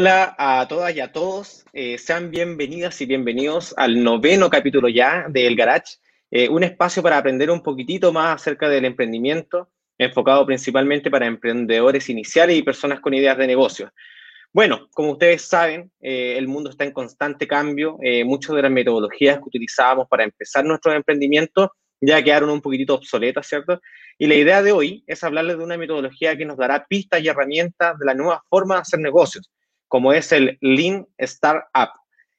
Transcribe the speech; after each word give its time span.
Hola 0.00 0.36
a 0.38 0.68
todas 0.68 0.94
y 0.94 1.00
a 1.00 1.10
todos, 1.10 1.64
eh, 1.72 1.98
sean 1.98 2.30
bienvenidas 2.30 3.00
y 3.00 3.06
bienvenidos 3.06 3.74
al 3.76 4.00
noveno 4.04 4.48
capítulo 4.48 4.88
ya 4.88 5.26
de 5.28 5.44
El 5.44 5.56
Garage, 5.56 5.96
eh, 6.30 6.48
un 6.48 6.62
espacio 6.62 7.02
para 7.02 7.18
aprender 7.18 7.50
un 7.50 7.64
poquitito 7.64 8.12
más 8.12 8.36
acerca 8.36 8.68
del 8.68 8.84
emprendimiento, 8.84 9.72
enfocado 9.98 10.46
principalmente 10.46 11.10
para 11.10 11.26
emprendedores 11.26 12.08
iniciales 12.10 12.56
y 12.56 12.62
personas 12.62 13.00
con 13.00 13.12
ideas 13.12 13.36
de 13.38 13.48
negocio. 13.48 13.92
Bueno, 14.52 14.86
como 14.92 15.10
ustedes 15.10 15.42
saben, 15.42 15.90
eh, 16.00 16.36
el 16.38 16.46
mundo 16.46 16.70
está 16.70 16.84
en 16.84 16.92
constante 16.92 17.48
cambio, 17.48 17.98
muchas 18.24 18.54
de 18.54 18.62
las 18.62 18.70
metodologías 18.70 19.38
que 19.38 19.48
utilizábamos 19.48 20.06
para 20.08 20.22
empezar 20.22 20.64
nuestros 20.64 20.94
emprendimientos 20.94 21.70
ya 22.00 22.22
quedaron 22.22 22.50
un 22.50 22.60
poquitito 22.60 22.94
obsoletas, 22.94 23.48
¿cierto? 23.48 23.80
Y 24.16 24.28
la 24.28 24.36
idea 24.36 24.62
de 24.62 24.70
hoy 24.70 25.02
es 25.08 25.24
hablarles 25.24 25.58
de 25.58 25.64
una 25.64 25.76
metodología 25.76 26.36
que 26.36 26.44
nos 26.44 26.56
dará 26.56 26.86
pistas 26.86 27.20
y 27.20 27.26
herramientas 27.26 27.98
de 27.98 28.06
la 28.06 28.14
nueva 28.14 28.44
forma 28.48 28.76
de 28.76 28.82
hacer 28.82 29.00
negocios 29.00 29.50
como 29.88 30.12
es 30.12 30.32
el 30.32 30.58
Lean 30.60 31.06
Startup. 31.16 31.90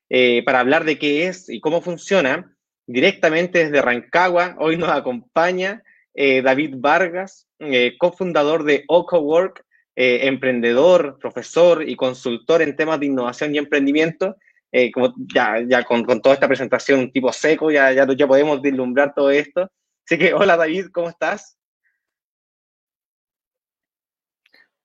Eh, 0.10 0.44
para 0.44 0.60
hablar 0.60 0.86
de 0.86 0.98
qué 0.98 1.28
es 1.28 1.50
y 1.50 1.60
cómo 1.60 1.82
funciona, 1.82 2.56
directamente 2.88 3.66
desde 3.66 3.82
Rancagua, 3.82 4.56
hoy 4.60 4.78
nos 4.78 4.90
acompaña 4.90 5.84
eh, 6.16 6.42
David 6.42 6.76
Vargas, 6.78 7.48
eh, 7.60 7.96
cofundador 7.98 8.64
de 8.64 8.84
OcoWork, 8.88 9.66
emprendedor, 10.02 11.20
profesor 11.20 11.84
y 11.86 11.98
consultor 11.98 12.62
en 12.62 12.78
temas 12.78 13.02
de 13.02 13.08
innovación 13.08 13.54
y 13.54 13.58
emprendimiento. 13.58 14.38
como 14.94 15.14
ya, 15.34 15.84
con, 15.84 16.06
toda 16.22 16.36
esta 16.36 16.48
presentación, 16.48 17.12
tipo 17.12 17.34
seco, 17.34 17.70
ya, 17.70 17.92
ya, 17.92 18.08
ya 18.16 18.26
podemos 18.26 18.62
vislumbrar 18.62 19.14
todo 19.14 19.30
esto. 19.30 19.70
Así 20.06 20.18
que, 20.18 20.34
hola 20.34 20.56
David, 20.56 20.86
¿cómo 20.94 21.10
estás? 21.10 21.59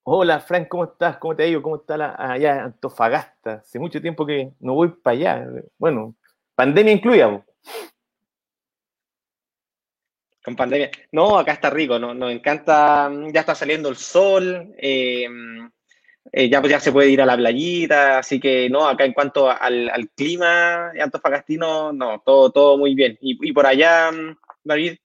Hola, 0.06 0.38
Frank, 0.38 0.68
¿cómo 0.68 0.84
estás? 0.84 1.16
¿Cómo 1.16 1.34
te 1.34 1.44
ha 1.44 1.46
ido? 1.46 1.62
¿Cómo 1.62 1.76
está 1.76 1.96
la, 1.96 2.14
allá 2.18 2.64
Antofagasta? 2.64 3.54
Hace 3.54 3.78
mucho 3.78 4.02
tiempo 4.02 4.26
que 4.26 4.52
no 4.60 4.74
voy 4.74 4.88
para 4.88 5.16
allá. 5.16 5.48
Bueno, 5.78 6.14
pandemia 6.54 6.92
incluida. 6.92 7.42
Con 10.44 10.56
pandemia. 10.56 10.90
No, 11.10 11.38
acá 11.38 11.52
está 11.52 11.70
rico, 11.70 11.98
¿no? 11.98 12.12
nos 12.12 12.30
encanta, 12.32 13.10
ya 13.32 13.40
está 13.40 13.54
saliendo 13.54 13.88
el 13.88 13.96
sol, 13.96 14.74
eh, 14.76 15.26
eh, 16.32 16.50
ya, 16.50 16.60
ya 16.60 16.80
se 16.80 16.92
puede 16.92 17.08
ir 17.08 17.22
a 17.22 17.26
la 17.26 17.38
playita, 17.38 18.18
así 18.18 18.38
que 18.38 18.68
no, 18.68 18.86
acá 18.86 19.06
en 19.06 19.14
cuanto 19.14 19.50
al, 19.50 20.10
clima 20.14 20.90
antofagastino, 21.00 21.94
no, 21.94 22.20
todo, 22.20 22.52
todo 22.52 22.76
muy 22.76 22.94
bien. 22.94 23.16
Y, 23.22 23.52
por 23.54 23.66
allá, 23.66 24.10
David, 24.62 24.98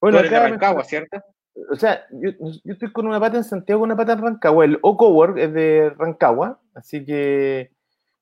bueno, 0.00 0.20
eres 0.20 0.30
de 0.30 0.38
Rancagua, 0.38 0.84
¿cierto? 0.84 1.20
O 1.70 1.76
sea, 1.76 2.06
yo, 2.10 2.30
estoy 2.64 2.92
con 2.92 3.06
una 3.06 3.20
pata 3.20 3.36
en 3.38 3.44
Santiago, 3.44 3.82
una 3.82 3.96
pata 3.96 4.12
en 4.12 4.22
Rancagua. 4.22 4.64
El 4.64 4.78
O-Cowork 4.82 5.38
es 5.38 5.52
de 5.52 5.90
Rancagua, 5.96 6.60
así 6.74 7.04
que 7.04 7.70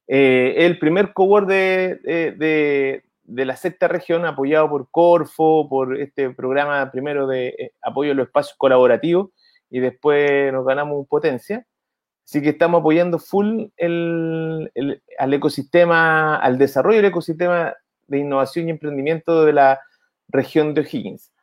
eh, 0.07 0.55
el 0.59 0.79
primer 0.79 1.13
cowork 1.13 1.49
de, 1.49 3.03
de, 3.27 3.45
la 3.45 3.57
sexta 3.57 3.89
región, 3.89 4.25
apoyado 4.25 4.69
por 4.69 4.91
Corfo, 4.91 5.69
por 5.69 5.99
este 5.99 6.31
programa 6.31 6.91
primero 6.91 7.27
de 7.27 7.49
eh, 7.49 7.73
apoyo 7.83 8.13
a 8.13 8.15
los 8.15 8.27
espacios 8.27 8.57
colaborativos, 8.57 9.31
y 9.71 9.81
después 9.81 10.53
nos 10.53 10.65
ganamos 10.65 11.07
potencia. 11.09 11.67
Así 12.25 12.41
que 12.41 12.51
estamos 12.51 12.81
apoyando 12.81 13.19
full 13.19 13.67
el, 13.77 14.71
al 15.19 15.35
ecosistema, 15.35 16.37
al 16.37 16.57
desarrollo 16.57 16.97
del 16.97 17.07
ecosistema 17.07 17.75
de 18.07 18.19
innovación 18.19 18.69
y 18.69 18.71
emprendimiento 18.71 19.45
de 19.45 19.53
la 19.53 19.81
región 20.29 20.73
de 20.73 20.83
O'Higgins. 20.83 21.34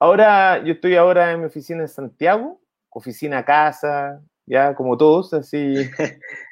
Ahora, 0.00 0.62
yo 0.64 0.74
estoy 0.74 0.94
ahora 0.96 1.32
en 1.32 1.40
mi 1.40 1.46
oficina 1.46 1.82
en 1.82 1.88
Santiago, 1.88 2.60
oficina 2.90 3.44
casa, 3.44 4.22
ya 4.46 4.74
como 4.74 4.96
todos, 4.96 5.34
así, 5.34 5.74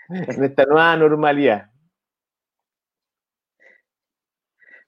en 0.09 0.45
esta 0.45 0.65
nueva 0.69 0.97
normalidad. 0.97 1.71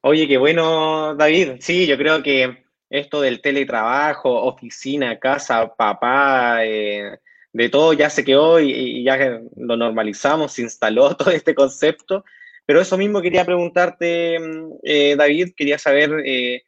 Oye, 0.01 0.27
qué 0.27 0.39
bueno, 0.39 1.15
David. 1.15 1.57
Sí, 1.61 1.87
yo 1.87 1.97
creo 1.97 2.23
que 2.23 2.65
esto 2.91 3.21
del 3.21 3.41
teletrabajo, 3.43 4.43
oficina, 4.45 5.19
casa, 5.19 5.75
papá, 5.77 6.65
eh, 6.65 7.19
de 7.53 7.69
todo 7.69 7.93
ya 7.93 8.11
se 8.11 8.25
quedó 8.25 8.61
y, 8.61 9.03
ya 9.05 9.41
lo 9.57 9.77
normalizamos, 9.77 10.53
se 10.53 10.63
instaló 10.63 11.15
todo 11.17 11.31
este 11.31 11.55
concepto. 11.55 12.25
Pero 12.67 12.81
eso 12.81 12.99
mismo 12.99 13.23
quería 13.23 13.45
preguntarte, 13.45 14.39
mm, 14.39 14.73
eh, 14.83 15.17
David, 15.17 15.55
quería 15.57 15.79
saber 15.79 16.23
eh, 16.25 16.65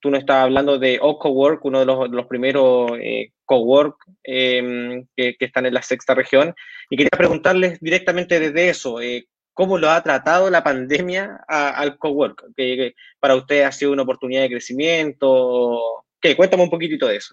tú 0.00 0.10
nos 0.10 0.20
estabas 0.20 0.44
hablando 0.44 0.78
de 0.78 0.98
OcoWork, 1.00 1.64
uno 1.64 1.80
de 1.80 1.86
los, 1.86 2.26
primeros 2.26 2.92
eh, 3.00 3.32
cowork 3.44 3.96
em, 4.22 5.06
que, 5.16 5.36
están 5.40 5.66
en 5.66 5.74
la 5.74 5.82
sexta 5.82 6.14
región, 6.14 6.54
y 6.88 6.96
quería 6.96 7.10
preguntarles 7.16 7.80
directamente 7.80 8.40
desde 8.40 8.68
eso, 8.68 9.00
eh, 9.00 9.26
¿cómo 9.54 9.78
lo 9.78 9.90
ha 9.90 10.02
tratado 10.02 10.50
la 10.50 10.62
pandemia 10.62 11.44
al 11.48 11.98
cowork? 11.98 12.54
¿Que, 12.56 12.94
para 13.18 13.36
usted 13.36 13.62
ha 13.62 13.72
sido 13.72 13.92
una 13.92 14.02
oportunidad 14.02 14.42
de 14.42 14.50
crecimiento? 14.50 16.04
¿Qué? 16.20 16.36
Cuéntame 16.36 16.62
un 16.62 16.70
poquitito 16.70 17.06
de 17.06 17.16
eso. 17.16 17.32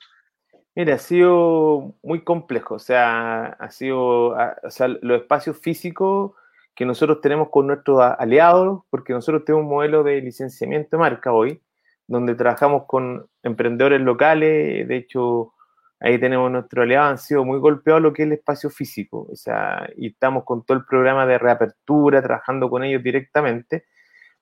Mira, 0.75 0.95
ha 0.95 0.99
sido 0.99 1.95
muy 2.03 2.23
complejo, 2.23 2.75
o 2.75 2.79
sea, 2.79 3.45
ha 3.45 3.71
sido, 3.71 4.29
o 4.29 4.69
sea, 4.69 4.87
los 4.87 5.21
espacios 5.21 5.57
físicos 5.57 6.33
que 6.75 6.85
nosotros 6.85 7.19
tenemos 7.21 7.49
con 7.49 7.65
nuestros 7.65 7.99
aliados, 8.19 8.83
porque 8.91 9.11
nosotros 9.11 9.43
tenemos 9.43 9.63
un 9.63 9.71
modelo 9.71 10.03
de 10.03 10.21
licenciamiento 10.21 10.89
de 10.91 10.99
marca 10.99 11.33
hoy, 11.33 11.59
donde 12.07 12.35
trabajamos 12.35 12.85
con 12.87 13.27
emprendedores 13.43 14.01
locales, 14.01 14.87
de 14.87 14.95
hecho, 14.95 15.53
ahí 15.99 16.19
tenemos 16.19 16.49
nuestro 16.49 16.83
aliado, 16.83 17.09
han 17.09 17.17
sido 17.17 17.43
muy 17.43 17.59
golpeados 17.59 18.01
lo 18.01 18.13
que 18.13 18.23
es 18.23 18.27
el 18.27 18.33
espacio 18.33 18.69
físico, 18.69 19.27
o 19.29 19.35
sea, 19.35 19.89
y 19.97 20.07
estamos 20.07 20.43
con 20.45 20.65
todo 20.65 20.77
el 20.77 20.85
programa 20.85 21.25
de 21.25 21.37
reapertura, 21.37 22.21
trabajando 22.21 22.69
con 22.69 22.83
ellos 22.83 23.03
directamente, 23.03 23.85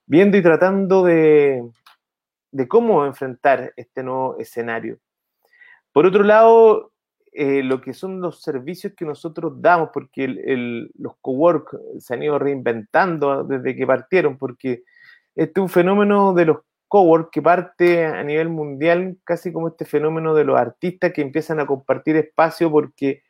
viendo 0.06 0.36
y 0.36 0.42
tratando 0.42 1.04
de, 1.04 1.68
de 2.52 2.68
cómo 2.68 3.04
enfrentar 3.04 3.72
este 3.76 4.02
nuevo 4.02 4.38
escenario. 4.38 4.98
Por 5.92 6.06
otro 6.06 6.22
lado, 6.22 6.92
eh, 7.32 7.62
lo 7.62 7.82
que 7.82 7.92
son 7.92 8.20
los 8.20 8.40
servicios 8.40 8.94
que 8.96 9.04
nosotros 9.04 9.60
damos, 9.60 9.90
porque 9.92 10.24
el, 10.24 10.90
los 10.94 11.16
cowork 11.20 11.76
se 11.98 12.14
han 12.14 12.22
ido 12.22 12.38
reinventando 12.38 13.44
desde 13.44 13.76
que 13.76 13.86
partieron, 13.86 14.38
porque 14.38 14.84
este 15.34 15.60
es 15.60 15.62
un 15.62 15.68
fenómeno 15.68 16.32
de 16.32 16.46
los 16.46 16.58
cowork 16.88 17.30
que 17.30 17.42
parte 17.42 18.04
a 18.04 18.22
nivel 18.22 18.48
mundial 18.48 19.18
casi 19.24 19.52
como 19.52 19.68
este 19.68 19.84
fenómeno 19.84 20.34
de 20.34 20.44
los 20.44 20.58
artistas 20.58 21.12
que 21.12 21.22
empiezan 21.22 21.60
a 21.60 21.66
compartir 21.66 22.16
espacio 22.16 22.70
porque 22.70 23.22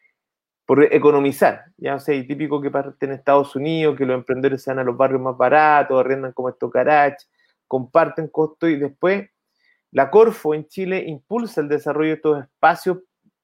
por 0.67 0.83
economizar, 0.93 1.67
ya 1.77 1.99
sea, 2.00 2.15
y 2.17 2.27
típico 2.27 2.61
que 2.61 2.72
parte 2.72 3.06
en 3.06 3.12
Estados 3.12 3.55
Unidos, 3.55 3.97
que 3.97 4.05
los 4.05 4.17
emprendedores 4.17 4.62
se 4.62 4.71
van 4.71 4.81
a 4.81 4.84
los 4.84 4.97
barrios 4.97 5.21
más 5.21 5.37
baratos, 5.37 5.99
arrendan 5.99 6.32
como 6.32 6.49
estos 6.49 6.73
garage, 6.73 7.19
comparten 7.69 8.29
costos 8.29 8.70
y 8.70 8.76
después 8.76 9.31
la 9.93 10.11
Corfo 10.11 10.55
en 10.55 10.67
Chile 10.67 11.05
impulsa 11.06 11.61
el 11.61 11.69
desarrollo 11.69 12.11
de 12.11 12.14
estos 12.17 12.43
espacios 12.43 12.99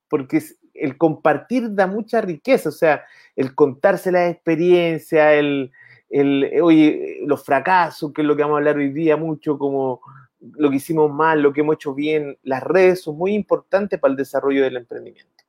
porque 0.08 0.42
el 0.74 0.98
compartir 0.98 1.74
da 1.74 1.86
mucha 1.86 2.20
riqueza, 2.20 2.68
o 2.68 2.72
sea, 2.72 3.04
el 3.36 3.54
contarse 3.54 4.10
la 4.10 4.28
experiencia, 4.28 5.32
el, 5.32 5.70
el, 6.12 6.50
los 7.26 7.42
fracasos, 7.42 8.12
que 8.12 8.20
es 8.20 8.28
lo 8.28 8.36
que 8.36 8.42
vamos 8.42 8.56
a 8.56 8.58
hablar 8.58 8.76
hoy 8.76 8.92
día 8.92 9.16
mucho, 9.16 9.58
como 9.58 10.00
lo 10.40 10.70
que 10.70 10.76
hicimos 10.76 11.10
mal, 11.10 11.40
lo 11.40 11.52
que 11.52 11.62
hemos 11.62 11.76
hecho 11.76 11.94
bien, 11.94 12.38
las 12.42 12.62
redes 12.62 13.02
son 13.02 13.16
muy 13.16 13.34
importantes 13.34 13.98
para 13.98 14.10
el 14.10 14.16
desarrollo 14.16 14.62
del 14.62 14.76
emprendimiento. 14.76 15.44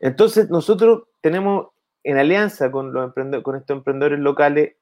Entonces, 0.00 0.50
nosotros 0.50 1.04
tenemos 1.20 1.68
en 2.02 2.18
alianza 2.18 2.72
con, 2.72 2.92
los 2.92 3.12
con 3.44 3.56
estos 3.56 3.76
emprendedores 3.76 4.18
locales 4.18 4.74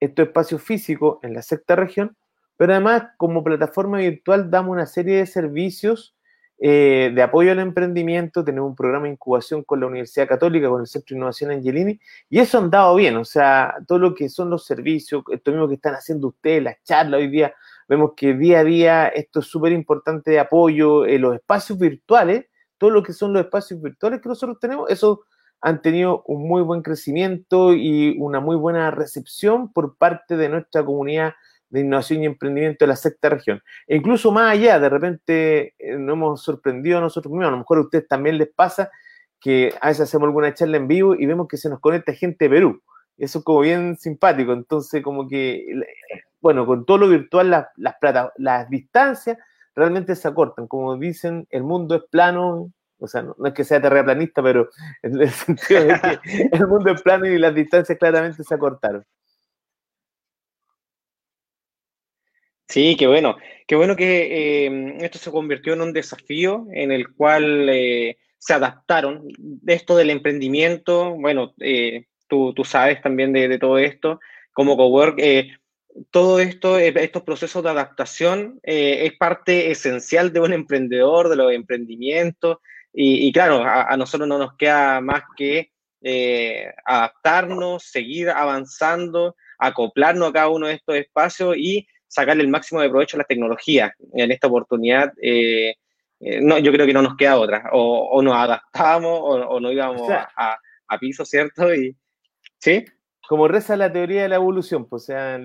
estos 0.00 0.26
espacios 0.26 0.62
físicos 0.62 1.18
en 1.22 1.32
la 1.32 1.42
sexta 1.42 1.74
región, 1.74 2.16
pero 2.56 2.72
además 2.72 3.04
como 3.16 3.42
plataforma 3.42 3.98
virtual 3.98 4.50
damos 4.50 4.72
una 4.72 4.86
serie 4.86 5.16
de 5.16 5.26
servicios 5.26 6.14
eh, 6.60 7.12
de 7.14 7.22
apoyo 7.22 7.52
al 7.52 7.60
emprendimiento, 7.60 8.44
tenemos 8.44 8.70
un 8.70 8.76
programa 8.76 9.06
de 9.06 9.12
incubación 9.12 9.62
con 9.62 9.78
la 9.78 9.86
Universidad 9.86 10.26
Católica, 10.26 10.68
con 10.68 10.80
el 10.80 10.88
Centro 10.88 11.14
de 11.14 11.18
Innovación 11.18 11.50
Angelini, 11.52 12.00
y 12.28 12.40
eso 12.40 12.58
han 12.58 12.68
dado 12.68 12.96
bien, 12.96 13.16
o 13.16 13.24
sea, 13.24 13.74
todo 13.86 13.98
lo 13.98 14.14
que 14.14 14.28
son 14.28 14.50
los 14.50 14.66
servicios, 14.66 15.22
esto 15.30 15.52
mismo 15.52 15.68
que 15.68 15.74
están 15.74 15.94
haciendo 15.94 16.28
ustedes, 16.28 16.64
las 16.64 16.82
charlas 16.82 17.20
hoy 17.20 17.28
día, 17.28 17.54
vemos 17.88 18.12
que 18.16 18.34
día 18.34 18.60
a 18.60 18.64
día 18.64 19.08
esto 19.08 19.40
es 19.40 19.46
súper 19.46 19.72
importante 19.72 20.32
de 20.32 20.40
apoyo, 20.40 21.06
en 21.06 21.22
los 21.22 21.36
espacios 21.36 21.78
virtuales, 21.78 22.46
todo 22.76 22.90
lo 22.90 23.02
que 23.02 23.12
son 23.12 23.32
los 23.32 23.42
espacios 23.42 23.80
virtuales 23.80 24.20
que 24.20 24.28
nosotros 24.28 24.58
tenemos, 24.60 24.90
eso 24.90 25.24
han 25.60 25.80
tenido 25.80 26.22
un 26.26 26.48
muy 26.48 26.62
buen 26.62 26.82
crecimiento 26.82 27.72
y 27.72 28.16
una 28.18 28.40
muy 28.40 28.56
buena 28.56 28.90
recepción 28.90 29.72
por 29.72 29.96
parte 29.96 30.36
de 30.36 30.48
nuestra 30.48 30.84
comunidad 30.84 31.34
de 31.70 31.80
innovación 31.80 32.22
y 32.22 32.26
emprendimiento 32.26 32.84
de 32.84 32.88
la 32.88 32.96
sexta 32.96 33.28
región. 33.28 33.60
E 33.86 33.96
incluso 33.96 34.32
más 34.32 34.52
allá, 34.52 34.78
de 34.80 34.88
repente 34.88 35.74
eh, 35.78 35.96
nos 35.98 36.14
hemos 36.14 36.42
sorprendido 36.42 36.98
a 36.98 37.00
nosotros 37.00 37.30
mismos, 37.32 37.48
a 37.48 37.52
lo 37.52 37.58
mejor 37.58 37.78
a 37.78 37.82
ustedes 37.82 38.08
también 38.08 38.38
les 38.38 38.48
pasa 38.48 38.90
que 39.40 39.74
a 39.80 39.88
veces 39.88 40.02
hacemos 40.02 40.26
alguna 40.26 40.54
charla 40.54 40.76
en 40.76 40.88
vivo 40.88 41.14
y 41.14 41.26
vemos 41.26 41.48
que 41.48 41.56
se 41.56 41.68
nos 41.68 41.80
conecta 41.80 42.12
gente 42.12 42.46
de 42.46 42.50
Perú. 42.50 42.82
Eso 43.16 43.38
es 43.38 43.44
como 43.44 43.60
bien 43.60 43.96
simpático. 43.96 44.52
Entonces, 44.52 45.02
como 45.02 45.28
que, 45.28 45.64
bueno, 46.40 46.66
con 46.66 46.84
todo 46.86 46.98
lo 46.98 47.08
virtual, 47.08 47.50
las, 47.50 47.66
las, 47.76 47.96
las 48.36 48.70
distancias 48.70 49.38
realmente 49.74 50.14
se 50.16 50.28
acortan. 50.28 50.66
Como 50.66 50.96
dicen, 50.96 51.46
el 51.50 51.64
mundo 51.64 51.96
es 51.96 52.02
plano 52.10 52.72
O 52.98 53.06
sea, 53.06 53.22
no, 53.22 53.34
es 53.44 53.54
que 53.54 53.64
sea 53.64 53.80
terraplanista, 53.80 54.42
pero 54.42 54.68
en 55.02 55.20
el 55.20 55.30
sentido 55.30 55.84
de 55.84 56.00
que 56.00 56.48
el 56.52 56.66
mundo 56.66 56.92
es 56.92 57.02
plano 57.02 57.26
y 57.26 57.38
las 57.38 57.54
distancias 57.54 57.98
claramente 57.98 58.42
se 58.44 58.54
acortaron. 58.54 59.04
Sí, 62.68 62.96
qué 62.96 63.06
bueno. 63.06 63.36
Qué 63.66 63.76
bueno 63.76 63.96
que 63.96 64.66
eh, 64.66 64.96
esto 65.00 65.18
se 65.18 65.30
convirtió 65.30 65.72
en 65.72 65.80
un 65.80 65.92
desafío 65.92 66.66
en 66.72 66.92
el 66.92 67.12
cual 67.14 67.68
eh, 67.68 68.18
se 68.38 68.54
adaptaron. 68.54 69.28
Esto 69.66 69.96
del 69.96 70.10
emprendimiento, 70.10 71.14
bueno, 71.14 71.54
eh, 71.60 72.06
tú, 72.28 72.52
tú, 72.54 72.64
sabes 72.64 73.00
también 73.02 73.32
de, 73.32 73.58
todo 73.58 73.78
esto, 73.78 74.20
como 74.52 74.76
Cowork, 74.76 75.18
todo 76.10 76.40
esto, 76.40 76.78
estos 76.78 77.22
procesos 77.22 77.62
de 77.62 77.70
adaptación 77.70 78.60
es 78.62 79.12
parte 79.18 79.70
esencial 79.70 80.32
de 80.32 80.40
un 80.40 80.52
emprendedor, 80.52 81.28
de 81.28 81.36
los 81.36 81.52
emprendimientos. 81.52 82.58
Y, 82.92 83.32
claro, 83.32 83.62
a, 83.64 83.92
a, 83.92 83.96
nosotros 83.96 84.28
no 84.28 84.38
nos 84.38 84.56
queda 84.56 85.00
más 85.00 85.22
que 85.36 85.72
adaptarnos, 86.84 87.82
seguir 87.84 88.30
avanzando, 88.30 89.36
acoplarnos 89.58 90.30
a 90.30 90.32
cada 90.32 90.48
uno 90.48 90.68
de 90.68 90.74
estos 90.74 90.96
espacios 90.96 91.56
y 91.56 91.86
sacarle 92.08 92.42
el 92.42 92.48
máximo 92.48 92.80
de 92.80 92.88
provecho 92.88 93.16
a 93.16 93.18
las 93.18 93.26
tecnologías. 93.26 93.92
En 94.14 94.32
esta 94.32 94.48
oportunidad, 94.48 95.12
eh, 95.22 95.74
eh, 96.20 96.40
no, 96.40 96.58
yo 96.58 96.72
creo 96.72 96.86
que 96.86 96.92
no 96.92 97.02
nos 97.02 97.16
queda 97.16 97.38
otra. 97.38 97.70
O, 97.72 98.20
nos 98.22 98.34
adaptamos 98.34 99.20
o, 99.22 99.60
no 99.60 99.70
íbamos 99.70 100.10
a, 100.10 100.58
piso, 100.98 101.24
¿cierto? 101.24 101.72
Y, 101.74 101.94
¿Sí? 102.58 102.84
Como 103.28 103.46
reza 103.46 103.76
la 103.76 103.92
teoría 103.92 104.22
de 104.22 104.28
la 104.28 104.36
evolución, 104.36 104.88
pues, 104.88 105.04
o 105.04 105.06
sea, 105.06 105.38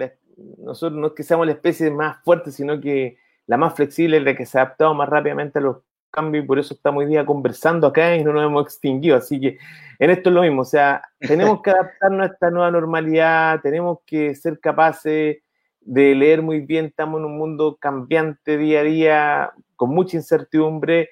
nosotros 0.57 1.00
no 1.00 1.07
es 1.07 1.13
que 1.13 1.24
seamos 1.24 1.45
la 1.45 1.51
especie 1.51 1.92
más 1.92 2.24
fuerte, 2.24 2.51
sino 2.51 2.80
que 2.80 3.18
la 3.45 3.57
más 3.57 3.75
flexible, 3.75 4.21
la 4.21 4.36
que 4.36 4.45
se 4.45 4.57
ha 4.57 4.62
adaptado 4.62 4.94
más 4.94 5.10
rápidamente 5.10 5.60
a 5.60 5.62
los 5.62 5.77
cambios 6.10 6.45
y 6.45 6.48
por 6.48 6.60
eso 6.60 6.75
estamos 6.75 7.04
hoy 7.04 7.10
día 7.10 7.25
conversando 7.25 7.88
acá 7.88 8.15
y 8.15 8.24
no 8.24 8.31
nos 8.31 8.45
hemos 8.45 8.63
extinguido. 8.63 9.18
Así 9.18 9.39
que 9.39 9.57
en 10.00 10.10
esto 10.10 10.30
es 10.30 10.36
lo 10.36 10.42
mismo, 10.44 10.62
o 10.62 10.65
sea, 10.65 11.01
tenemos 11.19 11.62
que 11.62 11.71
adaptarnos 11.71 12.21
a 12.21 12.33
esta 12.33 12.51
nueva 12.51 12.71
normalidad, 12.71 13.60
tenemos 13.62 14.00
que 14.06 14.33
ser 14.36 14.60
capaces 14.60 15.38
de 15.85 16.15
leer 16.15 16.41
muy 16.41 16.62
bien, 16.62 16.85
estamos 16.85 17.19
en 17.19 17.25
un 17.25 17.38
mundo 17.38 17.77
cambiante 17.80 18.57
día 18.57 18.81
a 18.81 18.83
día, 18.83 19.51
con 19.75 19.89
mucha 19.89 20.18
incertidumbre, 20.18 21.09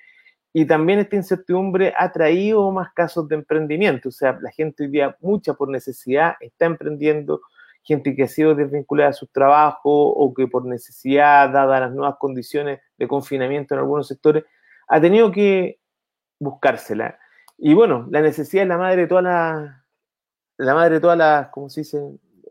y 0.54 0.66
también 0.66 1.00
esta 1.00 1.16
incertidumbre 1.16 1.94
ha 1.98 2.12
traído 2.12 2.70
más 2.72 2.92
casos 2.94 3.28
de 3.28 3.36
emprendimiento, 3.36 4.10
o 4.10 4.12
sea, 4.12 4.38
la 4.42 4.52
gente 4.52 4.84
hoy 4.84 4.90
día, 4.90 5.16
mucha 5.22 5.54
por 5.54 5.70
necesidad, 5.70 6.34
está 6.40 6.66
emprendiendo, 6.66 7.42
gente 7.84 8.16
que 8.16 8.24
ha 8.24 8.28
sido 8.28 8.54
desvinculada 8.54 9.10
a 9.10 9.14
su 9.14 9.28
trabajo 9.28 9.90
o 9.90 10.34
que 10.34 10.48
por 10.48 10.66
necesidad, 10.66 11.50
dadas 11.50 11.82
las 11.82 11.92
nuevas 11.92 12.16
condiciones 12.20 12.80
de 12.98 13.08
confinamiento 13.08 13.74
en 13.74 13.80
algunos 13.80 14.08
sectores, 14.08 14.44
ha 14.88 15.02
tenido 15.02 15.32
que 15.32 15.80
buscársela. 16.40 17.18
Y 17.58 17.74
bueno, 17.74 18.08
la 18.12 18.22
necesidad 18.22 18.64
es 18.64 18.70
la 18.70 18.78
madre 18.78 19.02
de 19.02 19.08
todas 19.08 19.24
las, 19.24 19.82
la 20.58 20.74
madre 20.76 20.96
de 20.96 21.00
todas 21.00 21.18
las, 21.18 21.50
¿cómo 21.50 21.70
se 21.70 21.82
dice? 21.82 22.00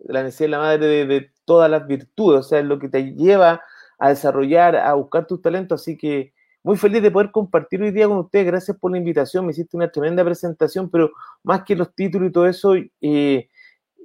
La 0.06 0.22
necesidad 0.22 0.46
es 0.46 0.50
la 0.50 0.58
madre 0.58 1.06
de, 1.06 1.30
todas 1.50 1.68
las 1.68 1.84
virtudes, 1.84 2.38
o 2.38 2.42
sea, 2.44 2.60
es 2.60 2.64
lo 2.64 2.78
que 2.78 2.88
te 2.88 3.12
lleva 3.12 3.60
a 3.98 4.10
desarrollar, 4.10 4.76
a 4.76 4.94
buscar 4.94 5.26
tus 5.26 5.42
talentos. 5.42 5.80
Así 5.80 5.96
que 5.96 6.32
muy 6.62 6.76
feliz 6.76 7.02
de 7.02 7.10
poder 7.10 7.32
compartir 7.32 7.82
hoy 7.82 7.90
día 7.90 8.06
con 8.06 8.18
ustedes. 8.18 8.46
Gracias 8.46 8.76
por 8.78 8.92
la 8.92 8.98
invitación, 8.98 9.44
me 9.44 9.50
hiciste 9.50 9.76
una 9.76 9.90
tremenda 9.90 10.24
presentación, 10.24 10.88
pero 10.88 11.10
más 11.42 11.64
que 11.64 11.74
los 11.74 11.92
títulos 11.92 12.28
y 12.28 12.32
todo 12.32 12.46
eso, 12.46 12.74
eh, 13.00 13.48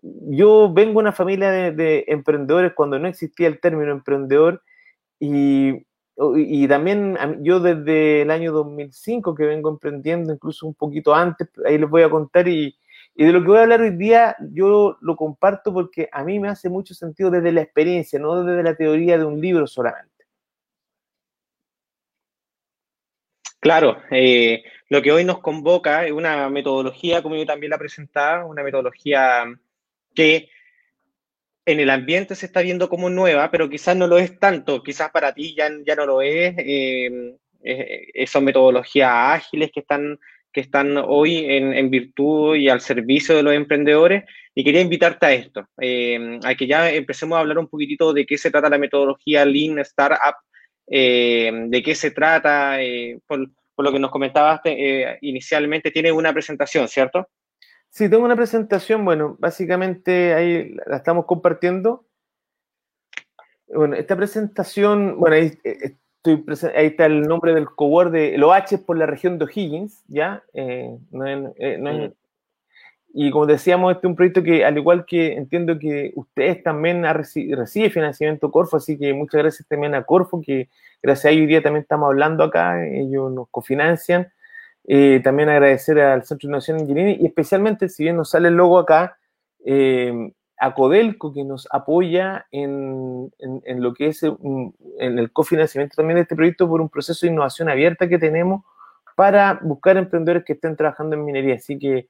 yo 0.02 0.74
vengo 0.74 0.94
de 0.94 0.98
una 0.98 1.12
familia 1.12 1.52
de, 1.52 2.06
emprendedores 2.08 2.74
cuando 2.74 2.98
no 2.98 3.08
existía 3.08 3.48
el 3.48 3.60
término 3.60 3.92
emprendedor 3.92 4.64
y, 5.20 5.86
y, 6.36 6.68
también 6.68 7.16
yo 7.42 7.60
desde 7.60 8.24
el 8.24 8.32
año 8.32 8.54
2005 8.54 9.36
que 9.36 9.46
vengo 9.46 9.70
emprendiendo, 9.70 10.34
incluso 10.34 10.66
un 10.66 10.74
poquito 10.74 11.14
antes, 11.14 11.48
ahí 11.64 11.78
les 11.78 11.88
voy 11.88 12.02
a 12.02 12.10
contar 12.10 12.48
y 12.48 12.76
y 13.16 13.24
de 13.26 13.32
lo 13.32 13.42
que 13.42 13.48
voy 13.48 13.58
a 13.58 13.62
hablar 13.62 13.82
hoy 13.82 13.96
día, 13.96 14.36
yo 14.52 14.98
lo 15.00 15.16
comparto 15.16 15.74
porque 15.74 16.10
a 16.12 16.24
mí 16.26 16.38
me 16.38 16.50
hace 16.50 16.70
mucho 16.70 16.94
sentido 16.94 17.32
desde 17.32 17.54
la 17.54 17.62
experiencia, 17.62 18.20
no 18.20 18.44
desde 18.44 18.62
la 18.62 18.76
teoría 18.76 19.18
de 19.18 19.24
un 19.24 19.40
libro 19.40 19.66
solamente. 19.68 20.26
Claro, 23.62 23.98
eh, 24.12 24.64
lo 24.90 25.02
que 25.02 25.14
hoy 25.14 25.24
nos 25.24 25.40
convoca 25.40 26.06
es 26.06 26.12
una 26.12 26.50
metodología, 26.50 27.24
como 27.24 27.38
yo 27.38 27.46
también 27.46 27.72
la 27.72 27.78
presentaba, 27.78 28.46
una 28.46 28.64
metodología 28.64 29.46
que 30.14 30.50
en 31.66 31.80
el 31.80 31.90
ambiente 31.90 32.36
se 32.36 32.46
está 32.46 32.62
viendo 32.62 32.90
como 32.90 33.10
nueva, 33.10 33.50
pero 33.50 33.70
quizás 33.70 33.96
no 33.96 34.08
lo 34.08 34.18
es 34.18 34.38
tanto, 34.40 34.84
quizás 34.84 35.10
para 35.10 35.34
ti 35.34 35.56
ya, 35.56 35.72
ya 35.86 35.96
no 35.96 36.06
lo 36.06 36.22
es. 36.22 36.54
Eh, 36.58 37.38
eh, 37.64 38.28
son 38.28 38.44
metodologías 38.44 39.10
ágiles 39.12 39.72
que 39.72 39.80
están 39.80 40.20
que 40.56 40.62
están 40.62 40.96
hoy 40.98 41.46
en, 41.50 41.90
virtud 41.90 42.56
y 42.56 42.70
al 42.70 42.80
servicio 42.80 43.36
de 43.36 43.44
los 43.44 43.54
emprendedores. 43.54 44.24
Y 44.56 44.64
quería 44.64 44.80
invitarte 44.80 45.26
a 45.26 45.34
esto, 45.34 45.68
eh, 45.82 46.40
a 46.46 46.56
que 46.56 46.66
ya 46.66 46.90
empecemos 46.90 47.36
a 47.36 47.42
hablar 47.42 47.58
un 47.58 47.68
poquitito 47.68 48.14
de 48.14 48.26
qué 48.26 48.38
se 48.38 48.52
trata 48.52 48.70
la 48.70 48.78
metodología 48.78 49.44
Lean 49.44 49.80
Startup, 49.80 50.36
eh, 50.88 51.52
de 51.68 51.84
qué 51.84 51.94
se 51.94 52.12
trata, 52.12 52.82
eh, 52.82 53.20
por, 53.28 53.50
lo 53.78 53.92
que 53.92 54.00
nos 54.00 54.12
comentabas 54.12 54.62
inicialmente, 55.20 55.92
tiene 55.92 56.14
una 56.14 56.32
presentación, 56.32 56.88
¿cierto? 56.88 57.28
Sí, 57.90 58.10
tengo 58.10 58.24
una 58.24 58.38
presentación, 58.38 59.04
bueno, 59.04 59.36
básicamente 59.38 60.34
ahí 60.34 60.74
la 60.86 60.96
estamos 60.96 61.26
compartiendo. 61.26 62.08
Bueno, 63.68 63.98
esta 63.98 64.16
presentación, 64.16 65.20
bueno, 65.20 65.36
ahí 65.36 65.52
ahí 66.76 66.88
está 66.88 67.06
el 67.06 67.24
nombre 67.24 67.54
del 67.54 67.66
cowork 67.68 68.12
de 68.12 68.38
los 68.38 68.54
H 68.54 68.80
por 68.80 68.98
la 68.98 69.06
región 69.06 69.38
de 69.38 69.46
O'Higgins, 69.46 70.04
¿ya? 70.08 70.44
Eh, 70.54 70.98
eh, 71.60 72.12
y 73.14 73.32
como 73.32 73.46
decíamos, 73.46 73.94
este 73.94 74.08
es 74.08 74.10
un 74.10 74.16
proyecto 74.16 74.44
que, 74.44 74.66
al 74.66 74.78
igual 74.78 75.06
que 75.06 75.34
entiendo 75.34 75.80
que 75.80 76.12
ustedes 76.16 76.62
también 76.64 77.04
reciben 77.14 77.58
recibe 77.58 77.90
financiamiento 77.90 78.52
Corfo, 78.52 78.78
así 78.78 78.98
que 78.98 79.14
muchas 79.14 79.42
gracias 79.42 79.68
también 79.70 79.96
a 79.96 80.04
Corfo, 80.04 80.42
que 80.42 80.70
gracias 81.02 81.26
a 81.26 81.30
ellos 81.30 81.44
hoy 81.44 81.48
día 81.48 81.64
también 81.64 81.84
estamos 81.84 82.08
hablando 82.08 82.44
acá, 82.44 82.86
ellos 82.86 83.32
nos 83.32 83.48
cofinancian. 83.50 84.32
Eh, 84.88 85.20
también 85.24 85.50
agradecer 85.50 86.00
al 86.00 86.26
Centro 86.26 86.48
de 86.48 86.52
Innovación 86.52 86.80
Ingeniería 86.80 87.18
y 87.20 87.26
especialmente, 87.26 87.90
si 87.90 88.04
bien 88.04 88.18
nos 88.18 88.30
sale 88.30 88.50
el 88.50 88.56
logo 88.56 88.78
acá, 88.78 89.18
a 90.58 90.74
Codelco 90.74 91.34
que 91.34 91.44
nos 91.44 91.68
apoya 91.72 92.48
en, 92.52 93.32
en, 93.40 93.84
lo 93.84 93.94
que 93.94 94.08
es 94.08 94.24
en 94.24 94.74
el 95.00 95.32
cofinanciamiento 95.32 95.96
también 95.96 96.16
de 96.16 96.22
este 96.22 96.36
proyecto 96.36 96.68
por 96.68 96.82
un 96.82 96.90
proceso 96.90 97.26
de 97.26 97.32
innovación 97.32 97.70
abierta 97.70 98.08
que 98.08 98.18
tenemos 98.18 98.64
para 99.16 99.60
buscar 99.62 99.98
emprendedores 99.98 100.46
que 100.46 100.54
estén 100.54 100.76
trabajando 100.76 101.16
en 101.16 101.26
minería. 101.26 101.56
Así 101.56 101.78
que 101.78 102.08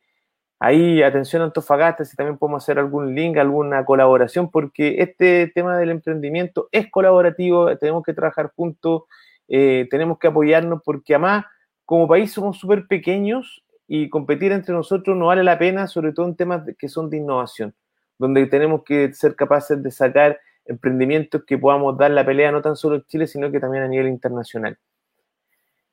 ahí, 0.60 1.02
atención 1.02 1.42
a 1.42 1.46
Antofagasta, 1.46 2.06
si 2.06 2.16
también 2.16 2.38
podemos 2.38 2.64
hacer 2.64 2.80
algún 2.80 3.16
link, 3.16 3.38
alguna 3.38 3.84
colaboración, 3.86 4.50
porque 4.52 4.96
este 5.00 5.52
tema 5.54 5.78
del 5.78 5.92
emprendimiento 5.92 6.68
es 6.72 6.90
colaborativo, 6.92 7.76
tenemos 7.78 8.04
que 8.04 8.14
trabajar 8.14 8.52
juntos, 8.56 9.04
eh, 9.48 9.88
tenemos 9.90 10.20
que 10.20 10.28
apoyarnos, 10.28 10.82
porque 10.84 11.16
además, 11.16 11.46
como 11.86 12.08
país 12.08 12.32
somos 12.32 12.58
súper 12.58 12.88
pequeños 12.88 13.64
y 13.88 14.10
competir 14.10 14.52
entre 14.52 14.74
nosotros 14.74 15.16
no 15.16 15.28
vale 15.28 15.44
la 15.44 15.60
pena, 15.60 15.88
sobre 15.88 16.14
todo 16.14 16.26
en 16.28 16.36
temas 16.36 16.64
que 16.78 16.90
son 16.90 17.10
de 17.10 17.18
innovación 17.18 17.76
donde 18.18 18.46
tenemos 18.48 18.84
que 18.84 19.14
ser 19.14 19.36
capaces 19.36 19.82
de 19.82 19.92
sacar 19.92 20.40
emprendimientos 20.66 21.44
que 21.46 21.58
podamos 21.58 21.98
dar 21.98 22.12
la 22.12 22.26
pelea 22.26 22.52
no 22.52 22.62
tan 22.62 22.76
solo 22.76 22.96
en 22.96 23.04
Chile, 23.06 23.28
sino 23.28 23.52
que 23.52 23.60
también 23.60 23.84
a 23.84 23.88
nivel 23.88 24.08
internacional. 24.08 24.78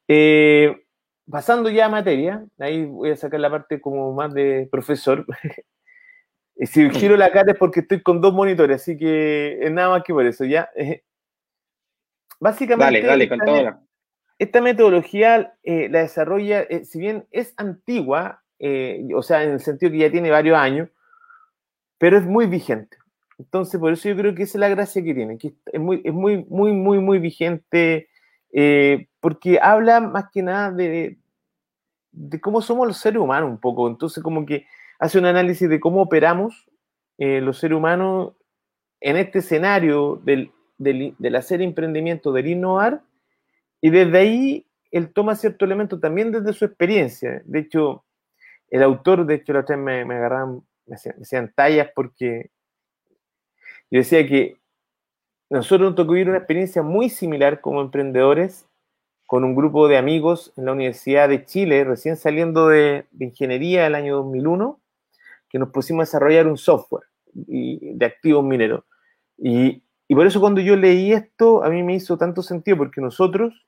Eh, 0.09 0.85
pasando 1.31 1.69
ya 1.69 1.87
a 1.87 1.91
materia, 1.91 2.45
ahí 2.59 2.85
voy 2.85 3.11
a 3.11 3.17
sacar 3.17 3.41
la 3.41 3.51
parte 3.51 3.81
como 3.81 4.13
más 4.15 4.33
de 4.35 4.69
profesor. 4.71 5.27
si 6.57 6.91
giro 6.91 7.17
la 7.17 7.31
cara 7.31 7.53
es 7.53 7.59
porque 7.59 7.81
estoy 7.81 8.03
con 8.03 8.21
dos 8.21 8.33
monitores, 8.33 8.83
así 8.83 8.97
que 8.97 9.59
es 9.61 9.71
nada 9.71 9.91
más 9.91 10.03
que 10.03 10.13
por 10.13 10.27
eso, 10.27 10.45
¿ya? 10.45 10.69
Básicamente, 12.41 13.07
dale, 13.07 13.29
dale, 13.29 13.75
esta 14.39 14.61
metodología 14.61 15.55
eh, 15.63 15.89
la 15.89 16.01
desarrolla, 16.01 16.63
eh, 16.63 16.85
si 16.85 16.99
bien 16.99 17.27
es 17.31 17.55
antigua, 17.57 18.43
o 19.15 19.23
sea, 19.23 19.45
en 19.45 19.51
el 19.51 19.61
sentido 19.61 19.93
que 19.93 19.99
ya 19.99 20.11
tiene 20.11 20.31
varios 20.31 20.57
años, 20.57 20.89
pero 22.03 22.19
es 22.19 22.27
muy 22.27 22.47
vigente. 22.47 22.97
Entonces, 23.39 23.79
por 23.79 23.93
eso 23.93 24.09
yo 24.09 24.17
creo 24.17 24.35
que 24.35 24.43
esa 24.43 24.59
es 24.59 24.61
la 24.61 24.69
gracia 24.69 25.05
que 25.05 25.15
tiene, 25.15 25.39
que 25.39 25.55
es 25.67 25.81
muy, 25.81 26.03
es 26.03 26.13
muy, 26.13 26.45
muy, 26.49 26.73
muy, 26.73 26.99
muy 26.99 27.21
vigente, 27.21 28.09
eh, 28.53 29.07
porque 29.21 29.61
habla 29.63 30.01
más 30.01 30.25
que 30.33 30.43
nada 30.43 30.73
de, 30.73 31.19
de 32.11 32.41
cómo 32.41 32.61
somos 32.61 32.89
los 32.89 32.97
seres 32.97 33.23
humanos 33.23 33.51
un 33.51 33.59
poco. 33.59 33.87
Entonces, 33.87 34.21
como 34.21 34.45
que 34.45 34.67
hace 34.99 35.17
un 35.17 35.27
análisis 35.27 35.69
de 35.69 35.79
cómo 35.79 36.03
operamos 36.03 36.69
eh, 37.19 37.41
los 37.41 37.61
seres 37.61 37.79
humanos 37.79 38.33
en 39.01 39.17
este 39.17 39.39
escenario 39.39 40.21
del, 40.25 40.51
del, 40.79 41.37
hacer 41.37 41.63
emprendimiento, 41.63 42.33
del 42.33 42.49
innovar, 42.49 43.03
y 43.81 43.91
desde 43.91 44.19
ahí 44.19 44.67
él 44.91 45.13
toma 45.13 45.37
cierto 45.37 45.65
elemento 45.65 46.01
también 46.01 46.33
desde 46.33 46.53
su 46.53 46.65
experiencia. 46.65 47.43
De 47.45 47.61
hecho, 47.61 48.05
el 48.71 48.83
autor, 48.83 49.25
de 49.25 49.37
hecho, 49.37 49.53
la 49.53 49.61
otra 49.61 49.77
me, 49.77 50.05
me 50.05 50.17
agarraban 50.17 50.65
me 50.93 51.23
hacían, 51.23 51.53
tallas 51.55 51.89
porque 51.95 52.51
yo 53.91 53.99
decía 53.99 54.27
que 54.27 54.59
nosotros 55.49 55.91
nos 55.91 55.97
tocó 55.97 56.13
vivir 56.13 56.29
una 56.29 56.39
experiencia 56.39 56.83
muy 56.83 57.09
similar 57.09 57.61
como 57.61 57.81
emprendedores 57.81 58.67
con 59.27 59.45
un 59.45 59.55
grupo 59.55 59.89
de 59.89 59.97
amigos 59.97 60.53
en 60.57 60.67
la 60.67 60.73
Universidad 60.73 61.29
de 61.29 61.45
Chile, 61.47 61.85
recién 61.85 62.17
saliendo 62.17 62.69
de, 62.69 63.07
ingeniería 63.19 63.87
el 63.87 63.95
año 63.95 64.17
2001, 64.17 64.81
que 65.49 65.59
nos 65.59 65.71
pusimos 65.71 66.03
a 66.03 66.07
desarrollar 66.07 66.47
un 66.47 66.59
software 66.59 67.05
de 67.33 68.05
activos 68.05 68.45
mineros. 68.45 68.85
Y, 69.39 69.83
y 70.09 70.15
por 70.15 70.27
eso 70.27 70.41
cuando 70.41 70.61
yo 70.61 70.77
leí 70.77 71.13
esto, 71.13 71.65
a 71.65 71.71
mí 71.71 71.83
me 71.83 71.95
hizo 71.95 72.19
tanto 72.19 72.43
sentido, 72.43 72.77
porque 72.77 73.01
nosotros 73.01 73.67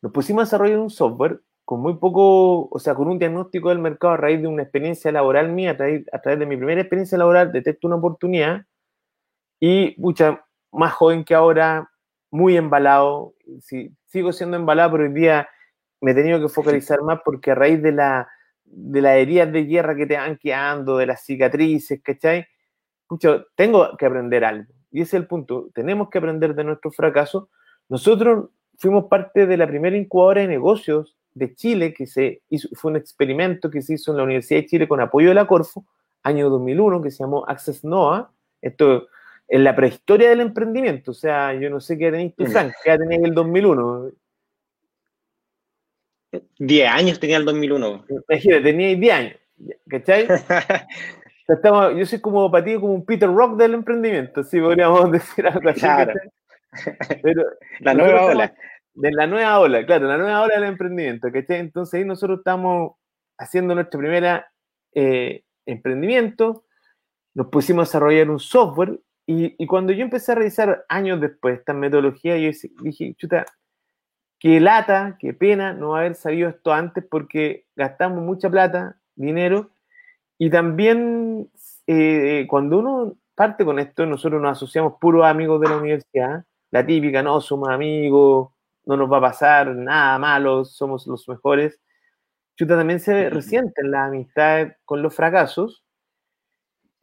nos 0.00 0.12
pusimos 0.12 0.42
a 0.42 0.44
desarrollar 0.44 0.78
un 0.78 0.90
software 0.90 1.40
con 1.64 1.80
muy 1.80 1.96
poco, 1.96 2.68
o 2.68 2.78
sea, 2.78 2.94
con 2.94 3.08
un 3.08 3.18
diagnóstico 3.18 3.70
del 3.70 3.78
mercado 3.78 4.14
a 4.14 4.16
raíz 4.18 4.40
de 4.40 4.48
una 4.48 4.62
experiencia 4.62 5.10
laboral 5.12 5.50
mía, 5.52 5.72
a 5.72 5.76
través, 5.76 6.04
a 6.12 6.20
través 6.20 6.38
de 6.38 6.46
mi 6.46 6.56
primera 6.56 6.80
experiencia 6.80 7.16
laboral, 7.16 7.52
detecto 7.52 7.86
una 7.86 7.96
oportunidad 7.96 8.66
y, 9.60 9.94
mucha 9.98 10.44
más 10.72 10.92
joven 10.92 11.24
que 11.24 11.34
ahora, 11.34 11.90
muy 12.30 12.56
embalado, 12.56 13.34
sí, 13.60 13.94
sigo 14.06 14.32
siendo 14.32 14.56
embalado, 14.56 14.92
pero 14.92 15.04
hoy 15.04 15.12
día 15.12 15.48
me 16.00 16.10
he 16.10 16.14
tenido 16.14 16.40
que 16.40 16.48
focalizar 16.48 17.00
más 17.02 17.20
porque 17.24 17.52
a 17.52 17.54
raíz 17.54 17.80
de, 17.82 17.92
la, 17.92 18.28
de 18.64 19.00
las 19.00 19.16
heridas 19.16 19.50
de 19.52 19.64
guerra 19.64 19.96
que 19.96 20.06
te 20.06 20.16
van 20.16 20.36
quedando, 20.36 20.98
de 20.98 21.06
las 21.06 21.24
cicatrices, 21.24 22.02
¿cachai? 22.02 22.46
Pucha, 23.06 23.44
tengo 23.54 23.96
que 23.96 24.06
aprender 24.06 24.44
algo. 24.44 24.72
Y 24.90 25.00
ese 25.00 25.16
es 25.16 25.22
el 25.22 25.26
punto. 25.26 25.70
Tenemos 25.74 26.10
que 26.10 26.18
aprender 26.18 26.54
de 26.54 26.64
nuestros 26.64 26.94
fracasos. 26.94 27.48
Nosotros 27.88 28.50
fuimos 28.78 29.06
parte 29.06 29.46
de 29.46 29.56
la 29.56 29.66
primera 29.66 29.96
incubadora 29.96 30.42
de 30.42 30.48
negocios 30.48 31.16
de 31.34 31.54
Chile, 31.54 31.92
que 31.92 32.06
se 32.06 32.42
hizo, 32.48 32.68
fue 32.74 32.92
un 32.92 32.96
experimento 32.96 33.70
que 33.70 33.82
se 33.82 33.94
hizo 33.94 34.12
en 34.12 34.18
la 34.18 34.24
Universidad 34.24 34.60
de 34.60 34.66
Chile 34.66 34.88
con 34.88 35.00
apoyo 35.00 35.28
de 35.28 35.34
la 35.34 35.46
Corfo, 35.46 35.84
año 36.22 36.48
2001, 36.48 37.02
que 37.02 37.10
se 37.10 37.24
llamó 37.24 37.44
Access 37.46 37.84
NOAA. 37.84 38.30
Esto 38.62 39.08
en 39.48 39.64
la 39.64 39.76
prehistoria 39.76 40.30
del 40.30 40.40
emprendimiento. 40.40 41.10
O 41.10 41.14
sea, 41.14 41.52
yo 41.54 41.68
no 41.70 41.80
sé 41.80 41.98
qué 41.98 42.10
tenéis 42.10 42.34
tú, 42.34 42.46
Frank, 42.46 42.72
qué 42.82 42.96
tenéis 42.96 43.20
en 43.20 43.26
el 43.26 43.34
2001. 43.34 44.10
10 46.58 46.90
años 46.90 47.20
tenía 47.20 47.36
el 47.36 47.44
2001. 47.44 48.06
Imagínate, 48.28 48.62
teníais 48.62 49.00
10 49.00 49.14
años. 49.14 49.36
¿Cachai? 49.88 50.26
Estamos, 51.48 51.94
yo 51.96 52.06
soy 52.06 52.20
como 52.20 52.50
para 52.50 52.64
ti, 52.64 52.74
como 52.76 52.94
un 52.94 53.04
Peter 53.04 53.28
Rock 53.28 53.58
del 53.58 53.74
emprendimiento, 53.74 54.42
si 54.42 54.60
podríamos 54.60 55.12
decir 55.12 55.46
algo 55.46 55.68
así. 55.68 55.80
Claro. 55.80 56.14
Pero 57.22 57.44
la 57.80 57.94
nueva 57.94 58.26
ola. 58.26 58.54
De 58.94 59.10
la 59.12 59.26
nueva 59.26 59.58
ola, 59.58 59.84
claro, 59.84 60.06
la 60.06 60.18
nueva 60.18 60.42
ola 60.42 60.54
del 60.54 60.64
emprendimiento, 60.64 61.30
¿cachai? 61.32 61.58
Entonces 61.58 61.94
ahí 61.94 62.04
nosotros 62.04 62.38
estamos 62.38 62.92
haciendo 63.36 63.74
nuestro 63.74 63.98
primer 63.98 64.44
eh, 64.94 65.42
emprendimiento, 65.66 66.64
nos 67.34 67.48
pusimos 67.48 67.82
a 67.82 67.88
desarrollar 67.88 68.30
un 68.30 68.38
software 68.38 69.00
y, 69.26 69.66
cuando 69.66 69.92
yo 69.92 70.04
empecé 70.04 70.32
a 70.32 70.34
revisar 70.36 70.84
años 70.88 71.20
después 71.20 71.58
esta 71.58 71.72
metodología, 71.72 72.36
yo 72.36 72.50
dije, 72.82 73.14
chuta, 73.16 73.46
qué 74.38 74.60
lata, 74.60 75.16
qué 75.18 75.32
pena 75.32 75.72
no 75.72 75.96
haber 75.96 76.14
sabido 76.14 76.50
esto 76.50 76.72
antes 76.72 77.04
porque 77.10 77.66
gastamos 77.74 78.22
mucha 78.22 78.50
plata, 78.50 78.98
dinero, 79.14 79.70
y 80.38 80.50
también 80.50 81.50
eh, 81.86 82.46
cuando 82.48 82.78
uno 82.78 83.16
parte 83.34 83.64
con 83.64 83.78
esto, 83.78 84.06
nosotros 84.06 84.40
nos 84.40 84.52
asociamos 84.52 84.94
puros 85.00 85.24
amigos 85.24 85.60
de 85.60 85.68
la 85.68 85.78
universidad, 85.78 86.44
la 86.70 86.84
típica, 86.84 87.22
no, 87.22 87.40
somos 87.40 87.68
amigos, 87.70 88.50
no 88.86 88.96
nos 88.96 89.10
va 89.10 89.18
a 89.18 89.22
pasar 89.22 89.74
nada 89.74 90.18
malo, 90.18 90.64
somos 90.64 91.06
los 91.06 91.28
mejores. 91.28 91.80
Chuta, 92.56 92.76
también 92.76 93.00
se 93.00 93.30
resiente 93.30 93.82
la 93.82 94.06
amistad 94.06 94.68
con 94.84 95.02
los 95.02 95.14
fracasos 95.14 95.84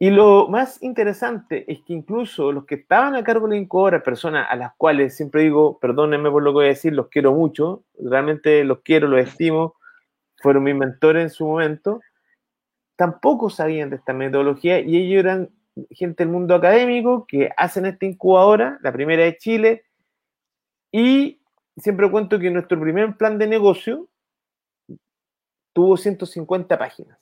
y 0.02 0.10
lo 0.10 0.48
más 0.48 0.82
interesante 0.82 1.64
es 1.70 1.78
que 1.86 1.92
incluso 1.92 2.50
los 2.50 2.66
que 2.66 2.74
estaban 2.74 3.14
a 3.14 3.22
cargo 3.22 3.46
de 3.46 3.54
la 3.54 3.62
incubadora, 3.62 4.02
personas 4.02 4.48
a 4.50 4.56
las 4.56 4.74
cuales 4.76 5.16
siempre 5.16 5.42
digo, 5.42 5.78
perdónenme 5.78 6.28
por 6.28 6.42
lo 6.42 6.50
que 6.50 6.54
voy 6.54 6.64
a 6.64 6.68
decir, 6.70 6.92
los 6.92 7.06
quiero 7.06 7.32
mucho, 7.32 7.84
realmente 8.00 8.64
los 8.64 8.80
quiero, 8.80 9.06
los 9.06 9.20
estimo, 9.20 9.76
fueron 10.38 10.64
mis 10.64 10.74
mentores 10.74 11.22
en 11.22 11.30
su 11.30 11.46
momento, 11.46 12.00
tampoco 12.96 13.48
sabían 13.48 13.90
de 13.90 13.96
esta 13.96 14.12
metodología 14.12 14.80
y 14.80 14.96
ellos 14.96 15.20
eran 15.20 15.50
gente 15.90 16.24
del 16.24 16.32
mundo 16.32 16.56
académico 16.56 17.24
que 17.28 17.50
hacen 17.56 17.86
esta 17.86 18.04
incubadora, 18.04 18.80
la 18.82 18.92
primera 18.92 19.22
de 19.22 19.36
Chile, 19.36 19.84
y 20.90 21.41
siempre 21.76 22.10
cuento 22.10 22.38
que 22.38 22.50
nuestro 22.50 22.80
primer 22.80 23.16
plan 23.16 23.38
de 23.38 23.46
negocio 23.46 24.08
tuvo 25.72 25.96
150 25.96 26.78
páginas. 26.78 27.18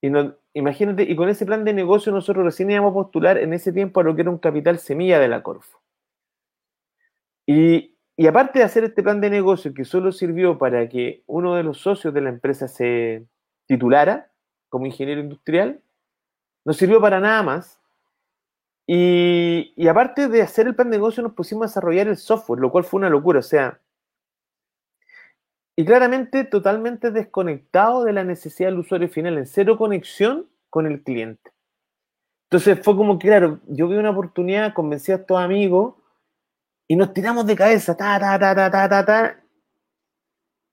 Y 0.00 0.10
imagínate, 0.54 1.02
y 1.02 1.16
con 1.16 1.28
ese 1.28 1.46
plan 1.46 1.64
de 1.64 1.72
negocio 1.72 2.12
nosotros 2.12 2.44
recién 2.44 2.70
íbamos 2.70 2.92
a 2.92 2.94
postular 2.94 3.38
en 3.38 3.52
ese 3.52 3.72
tiempo 3.72 4.00
a 4.00 4.04
lo 4.04 4.14
que 4.14 4.22
era 4.22 4.30
un 4.30 4.38
capital 4.38 4.78
semilla 4.78 5.18
de 5.18 5.28
la 5.28 5.42
Corfo. 5.42 5.80
Y, 7.46 7.96
y 8.16 8.26
aparte 8.26 8.58
de 8.58 8.64
hacer 8.64 8.84
este 8.84 9.02
plan 9.02 9.20
de 9.20 9.30
negocio 9.30 9.72
que 9.74 9.84
solo 9.84 10.12
sirvió 10.12 10.58
para 10.58 10.88
que 10.88 11.22
uno 11.26 11.54
de 11.54 11.62
los 11.62 11.78
socios 11.78 12.12
de 12.14 12.20
la 12.20 12.28
empresa 12.28 12.68
se 12.68 13.26
titulara 13.66 14.30
como 14.68 14.86
ingeniero 14.86 15.20
industrial, 15.20 15.80
no 16.64 16.72
sirvió 16.72 17.00
para 17.00 17.20
nada 17.20 17.42
más. 17.42 17.80
Y, 18.86 19.88
aparte 19.88 20.28
de 20.28 20.42
hacer 20.42 20.68
el 20.68 20.76
plan 20.76 20.90
de 20.90 20.96
negocio, 20.96 21.22
nos 21.22 21.32
pusimos 21.32 21.64
a 21.64 21.66
desarrollar 21.66 22.06
el 22.08 22.16
software, 22.16 22.60
lo 22.60 22.70
cual 22.70 22.84
fue 22.84 22.98
una 22.98 23.10
locura. 23.10 23.40
O 23.40 23.42
sea, 23.42 23.80
y 25.74 25.84
claramente 25.84 26.44
totalmente 26.44 27.10
desconectado 27.10 28.04
de 28.04 28.12
la 28.12 28.24
necesidad 28.24 28.70
del 28.70 28.78
usuario 28.78 29.08
final, 29.08 29.38
en 29.38 29.46
cero 29.46 29.76
conexión 29.76 30.48
con 30.70 30.86
el 30.86 31.02
cliente. 31.02 31.52
Entonces 32.44 32.78
fue 32.82 32.96
como 32.96 33.18
que, 33.18 33.28
claro, 33.28 33.60
yo 33.66 33.88
vi 33.88 33.96
una 33.96 34.10
oportunidad, 34.10 34.72
convencí 34.72 35.10
a 35.10 35.16
estos 35.16 35.38
amigos 35.38 35.96
y 36.86 36.94
nos 36.94 37.12
tiramos 37.12 37.44
de 37.46 37.56
cabeza, 37.56 37.96
ta, 37.96 38.20
ta, 38.20 38.38
ta, 38.38 38.54
ta, 38.54 38.70
ta, 38.70 38.88
ta, 38.88 39.04
ta, 39.04 39.40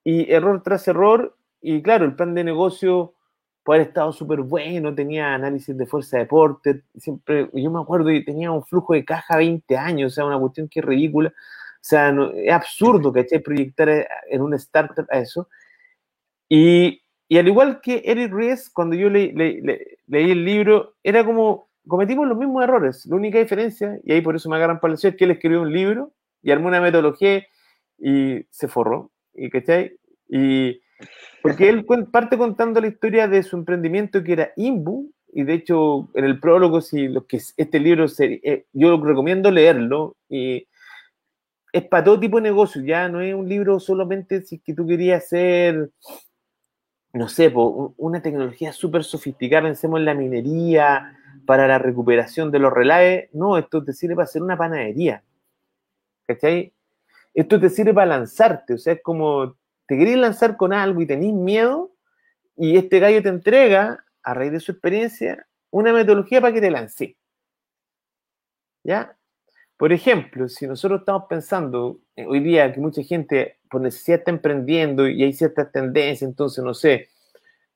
y 0.04 0.32
error 0.32 0.62
tras 0.62 0.88
error, 0.88 1.36
y 1.62 1.82
claro, 1.82 2.06
el 2.06 2.16
plan 2.16 2.36
de 2.36 2.44
negocio 2.44 3.16
puede 3.64 3.80
haber 3.80 3.88
estado 3.90 4.12
súper 4.12 4.42
bueno, 4.42 4.94
tenía 4.94 5.34
análisis 5.34 5.78
de 5.78 5.86
fuerza 5.86 6.18
de 6.18 6.24
deporte, 6.24 6.84
siempre, 6.98 7.50
yo 7.54 7.72
me 7.72 7.80
acuerdo 7.82 8.12
y 8.12 8.24
tenía 8.24 8.52
un 8.52 8.64
flujo 8.64 8.94
de 8.94 9.06
caja 9.06 9.38
20 9.38 9.78
años, 9.78 10.12
o 10.12 10.16
sea, 10.16 10.26
una 10.26 10.40
cuestión 10.40 10.68
que 10.68 10.82
es 10.82 10.86
ridícula, 10.86 11.30
o 11.30 11.34
sea, 11.82 12.16
es 12.36 12.52
absurdo, 12.52 13.12
¿cachai? 13.14 13.40
Proyectar 13.40 14.08
en 14.30 14.42
una 14.42 14.58
startup 14.58 15.08
a 15.10 15.20
eso. 15.20 15.50
Y, 16.50 17.02
y 17.28 17.38
al 17.38 17.48
igual 17.48 17.82
que 17.82 18.04
Eric 18.06 18.34
Ries, 18.34 18.70
cuando 18.70 18.96
yo 18.96 19.10
leí 19.10 19.34
el 20.08 20.46
libro, 20.46 20.96
era 21.04 21.26
como, 21.26 21.70
cometimos 21.88 22.28
los 22.28 22.38
mismos 22.38 22.64
errores. 22.64 23.06
La 23.06 23.16
única 23.16 23.40
diferencia, 23.40 24.00
y 24.04 24.14
ahí 24.14 24.22
por 24.22 24.36
eso 24.36 24.50
me 24.50 24.58
agarran 24.58 24.80
para 24.80 24.94
es 24.94 25.02
que 25.16 25.24
él 25.24 25.32
escribió 25.32 25.62
un 25.62 25.74
libro 25.74 26.12
y 26.42 26.52
armó 26.52 26.68
una 26.68 26.82
metodología 26.82 27.46
y 27.98 28.46
se 28.50 28.68
forró. 28.68 29.12
¿Y 29.34 29.50
cachai? 29.50 29.98
Y 30.30 30.80
porque 31.42 31.70
él 31.70 31.86
parte 32.12 32.38
contando 32.38 32.80
la 32.82 32.88
historia 32.88 33.28
de 33.28 33.44
su 33.44 33.58
emprendimiento 33.58 34.24
que 34.24 34.34
era 34.34 34.54
Imbu, 34.56 35.12
y 35.34 35.44
de 35.44 35.54
hecho 35.54 36.10
en 36.14 36.26
el 36.26 36.40
prólogo, 36.40 36.82
si 36.82 37.08
lo 37.08 37.26
que 37.26 37.42
este 37.58 37.80
libro, 37.80 38.06
eh, 38.20 38.66
yo 38.74 39.02
recomiendo 39.04 39.52
leerlo, 39.52 40.16
y 40.30 40.68
es 41.72 41.84
para 41.86 42.04
todo 42.04 42.20
tipo 42.20 42.38
de 42.38 42.44
negocio, 42.44 42.82
ya 42.84 43.10
no 43.10 43.22
es 43.22 43.34
un 43.34 43.50
libro 43.50 43.80
solamente 43.80 44.42
si 44.42 44.60
que 44.60 44.74
tú 44.74 44.86
querías 44.86 45.24
hacer, 45.24 45.90
no 47.14 47.28
sé, 47.28 47.52
una 47.56 48.22
tecnología 48.22 48.72
súper 48.74 49.04
sofisticada, 49.04 49.64
pensemos 49.64 50.00
en 50.00 50.06
la 50.06 50.14
minería, 50.14 51.18
para 51.46 51.68
la 51.68 51.80
recuperación 51.80 52.52
de 52.52 52.60
los 52.60 52.74
relaves, 52.74 53.30
no, 53.34 53.58
esto 53.58 53.84
te 53.84 53.94
sirve 53.94 54.16
para 54.16 54.26
hacer 54.26 54.42
una 54.42 54.58
panadería, 54.58 55.24
¿cachai? 56.28 56.74
Esto 57.34 57.60
te 57.60 57.70
sirve 57.70 57.94
para 57.94 58.18
lanzarte, 58.18 58.76
o 58.76 58.78
sea, 58.78 58.94
es 58.94 59.02
como 59.02 59.56
te 59.88 59.98
querés 59.98 60.18
lanzar 60.18 60.58
con 60.58 60.74
algo 60.74 61.02
y 61.02 61.08
tenés 61.08 61.34
miedo, 61.34 61.92
y 62.56 62.78
este 62.78 63.00
gallo 63.00 63.22
te 63.22 63.30
entrega, 63.30 64.04
a 64.22 64.34
raíz 64.34 64.52
de 64.52 64.60
su 64.60 64.72
experiencia, 64.72 65.46
una 65.70 65.92
metodología 65.92 66.40
para 66.40 66.54
que 66.54 66.62
te 66.62 66.72
lance. 66.72 67.18
¿Ya? 68.84 69.18
Por 69.78 69.92
ejemplo, 69.92 70.48
si 70.48 70.68
nosotros 70.68 71.02
estamos 71.02 71.24
pensando 71.28 72.00
eh, 72.16 72.26
hoy 72.26 72.40
día 72.40 72.72
que 72.72 72.80
mucha 72.80 73.04
gente 73.04 73.60
por 73.70 73.82
necesidad 73.82 74.20
está 74.20 74.32
emprendiendo 74.32 75.08
y 75.08 75.24
hay 75.24 75.34
ciertas 75.34 75.72
tendencias, 75.72 76.22
entonces 76.22 76.64
no 76.64 76.74
sé, 76.74 77.10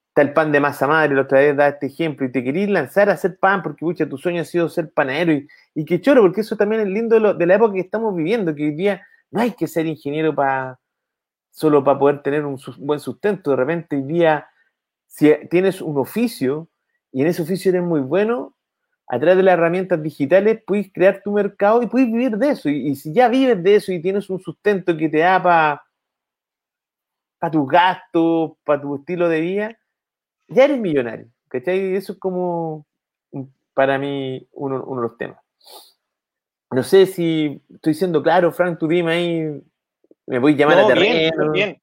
está 0.10 0.22
el 0.22 0.34
pan 0.34 0.52
de 0.52 0.60
masa 0.60 0.88
madre, 0.88 1.16
la 1.16 1.24
otra 1.24 1.40
vez 1.40 1.56
da 1.58 1.68
este 1.68 1.88
ejemplo, 1.88 2.26
y 2.26 2.32
te 2.32 2.44
querís 2.44 2.70
lanzar 2.70 3.10
a 3.10 3.14
hacer 3.14 3.38
pan 3.38 3.62
porque 3.64 3.84
mucha 3.84 4.08
tu 4.08 4.18
sueño 4.18 4.42
ha 4.42 4.46
sido 4.46 4.70
ser 4.70 4.92
panadero 4.92 5.34
y, 5.34 5.48
y 5.76 5.86
qué 5.86 6.00
choro, 6.00 6.22
porque 6.22 6.42
eso 6.42 6.56
también 6.56 6.82
es 6.82 6.88
lindo 6.88 7.34
de, 7.34 7.46
la 7.46 7.56
época 7.56 7.74
que 7.74 7.82
estamos 7.82 8.16
viviendo, 8.16 8.54
que 8.54 8.64
hoy 8.64 8.76
día 8.76 9.06
no 9.32 9.42
hay 9.42 9.52
que 9.52 9.68
ser 9.68 9.86
ingeniero 9.86 10.34
para 10.34 10.80
solo 11.58 11.84
para 11.84 11.98
poder 11.98 12.22
tener 12.22 12.46
un 12.46 12.60
buen 12.78 13.00
sustento, 13.00 13.50
de 13.50 13.56
repente 13.56 13.96
hoy 13.96 14.04
día 14.04 14.48
si 15.08 15.34
tienes 15.50 15.82
un 15.82 15.98
oficio 15.98 16.70
y 17.12 17.22
en 17.22 17.28
ese 17.28 17.42
oficio 17.42 17.70
eres 17.70 17.82
muy 17.82 18.02
bueno, 18.02 18.54
a 19.08 19.18
través 19.18 19.38
de 19.38 19.42
las 19.42 19.54
herramientas 19.54 20.04
digitales 20.04 20.62
puedes 20.68 20.94
crear 20.94 21.24
tu 21.24 21.32
mercado 21.32 21.82
y 21.82 21.88
puedes 21.88 22.12
vivir 22.12 22.38
de 22.38 22.52
eso. 22.52 22.70
Y, 22.70 22.96
si 22.96 23.12
ya 23.12 23.28
vives 23.28 23.64
de 23.64 23.74
eso 23.74 23.92
y 23.92 24.00
tienes 24.00 24.30
un 24.30 24.40
sustento 24.40 24.96
que 24.96 25.10
te 25.10 25.18
da 25.18 25.42
para 25.42 25.84
para 27.40 27.52
tus 27.52 27.68
gastos, 27.68 28.52
para 28.64 28.80
tu 28.80 28.96
estilo 28.98 29.28
de 29.28 29.42
vida, 29.42 29.80
ya 30.48 30.66
eres 30.66 30.80
millonario. 30.80 31.28
¿Cachai? 31.48 31.96
Eso 31.96 32.14
es 32.14 32.20
como 32.20 32.86
para 33.74 33.98
mí 33.98 34.48
uno, 34.52 34.84
uno 34.84 35.02
de 35.02 35.08
los 35.08 35.18
temas. 35.18 35.40
no 36.70 36.84
sé 36.84 37.08
si 37.08 37.60
estoy 37.74 37.96
siendo 37.96 38.22
claro, 38.22 38.52
Frank, 38.52 38.78
tú 38.78 38.88
dime 38.88 39.12
ahí, 39.12 39.64
me 40.27 40.39
voy 40.39 40.53
a 40.53 40.55
llamar 40.55 40.79
a. 40.79 40.93
Bien, 40.93 41.31
bien. 41.53 41.81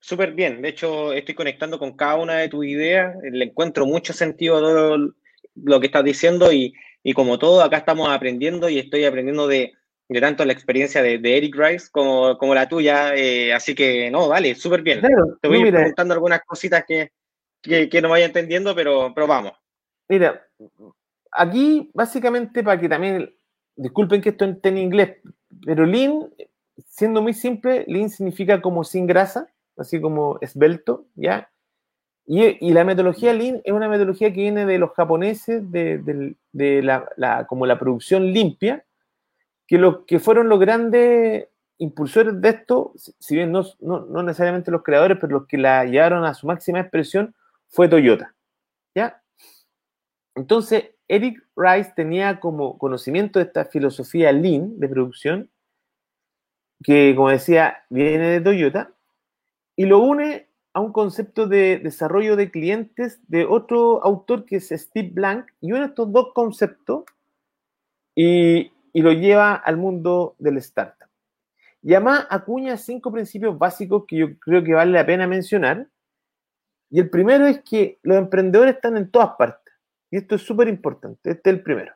Súper 0.00 0.32
bien. 0.32 0.62
De 0.62 0.68
hecho, 0.68 1.12
estoy 1.12 1.34
conectando 1.34 1.78
con 1.78 1.96
cada 1.96 2.16
una 2.16 2.34
de 2.34 2.48
tus 2.48 2.66
ideas. 2.66 3.16
Le 3.22 3.46
encuentro 3.46 3.86
mucho 3.86 4.12
sentido 4.12 4.58
a 4.58 4.60
todo 4.60 5.14
lo 5.54 5.80
que 5.80 5.86
estás 5.86 6.04
diciendo 6.04 6.52
y, 6.52 6.74
como 7.14 7.38
todo, 7.38 7.62
acá 7.62 7.78
estamos 7.78 8.08
aprendiendo 8.08 8.68
y 8.68 8.78
estoy 8.78 9.04
aprendiendo 9.04 9.46
de, 9.48 9.72
tanto 10.20 10.44
la 10.44 10.52
experiencia 10.52 11.02
de, 11.02 11.14
Eric 11.36 11.56
Rice 11.56 11.88
como, 11.90 12.36
como 12.38 12.54
la 12.54 12.68
tuya. 12.68 13.14
Eh, 13.14 13.52
así 13.52 13.74
que, 13.74 14.10
no, 14.10 14.28
vale, 14.28 14.54
súper 14.54 14.82
bien. 14.82 15.02
Te 15.40 15.48
voy 15.48 15.70
preguntando 15.70 16.14
algunas 16.14 16.42
cositas 16.44 16.84
que, 16.86 17.10
que, 17.62 18.02
no 18.02 18.08
vaya 18.08 18.26
entendiendo, 18.26 18.74
pero, 18.74 19.12
pero 19.14 19.26
vamos. 19.26 19.52
Mira, 20.08 20.46
aquí 21.32 21.90
básicamente 21.94 22.62
para 22.62 22.80
que 22.80 22.88
también, 22.88 23.34
disculpen 23.74 24.20
que 24.20 24.30
esto 24.30 24.44
esté 24.44 24.68
en 24.68 24.78
inglés, 24.78 25.16
pero 25.64 25.84
lean, 25.84 26.30
siendo 26.84 27.22
muy 27.22 27.34
simple, 27.34 27.84
lean 27.88 28.10
significa 28.10 28.60
como 28.60 28.84
sin 28.84 29.06
grasa, 29.06 29.48
así 29.76 30.00
como 30.00 30.38
esbelto, 30.40 31.06
¿ya? 31.14 31.50
Y, 32.28 32.72
la 32.72 32.84
metodología 32.84 33.32
Lean 33.32 33.60
es 33.62 33.72
una 33.72 33.88
metodología 33.88 34.32
que 34.32 34.40
viene 34.40 34.66
de 34.66 34.78
los 34.78 34.90
japoneses, 34.94 35.62
de, 35.70 36.34
la, 36.52 37.46
como 37.48 37.66
la 37.66 37.78
producción 37.78 38.32
limpia, 38.32 38.84
que, 39.68 39.78
los, 39.78 40.04
que 40.06 40.18
fueron 40.18 40.48
los 40.48 40.58
grandes 40.58 41.48
impulsores 41.78 42.40
de 42.40 42.48
esto, 42.48 42.94
si 42.96 43.36
bien 43.36 43.52
no, 43.52 43.62
no, 43.80 44.22
necesariamente 44.24 44.72
los 44.72 44.82
creadores, 44.82 45.18
pero 45.20 45.38
los 45.38 45.46
que 45.46 45.56
la 45.56 45.84
llevaron 45.84 46.24
a 46.24 46.34
su 46.34 46.48
máxima 46.48 46.80
expresión, 46.80 47.32
fue 47.68 47.88
Toyota. 47.88 48.34
¿Ya? 48.92 49.22
Entonces, 50.34 50.90
Eric 51.06 51.44
Rice 51.54 51.92
tenía 51.94 52.40
como 52.40 52.76
conocimiento 52.76 53.38
de 53.38 53.44
esta 53.44 53.66
filosofía 53.66 54.32
Lean 54.32 54.80
de 54.80 54.88
producción, 54.88 55.50
que 56.82 57.14
como 57.16 57.30
decía, 57.30 57.84
viene 57.90 58.28
de 58.28 58.40
Toyota, 58.40 58.92
y 59.76 59.86
lo 59.86 59.98
une 60.00 60.48
a 60.72 60.80
un 60.80 60.92
concepto 60.92 61.46
de 61.46 61.78
desarrollo 61.78 62.36
de 62.36 62.50
clientes 62.50 63.20
de 63.28 63.46
otro 63.46 64.04
autor 64.04 64.44
que 64.44 64.56
es 64.56 64.68
Steve 64.68 65.10
Blank, 65.12 65.46
y 65.60 65.72
une 65.72 65.86
estos 65.86 66.12
dos 66.12 66.32
conceptos 66.34 67.04
y, 68.14 68.72
lo 68.94 69.12
lleva 69.12 69.54
al 69.54 69.76
mundo 69.76 70.36
del 70.38 70.56
startup. 70.56 71.08
Y 71.82 71.94
además 71.94 72.26
acuña 72.30 72.78
cinco 72.78 73.12
principios 73.12 73.58
básicos 73.58 74.04
que 74.08 74.16
yo 74.16 74.38
creo 74.38 74.64
que 74.64 74.72
vale 74.72 74.92
la 74.92 75.04
pena 75.04 75.26
mencionar. 75.26 75.86
Y 76.90 77.00
el 77.00 77.10
primero 77.10 77.46
es 77.46 77.60
que 77.60 77.98
los 78.02 78.16
emprendedores 78.16 78.76
están 78.76 78.96
en 78.96 79.10
todas 79.10 79.36
partes. 79.36 79.74
Y 80.10 80.16
esto 80.16 80.36
es 80.36 80.42
súper 80.42 80.68
importante. 80.68 81.30
Este 81.30 81.50
es 81.50 81.56
el 81.56 81.62
primero. 81.62 81.92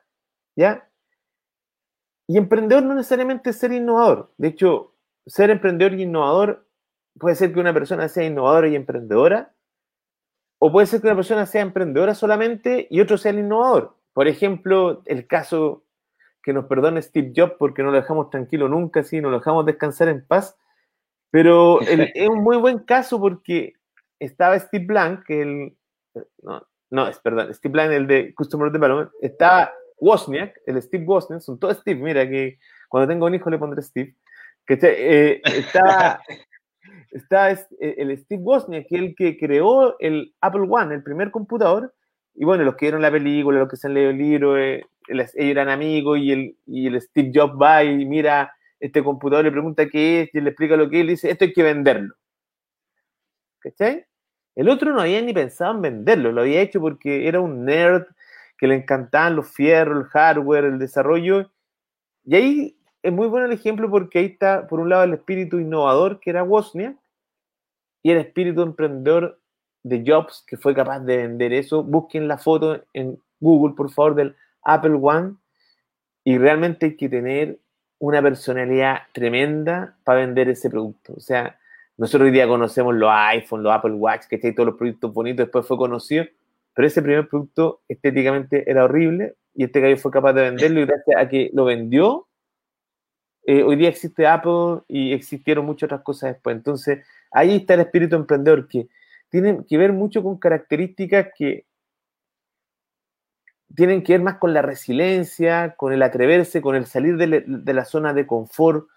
¿Ya? 0.55 0.87
Y 2.31 2.37
emprendedor 2.37 2.83
no 2.83 2.95
necesariamente 2.95 3.51
ser 3.51 3.73
innovador. 3.73 4.31
De 4.37 4.47
hecho, 4.47 4.95
ser 5.25 5.49
emprendedor 5.49 5.93
y 5.95 6.03
innovador 6.03 6.65
puede 7.19 7.35
ser 7.35 7.53
que 7.53 7.59
una 7.59 7.73
persona 7.73 8.07
sea 8.07 8.23
innovadora 8.25 8.69
y 8.69 8.75
emprendedora, 8.77 9.53
o 10.57 10.71
puede 10.71 10.87
ser 10.87 11.01
que 11.01 11.07
una 11.07 11.17
persona 11.17 11.45
sea 11.45 11.61
emprendedora 11.61 12.15
solamente 12.15 12.87
y 12.89 13.01
otro 13.01 13.17
sea 13.17 13.31
el 13.31 13.39
innovador. 13.39 13.97
Por 14.13 14.29
ejemplo, 14.29 15.01
el 15.07 15.27
caso 15.27 15.83
que 16.41 16.53
nos 16.53 16.67
perdone 16.67 17.01
Steve 17.01 17.33
Jobs 17.35 17.55
porque 17.59 17.83
no 17.83 17.91
lo 17.91 17.97
dejamos 17.97 18.29
tranquilo 18.29 18.69
nunca, 18.69 19.03
sí, 19.03 19.19
no 19.19 19.29
lo 19.29 19.39
dejamos 19.39 19.65
descansar 19.65 20.07
en 20.07 20.25
paz, 20.25 20.57
pero 21.31 21.81
es 21.81 22.29
un 22.29 22.43
muy 22.43 22.55
buen 22.55 22.79
caso 22.79 23.19
porque 23.19 23.73
estaba 24.19 24.57
Steve 24.57 24.85
Blank, 24.85 25.29
el, 25.31 25.75
no, 26.43 26.65
no, 26.91 27.07
es 27.09 27.19
perdón, 27.19 27.53
Steve 27.53 27.73
Blank, 27.73 27.91
el 27.91 28.07
de 28.07 28.33
Customer 28.33 28.71
Development, 28.71 29.11
estaba 29.19 29.73
Wozniak, 30.01 30.59
el 30.65 30.81
Steve 30.81 31.05
Wozniak, 31.05 31.41
son 31.41 31.59
todos 31.59 31.77
Steve, 31.77 32.01
mira 32.01 32.27
que 32.27 32.57
cuando 32.89 33.07
tengo 33.07 33.27
un 33.27 33.35
hijo 33.35 33.49
le 33.49 33.59
pondré 33.59 33.81
Steve, 33.83 34.15
que 34.65 34.77
eh, 34.81 35.41
estaba 35.45 36.19
está 37.11 37.51
eh, 37.79 37.95
el 37.97 38.17
Steve 38.17 38.41
Wozniak, 38.41 38.87
que 38.87 38.95
es 38.95 39.01
el 39.01 39.15
que 39.15 39.37
creó 39.37 39.97
el 39.99 40.33
Apple 40.41 40.67
One, 40.67 40.95
el 40.95 41.03
primer 41.03 41.29
computador, 41.31 41.93
y 42.33 42.43
bueno, 42.43 42.63
los 42.63 42.75
que 42.75 42.85
vieron 42.85 43.01
la 43.01 43.11
película, 43.11 43.59
los 43.59 43.69
que 43.69 43.77
se 43.77 43.87
han 43.87 43.93
leído 43.93 44.09
el 44.09 44.17
libro, 44.17 44.57
eh, 44.57 44.83
ellos 45.07 45.31
eran 45.35 45.69
amigos 45.69 46.19
y 46.19 46.31
el, 46.31 46.57
y 46.65 46.87
el 46.87 46.99
Steve 47.01 47.31
Jobs 47.33 47.53
va 47.61 47.83
y 47.83 48.05
mira 48.05 48.53
este 48.79 49.03
computador, 49.03 49.45
le 49.45 49.51
pregunta 49.51 49.87
qué 49.87 50.21
es, 50.21 50.33
y 50.33 50.41
le 50.41 50.49
explica 50.49 50.75
lo 50.75 50.89
que 50.89 50.97
es, 50.97 51.03
y 51.03 51.05
le 51.05 51.11
dice, 51.11 51.29
esto 51.29 51.45
hay 51.45 51.53
que 51.53 51.63
venderlo. 51.63 52.15
¿Cachai? 53.59 54.05
El 54.55 54.69
otro 54.69 54.91
no 54.91 55.01
había 55.01 55.21
ni 55.21 55.33
pensado 55.33 55.75
en 55.75 55.81
venderlo, 55.81 56.31
lo 56.31 56.41
había 56.41 56.61
hecho 56.61 56.81
porque 56.81 57.27
era 57.27 57.39
un 57.39 57.65
nerd 57.65 58.05
que 58.61 58.67
le 58.67 58.75
encantaban 58.75 59.35
los 59.35 59.49
fierros, 59.49 59.97
el 59.97 60.09
hardware, 60.09 60.65
el 60.65 60.77
desarrollo. 60.77 61.49
Y 62.23 62.35
ahí 62.35 62.77
es 63.01 63.11
muy 63.11 63.25
bueno 63.27 63.47
el 63.47 63.53
ejemplo 63.53 63.89
porque 63.89 64.19
ahí 64.19 64.25
está, 64.25 64.67
por 64.67 64.79
un 64.79 64.89
lado, 64.89 65.03
el 65.03 65.15
espíritu 65.15 65.57
innovador 65.57 66.19
que 66.19 66.29
era 66.29 66.43
Wozniak, 66.43 66.95
y 68.03 68.11
el 68.11 68.19
espíritu 68.19 68.61
emprendedor 68.61 69.39
de 69.81 70.03
Jobs, 70.05 70.43
que 70.45 70.57
fue 70.57 70.75
capaz 70.75 70.99
de 70.99 71.17
vender 71.17 71.53
eso. 71.53 71.81
Busquen 71.81 72.27
la 72.27 72.37
foto 72.37 72.83
en 72.93 73.19
Google, 73.39 73.73
por 73.75 73.89
favor, 73.89 74.13
del 74.13 74.35
Apple 74.61 74.99
One. 75.01 75.37
Y 76.23 76.37
realmente 76.37 76.85
hay 76.85 76.97
que 76.97 77.09
tener 77.09 77.57
una 77.97 78.21
personalidad 78.21 78.99
tremenda 79.11 79.97
para 80.03 80.19
vender 80.19 80.49
ese 80.49 80.69
producto. 80.69 81.13
O 81.17 81.19
sea, 81.19 81.57
nosotros 81.97 82.27
hoy 82.27 82.31
día 82.31 82.47
conocemos 82.47 82.93
los 82.93 83.09
iPhone, 83.11 83.63
los 83.63 83.73
Apple 83.73 83.93
Watch, 83.93 84.25
que 84.27 84.37
todos 84.53 84.67
los 84.67 84.77
productos 84.77 85.11
bonitos, 85.11 85.47
después 85.47 85.65
fue 85.65 85.77
conocido, 85.77 86.25
pero 86.73 86.87
ese 86.87 87.01
primer 87.01 87.27
producto 87.27 87.81
estéticamente 87.87 88.69
era 88.69 88.85
horrible 88.85 89.35
y 89.53 89.65
este 89.65 89.81
gallo 89.81 89.97
fue 89.97 90.11
capaz 90.11 90.33
de 90.33 90.43
venderlo 90.43 90.79
y 90.81 90.85
gracias 90.85 91.17
a 91.17 91.27
que 91.27 91.49
lo 91.53 91.65
vendió, 91.65 92.27
eh, 93.43 93.63
hoy 93.63 93.75
día 93.75 93.89
existe 93.89 94.27
Apple 94.27 94.81
y 94.87 95.13
existieron 95.13 95.65
muchas 95.65 95.87
otras 95.87 96.01
cosas 96.03 96.33
después. 96.33 96.55
Entonces, 96.55 97.05
ahí 97.31 97.57
está 97.57 97.73
el 97.73 97.81
espíritu 97.81 98.15
emprendedor, 98.15 98.67
que 98.67 98.87
tiene 99.29 99.65
que 99.67 99.77
ver 99.77 99.93
mucho 99.93 100.21
con 100.23 100.37
características 100.37 101.29
que 101.37 101.65
tienen 103.75 104.03
que 104.03 104.13
ver 104.13 104.21
más 104.21 104.37
con 104.37 104.53
la 104.53 104.61
resiliencia, 104.61 105.75
con 105.77 105.93
el 105.93 106.03
atreverse, 106.03 106.61
con 106.61 106.75
el 106.75 106.85
salir 106.85 107.17
de, 107.17 107.73
la 107.73 107.85
zona 107.85 108.13
de 108.13 108.27
confort. 108.27 108.87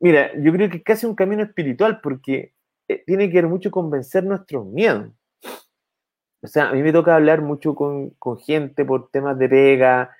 Mira, 0.00 0.30
yo 0.38 0.52
creo 0.52 0.68
que 0.68 0.78
es 0.78 0.84
casi 0.84 1.06
un 1.06 1.14
camino 1.14 1.42
espiritual 1.42 2.00
porque 2.02 2.52
eh, 2.88 3.02
tiene 3.06 3.28
que 3.30 3.36
ver 3.36 3.48
mucho 3.48 3.70
con 3.70 3.90
vencer 3.90 4.24
nuestros 4.24 4.66
miedos. 4.66 5.10
O 6.42 6.46
sea, 6.48 6.70
a 6.70 6.72
mí 6.72 6.82
me 6.82 6.92
toca 6.92 7.14
hablar 7.14 7.40
mucho 7.40 7.74
con, 7.74 8.10
con 8.18 8.38
gente 8.38 8.84
por 8.84 9.10
temas 9.10 9.38
de 9.38 9.48
pega, 9.48 10.10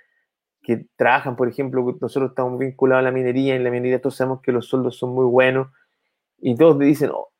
que 0.62 0.86
trabajan, 0.96 1.36
por 1.36 1.48
ejemplo, 1.48 1.84
nosotros 2.00 2.30
estamos 2.30 2.58
vinculados 2.58 3.00
a 3.00 3.04
la 3.04 3.10
minería, 3.10 3.56
en 3.56 3.64
la 3.64 3.70
minería 3.70 4.00
todos 4.00 4.16
sabemos 4.16 4.40
que 4.42 4.52
los 4.52 4.66
sueldos 4.66 4.96
son 4.96 5.12
muy 5.12 5.26
buenos, 5.26 5.68
y 6.38 6.54
todos 6.56 6.78
dicen, 6.78 7.10
oh, 7.12 7.32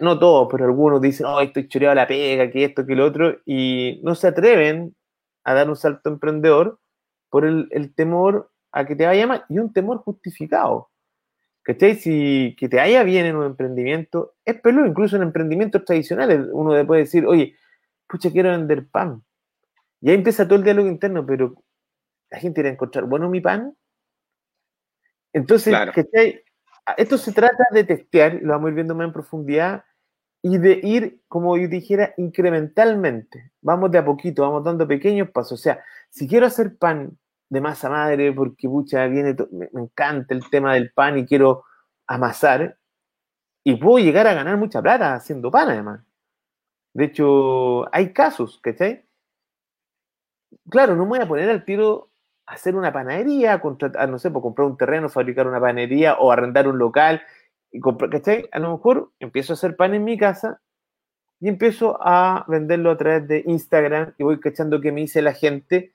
no 0.00 0.18
todos, 0.18 0.48
pero 0.50 0.64
algunos 0.64 1.00
dicen, 1.00 1.26
oh, 1.26 1.40
estoy 1.40 1.68
choreado 1.68 1.92
a 1.92 1.94
la 1.94 2.06
pega, 2.08 2.50
que 2.50 2.64
esto, 2.64 2.84
que 2.84 2.96
lo 2.96 3.06
otro, 3.06 3.38
y 3.46 4.00
no 4.02 4.14
se 4.16 4.28
atreven 4.28 4.94
a 5.44 5.54
dar 5.54 5.68
un 5.68 5.76
salto 5.76 6.10
emprendedor 6.10 6.80
por 7.30 7.44
el, 7.44 7.68
temor 7.94 8.50
a 8.72 8.84
que 8.84 8.96
te 8.96 9.06
vaya 9.06 9.26
mal, 9.26 9.44
y 9.48 9.58
un 9.58 9.72
temor 9.72 9.98
justificado. 9.98 10.90
¿Cachai? 11.62 11.96
Si 11.96 12.56
que 12.58 12.68
te 12.68 12.78
vaya 12.78 13.02
bien 13.02 13.26
en 13.26 13.36
un 13.36 13.44
emprendimiento, 13.44 14.34
es 14.44 14.58
peludo, 14.60 14.86
incluso 14.86 15.16
en 15.16 15.22
emprendimientos 15.22 15.84
tradicionales, 15.84 16.46
uno 16.52 16.86
puede 16.86 17.02
decir, 17.02 17.26
oye, 17.26 17.54
pucha, 18.08 18.30
quiero 18.30 18.50
vender 18.50 18.88
pan. 18.88 19.22
Y 20.00 20.10
ahí 20.10 20.16
empieza 20.16 20.46
todo 20.46 20.58
el 20.58 20.64
diálogo 20.64 20.88
interno, 20.88 21.26
pero 21.26 21.54
la 22.30 22.38
gente 22.38 22.60
irá 22.60 22.70
a 22.70 22.72
encontrar 22.72 23.04
bueno 23.04 23.28
mi 23.28 23.40
pan. 23.40 23.76
Entonces, 25.32 25.74
esto 26.96 27.18
se 27.18 27.32
trata 27.32 27.64
de 27.70 27.84
testear, 27.84 28.38
lo 28.42 28.52
vamos 28.52 28.66
a 28.66 28.68
ir 28.70 28.74
viendo 28.74 28.94
más 28.94 29.06
en 29.06 29.12
profundidad, 29.12 29.84
y 30.40 30.58
de 30.58 30.80
ir, 30.82 31.20
como 31.28 31.56
yo 31.56 31.68
dijera, 31.68 32.14
incrementalmente. 32.16 33.52
Vamos 33.60 33.90
de 33.90 33.98
a 33.98 34.04
poquito, 34.04 34.42
vamos 34.42 34.64
dando 34.64 34.86
pequeños 34.86 35.30
pasos. 35.30 35.60
O 35.60 35.62
sea, 35.62 35.82
si 36.10 36.28
quiero 36.28 36.46
hacer 36.46 36.76
pan 36.76 37.18
de 37.48 37.60
masa 37.60 37.90
madre, 37.90 38.32
porque 38.32 38.68
mucha 38.68 39.06
viene, 39.06 39.34
me, 39.50 39.68
me 39.72 39.82
encanta 39.82 40.34
el 40.34 40.48
tema 40.48 40.74
del 40.74 40.92
pan 40.92 41.18
y 41.18 41.26
quiero 41.26 41.64
amasar, 42.06 42.78
y 43.64 43.76
puedo 43.76 43.98
llegar 43.98 44.26
a 44.26 44.34
ganar 44.34 44.56
mucha 44.56 44.80
plata 44.80 45.14
haciendo 45.14 45.50
pan 45.50 45.70
además. 45.70 46.00
De 46.98 47.04
hecho, 47.04 47.94
hay 47.94 48.12
casos, 48.12 48.58
¿cachai? 48.60 49.04
Claro, 50.68 50.96
no 50.96 51.04
me 51.04 51.10
voy 51.10 51.20
a 51.20 51.28
poner 51.28 51.48
al 51.48 51.64
tiro 51.64 52.10
hacer 52.44 52.74
una 52.74 52.92
panadería, 52.92 53.60
contratar, 53.60 54.08
no 54.08 54.18
sé, 54.18 54.30
por 54.32 54.42
pues, 54.42 54.48
comprar 54.48 54.66
un 54.66 54.76
terreno, 54.76 55.08
fabricar 55.08 55.46
una 55.46 55.60
panadería 55.60 56.16
o 56.18 56.32
arrendar 56.32 56.66
un 56.66 56.76
local, 56.76 57.22
y 57.70 57.78
comprar, 57.78 58.10
¿cachai? 58.10 58.48
A 58.50 58.58
lo 58.58 58.72
mejor 58.72 59.12
empiezo 59.20 59.52
a 59.52 59.54
hacer 59.54 59.76
pan 59.76 59.94
en 59.94 60.02
mi 60.02 60.18
casa 60.18 60.60
y 61.38 61.46
empiezo 61.46 61.98
a 62.00 62.44
venderlo 62.48 62.90
a 62.90 62.96
través 62.96 63.28
de 63.28 63.44
Instagram 63.46 64.14
y 64.18 64.24
voy 64.24 64.40
cachando 64.40 64.80
qué 64.80 64.90
me 64.90 65.02
dice 65.02 65.22
la 65.22 65.34
gente 65.34 65.92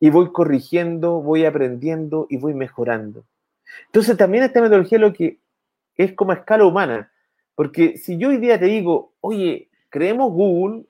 y 0.00 0.10
voy 0.10 0.32
corrigiendo, 0.32 1.22
voy 1.22 1.44
aprendiendo 1.44 2.26
y 2.28 2.38
voy 2.38 2.54
mejorando. 2.54 3.24
Entonces 3.86 4.16
también 4.16 4.42
esta 4.42 4.60
metodología 4.60 4.98
lo 4.98 5.12
que 5.12 5.38
es 5.94 6.12
como 6.14 6.32
a 6.32 6.34
escala 6.34 6.64
humana, 6.64 7.12
porque 7.54 7.98
si 7.98 8.18
yo 8.18 8.30
hoy 8.30 8.38
día 8.38 8.58
te 8.58 8.64
digo, 8.64 9.12
oye, 9.20 9.69
creemos 9.90 10.32
Google, 10.32 10.86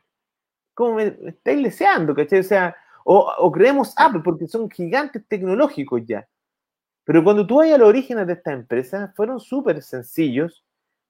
¿cómo 0.74 0.94
me, 0.94 1.16
estáis 1.26 1.62
deseando? 1.62 2.14
¿Cachai? 2.14 2.40
O 2.40 2.44
sea, 2.44 2.76
O, 3.04 3.50
creemos 3.50 3.94
Apple 3.96 4.20
porque 4.22 4.46
son 4.46 4.70
gigantes 4.70 5.26
tecnológicos 5.26 6.02
ya. 6.06 6.28
Pero 7.04 7.24
cuando 7.24 7.46
tú 7.46 7.56
vas 7.56 7.72
a 7.72 7.78
los 7.78 7.88
orígenes 7.88 8.26
de 8.26 8.34
esta 8.34 8.52
empresa, 8.52 9.12
fueron 9.16 9.40
súper 9.40 9.82
sencillos, 9.82 10.64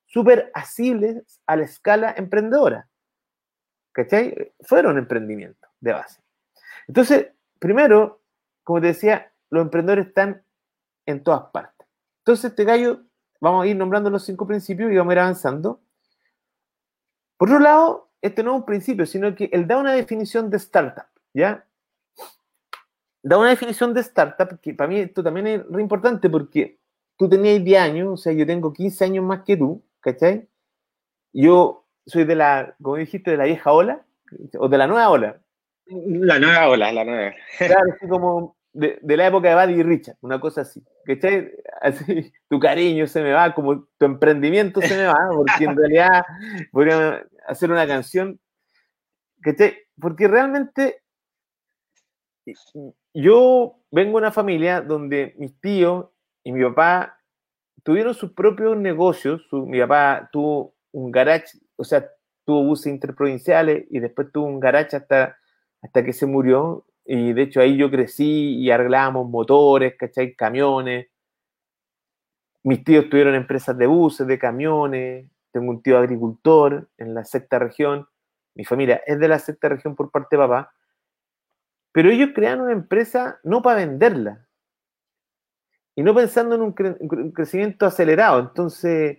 súper 0.06 0.50
asibles 0.54 1.40
a 1.46 1.56
la 1.56 1.64
escala 1.64 2.14
emprendedora. 2.16 2.88
¿Cachai? 3.92 4.54
Fueron 4.62 4.96
emprendimientos 4.96 5.68
de 5.80 5.92
base. 5.92 6.22
Entonces, 6.86 7.28
primero, 7.58 8.22
como 8.62 8.80
te 8.80 8.88
decía, 8.88 9.32
los 9.50 9.62
emprendedores 9.62 10.06
están 10.06 10.42
en 11.06 11.22
todas 11.22 11.50
partes. 11.50 11.86
Entonces, 12.18 12.46
este 12.46 12.64
gallo, 12.64 13.02
vamos 13.40 13.64
a 13.64 13.66
ir 13.66 13.76
nombrando 13.76 14.10
los 14.10 14.24
cinco 14.24 14.46
principios 14.46 14.92
y 14.92 14.96
vamos 14.96 15.10
a 15.10 15.14
ir 15.14 15.18
avanzando. 15.18 15.80
Por 17.40 17.48
otro 17.48 17.60
lado, 17.60 18.10
este 18.20 18.42
no 18.42 18.50
es 18.50 18.56
un 18.58 18.66
principio, 18.66 19.06
sino 19.06 19.34
que 19.34 19.48
él 19.50 19.66
da 19.66 19.78
una 19.78 19.94
definición 19.94 20.50
de 20.50 20.58
startup, 20.58 21.06
¿ya? 21.32 21.64
Da 23.22 23.38
una 23.38 23.48
definición 23.48 23.94
de 23.94 24.02
startup 24.02 24.60
que 24.60 24.74
para 24.74 24.88
mí 24.88 24.98
esto 24.98 25.22
también 25.22 25.46
es 25.46 25.66
re 25.70 25.80
importante 25.80 26.28
porque 26.28 26.78
tú 27.16 27.30
tenías 27.30 27.64
10 27.64 27.80
años, 27.80 28.08
o 28.10 28.16
sea, 28.18 28.34
yo 28.34 28.46
tengo 28.46 28.74
15 28.74 29.06
años 29.06 29.24
más 29.24 29.42
que 29.44 29.56
tú, 29.56 29.82
¿cachai? 30.00 30.50
Yo 31.32 31.86
soy 32.04 32.24
de 32.24 32.34
la, 32.34 32.74
como 32.82 32.96
dijiste, 32.96 33.30
de 33.30 33.38
la 33.38 33.44
vieja 33.44 33.72
ola, 33.72 34.04
o 34.58 34.68
de 34.68 34.76
la 34.76 34.86
nueva 34.86 35.08
ola. 35.08 35.40
La 35.86 36.38
nueva 36.38 36.68
ola, 36.68 36.92
la 36.92 37.04
nueva. 37.06 37.32
Claro, 37.56 37.90
así 37.96 38.06
como 38.06 38.54
de, 38.72 39.16
la 39.16 39.26
época 39.26 39.48
de 39.48 39.66
Buddy 39.66 39.82
Richard, 39.82 40.16
una 40.20 40.40
cosa 40.40 40.62
así. 40.62 40.82
¿Cachai? 41.04 41.50
Así, 41.80 42.32
tu 42.48 42.58
cariño 42.58 43.06
se 43.06 43.22
me 43.22 43.32
va, 43.32 43.54
como 43.54 43.84
tu 43.98 44.06
emprendimiento 44.06 44.80
se 44.80 44.96
me 44.96 45.06
va, 45.06 45.28
porque 45.34 45.64
en 45.64 45.76
realidad 45.76 46.24
podría 46.72 47.26
hacer 47.46 47.70
una 47.70 47.86
canción. 47.86 48.38
¿Cachai? 49.42 49.76
Porque 49.98 50.28
realmente 50.28 51.02
yo 53.14 53.76
vengo 53.90 54.12
de 54.12 54.24
una 54.24 54.32
familia 54.32 54.80
donde 54.80 55.34
mis 55.38 55.58
tíos 55.60 56.06
y 56.44 56.52
mi 56.52 56.64
papá 56.64 57.18
tuvieron 57.82 58.14
sus 58.14 58.32
propios 58.32 58.76
negocios. 58.76 59.46
mi 59.52 59.80
papá 59.80 60.28
tuvo 60.32 60.74
un 60.92 61.10
garage, 61.10 61.58
o 61.76 61.84
sea, 61.84 62.08
tuvo 62.44 62.64
buses 62.64 62.92
interprovinciales 62.92 63.86
y 63.90 64.00
después 64.00 64.32
tuvo 64.32 64.46
un 64.46 64.60
garage 64.60 64.96
hasta, 64.96 65.36
hasta 65.82 66.04
que 66.04 66.12
se 66.12 66.26
murió 66.26 66.84
y 67.04 67.32
de 67.32 67.42
hecho 67.42 67.60
ahí 67.60 67.76
yo 67.76 67.90
crecí 67.90 68.58
y 68.58 68.70
arreglábamos 68.70 69.28
motores, 69.28 69.94
¿cachai? 69.96 70.34
Camiones. 70.34 71.08
Mis 72.62 72.84
tíos 72.84 73.08
tuvieron 73.08 73.34
empresas 73.34 73.76
de 73.76 73.86
buses, 73.86 74.26
de 74.26 74.38
camiones. 74.38 75.28
Tengo 75.50 75.70
un 75.70 75.82
tío 75.82 75.98
agricultor 75.98 76.88
en 76.98 77.14
la 77.14 77.24
sexta 77.24 77.58
región. 77.58 78.06
Mi 78.54 78.64
familia 78.64 79.02
es 79.06 79.18
de 79.18 79.28
la 79.28 79.38
sexta 79.38 79.68
región 79.68 79.96
por 79.96 80.10
parte 80.10 80.36
de 80.36 80.42
papá. 80.42 80.72
Pero 81.92 82.10
ellos 82.10 82.30
crearon 82.34 82.64
una 82.64 82.72
empresa 82.72 83.40
no 83.42 83.62
para 83.62 83.76
venderla. 83.78 84.46
Y 85.96 86.02
no 86.02 86.14
pensando 86.14 86.54
en 86.54 86.62
un, 86.62 86.74
un 87.00 87.32
crecimiento 87.32 87.86
acelerado. 87.86 88.38
Entonces, 88.40 89.18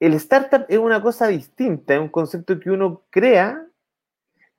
el 0.00 0.14
startup 0.14 0.64
es 0.68 0.78
una 0.78 1.02
cosa 1.02 1.26
distinta, 1.28 1.94
es 1.94 2.00
un 2.00 2.08
concepto 2.08 2.58
que 2.60 2.70
uno 2.70 3.04
crea 3.10 3.65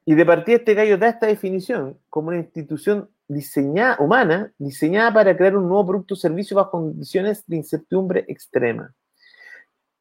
y 0.09 0.15
de 0.15 0.25
partida 0.25 0.55
este 0.55 0.73
gallo 0.73 0.97
da 0.97 1.09
esta 1.09 1.27
definición 1.27 1.99
como 2.09 2.29
una 2.29 2.37
institución 2.37 3.09
diseñada, 3.27 3.97
humana, 3.99 4.53
diseñada 4.57 5.13
para 5.13 5.35
crear 5.35 5.57
un 5.57 5.67
nuevo 5.67 5.85
producto 5.85 6.13
o 6.13 6.17
servicio 6.17 6.55
bajo 6.55 6.71
condiciones 6.71 7.45
de 7.45 7.57
incertidumbre 7.57 8.23
extrema. 8.29 8.95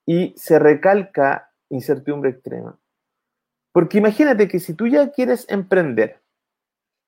Y 0.07 0.33
se 0.37 0.61
recalca 0.61 1.51
incertidumbre 1.71 2.31
extrema. 2.31 2.79
Porque 3.73 3.99
imagínate 3.99 4.47
que 4.47 4.61
si 4.61 4.75
tú 4.75 4.87
ya 4.87 5.11
quieres 5.11 5.45
emprender, 5.49 6.21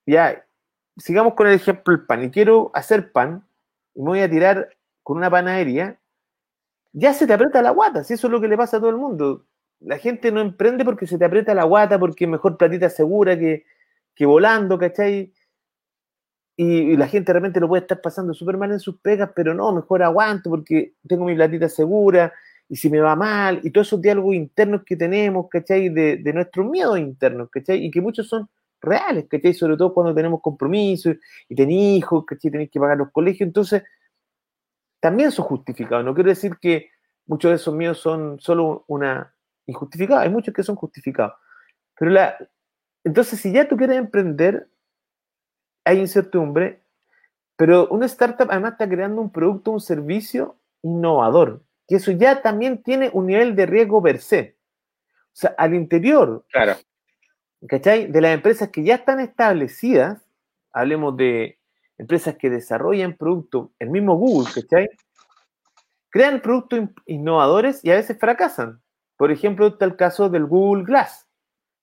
ya, 0.05 0.45
sigamos 0.97 1.35
con 1.35 1.47
el 1.47 1.55
ejemplo 1.55 1.97
del 1.97 2.05
pan, 2.05 2.25
y 2.25 2.31
quiero 2.33 2.73
hacer 2.75 3.13
pan, 3.13 3.47
y 3.95 4.03
me 4.03 4.09
voy 4.09 4.21
a 4.23 4.29
tirar 4.29 4.77
con 5.05 5.19
una 5.19 5.31
panadería, 5.31 6.01
ya 6.93 7.15
se 7.15 7.29
te 7.29 7.33
aprieta 7.33 7.63
la 7.63 7.71
guata, 7.71 8.03
si 8.03 8.15
eso 8.15 8.27
es 8.27 8.33
lo 8.33 8.41
que 8.41 8.49
le 8.49 8.57
pasa 8.57 8.79
a 8.79 8.81
todo 8.81 8.91
el 8.91 8.97
mundo 8.97 9.45
la 9.81 9.99
gente 9.99 10.33
no 10.33 10.41
emprende 10.41 10.85
porque 10.85 11.07
se 11.07 11.19
te 11.19 11.25
aprieta 11.25 11.55
la 11.55 11.65
guata, 11.65 11.99
porque 11.99 12.25
es 12.25 12.31
mejor 12.31 12.57
platita 12.57 12.91
segura 12.91 13.39
que, 13.39 13.65
que 14.15 14.27
volando, 14.27 14.79
¿cachai? 14.79 15.33
Y, 16.57 16.97
la 16.97 17.07
gente 17.07 17.33
de 17.33 17.39
repente 17.39 17.61
lo 17.61 17.69
puede 17.69 17.83
estar 17.83 18.01
pasando 18.01 18.35
súper 18.35 18.57
mal 18.57 18.73
en 18.73 18.81
sus 18.81 19.01
pegas, 19.01 19.31
pero 19.35 19.55
no, 19.55 19.73
mejor 19.73 20.03
aguanto 20.03 20.51
porque 20.51 20.95
tengo 21.07 21.25
mi 21.25 21.35
platita 21.37 21.69
segura 21.69 22.33
y 22.69 22.77
si 22.77 22.91
me 22.91 23.01
va 23.01 23.15
mal, 23.17 23.61
y 23.63 23.71
todos 23.71 23.87
esos 23.87 24.03
diálogos 24.03 24.35
internos 24.35 24.83
que 24.85 24.97
tenemos, 24.97 25.47
¿cachai? 25.49 25.89
De, 25.89 26.17
de 26.19 26.33
nuestros 26.33 26.67
miedos 26.69 26.99
internos, 26.99 27.49
¿cachai? 27.51 27.85
Y 27.85 27.91
que 27.91 28.01
muchos 28.01 28.29
son 28.29 28.49
reales, 28.81 29.27
¿cachai? 29.29 29.55
Sobre 29.55 29.77
todo 29.77 29.95
cuando 29.95 30.15
tenemos 30.15 30.41
compromisos 30.43 31.17
y 31.49 31.55
tenéis 31.55 31.99
hijos, 31.99 32.25
¿cachai? 32.27 32.51
Tenéis 32.51 32.71
que 32.71 32.81
pagar 32.81 32.99
los 32.99 33.11
colegios, 33.13 33.47
entonces 33.47 33.85
también 35.01 35.31
son 35.31 35.45
justificados. 35.47 36.05
No 36.05 36.15
quiero 36.15 36.31
decir 36.31 36.57
que 36.61 36.91
muchos 37.27 37.51
de 37.51 37.57
esos 37.57 37.75
miedos 37.75 37.99
son 37.99 38.41
solo 38.41 38.85
una, 38.89 39.33
injustificados. 39.69 40.25
Hay 40.25 40.31
muchos 40.31 40.53
que 40.53 40.65
son 40.65 40.75
justificados. 40.75 41.35
Pero 41.97 42.11
la, 42.11 42.37
entonces, 43.05 43.41
si 43.41 43.53
ya 43.53 43.69
tú 43.69 43.77
quieres 43.77 43.97
emprender, 43.97 44.69
hay 45.85 45.99
incertidumbre, 45.99 46.83
pero 47.57 47.89
una 47.89 48.07
startup 48.07 48.49
además 48.51 48.73
está 48.73 48.89
creando 48.89 49.23
un 49.23 49.33
producto, 49.33 49.71
un 49.71 49.81
servicio 49.81 50.59
innovador, 50.83 51.63
que 51.87 51.97
eso 51.97 52.13
ya 52.13 52.43
también 52.43 52.83
tiene 52.83 53.11
un 53.13 53.27
nivel 53.27 53.57
de 53.57 53.67
riesgo 53.67 54.03
per 54.03 54.21
se. 54.21 54.59
O 55.33 55.41
sea, 55.41 55.55
al 55.57 55.75
interior, 55.75 56.45
claro. 56.51 56.75
¿cachai? 57.67 58.07
De 58.07 58.21
las 58.21 58.35
empresas 58.35 58.69
que 58.69 58.85
ya 58.85 58.97
están 58.97 59.21
establecidas, 59.21 60.23
hablemos 60.73 61.17
de 61.17 61.59
empresas 61.97 62.37
que 62.37 62.51
desarrollan 62.51 63.17
productos, 63.17 63.71
el 63.79 63.91
mismo 63.91 64.17
Google, 64.17 64.53
¿cachai? 64.55 64.89
Crean 66.11 66.41
productos 66.41 66.91
innovadores 67.07 67.85
y 67.85 67.91
a 67.91 67.95
veces 67.95 68.19
fracasan. 68.19 68.81
Por 69.19 69.33
ejemplo, 69.33 69.67
está 69.67 69.85
el 69.85 69.97
caso 69.97 70.31
del 70.31 70.47
Google 70.47 70.85
Glass. 70.85 71.29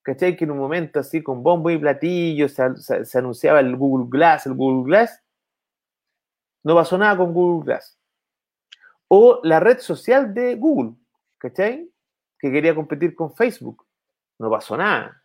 ¿Cachai? 0.02 0.38
Que 0.38 0.46
en 0.46 0.52
un 0.52 0.58
momento 0.58 1.00
así 1.00 1.22
con 1.22 1.44
bombo 1.44 1.70
y 1.70 1.78
platillo 1.78 2.48
se, 2.48 3.18
anunciaba 3.18 3.60
el 3.60 3.76
Google 3.76 4.08
Glass, 4.10 4.46
el 4.46 4.54
Google 4.54 4.86
Glass. 4.86 5.22
No 6.64 6.76
pasó 6.76 6.98
nada 6.98 7.18
con 7.18 7.34
Google 7.34 7.66
Glass. 7.66 8.00
O 9.10 9.42
la 9.44 9.60
red 9.60 9.80
social 9.80 10.34
de 10.34 10.56
Google, 10.56 10.96
¿cachai? 11.38 11.92
Que 12.40 12.52
quería 12.52 12.74
competir 12.74 13.14
con 13.14 13.36
Facebook. 13.36 13.86
No 14.40 14.50
pasó 14.50 14.78
nada. 14.78 15.22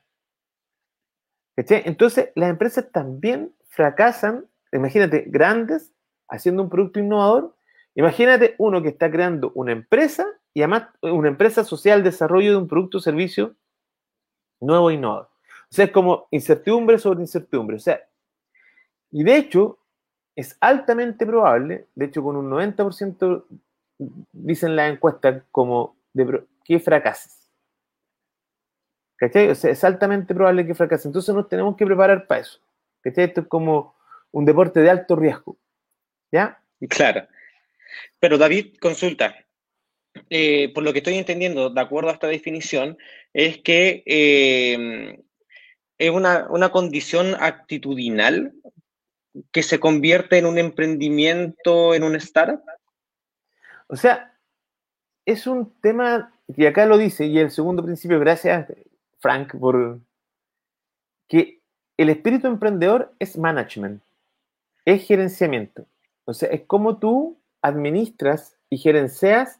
¿Cachai? 1.55 1.83
Entonces, 1.87 2.31
las 2.35 2.51
empresas 2.51 2.91
también 2.91 3.55
fracasan, 3.69 4.47
imagínate, 4.73 5.27
grandes, 5.29 5.93
haciendo 6.29 6.65
un 6.65 6.71
producto 6.71 6.99
innovador. 6.99 7.57
Imagínate 7.95 8.57
uno 8.59 8.83
que 8.83 8.89
está 8.89 9.11
creando 9.11 9.53
una 9.55 9.73
empresa 9.73 10.27
y 10.55 10.63
además 10.63 10.89
una 11.03 11.29
empresa 11.29 11.65
social 11.65 12.03
desarrollo 12.03 12.51
de 12.51 12.57
un 12.57 12.69
producto 12.69 12.99
o 12.99 13.01
servicio 13.01 13.55
nuevo 14.61 14.91
e 14.91 14.95
innovador. 14.95 15.31
O 15.71 15.75
sea, 15.75 15.85
es 15.85 15.91
como 15.93 16.27
incertidumbre 16.31 16.99
sobre 16.99 17.21
incertidumbre. 17.21 17.77
O 17.77 17.81
sea, 17.81 18.01
y 19.13 19.23
de 19.25 19.37
hecho, 19.37 19.79
es 20.35 20.57
altamente 20.61 21.27
probable, 21.27 21.87
de 21.95 22.07
hecho, 22.07 22.23
con 22.23 22.37
un 22.37 22.51
90% 22.51 23.45
dicen 24.33 24.77
la 24.77 24.89
encuesta 24.89 25.45
como 25.51 25.97
que 26.65 26.81
fracases. 26.81 27.51
O 29.23 29.55
sea, 29.55 29.71
es 29.71 29.85
altamente 29.85 30.35
probable 30.35 30.67
que 30.67 30.75
fracases. 30.75 31.07
Entonces 31.07 31.35
nos 31.35 31.49
tenemos 31.49 31.77
que 31.77 31.85
preparar 31.85 32.27
para 32.27 32.41
eso. 32.41 32.59
Esto 33.05 33.43
es 33.43 33.47
como 33.49 33.95
un 34.33 34.45
deporte 34.45 34.81
de 34.81 34.91
alto 34.91 35.15
riesgo. 35.17 35.57
¿Ya? 36.33 36.63
Claro. 36.89 37.27
Pero 38.19 38.39
David, 38.39 38.77
consulta. 38.81 39.35
Eh, 40.29 40.73
por 40.75 40.83
lo 40.83 40.93
que 40.93 40.99
estoy 40.99 41.15
entendiendo, 41.15 41.71
de 41.71 41.81
acuerdo 41.81 42.11
a 42.11 42.13
esta 42.13 42.27
definición, 42.27 42.99
es 43.33 43.59
que 43.59 44.03
eh, 44.07 45.21
es 45.99 46.11
una, 46.11 46.49
condición 46.71 47.35
actitudinal 47.39 48.53
que 49.53 49.63
se 49.63 49.79
convierte 49.79 50.39
en 50.39 50.47
un 50.47 50.59
emprendimiento, 50.59 51.95
en 51.95 52.03
un 52.03 52.17
startup. 52.17 52.63
O 53.87 53.97
sea, 53.97 54.37
es 55.27 55.47
un 55.47 55.73
tema 55.81 56.33
que 56.55 56.67
acá 56.67 56.87
lo 56.87 56.99
dice, 56.99 57.27
y 57.27 57.39
el 57.39 57.51
segundo 57.51 57.85
principio, 57.85 58.19
gracias 58.19 58.67
Frank 59.19 59.55
por 59.59 60.01
que 61.29 61.61
el 61.97 62.09
espíritu 62.09 62.49
emprendedor 62.49 63.15
es 63.19 63.37
management, 63.37 64.03
es 64.85 65.07
gerenciamiento. 65.07 65.87
O 66.25 66.35
sea, 66.35 66.49
es 66.49 66.63
como 66.63 66.99
tú 66.99 67.39
administras 67.63 68.57
y 68.69 68.79
gerencias 68.79 69.60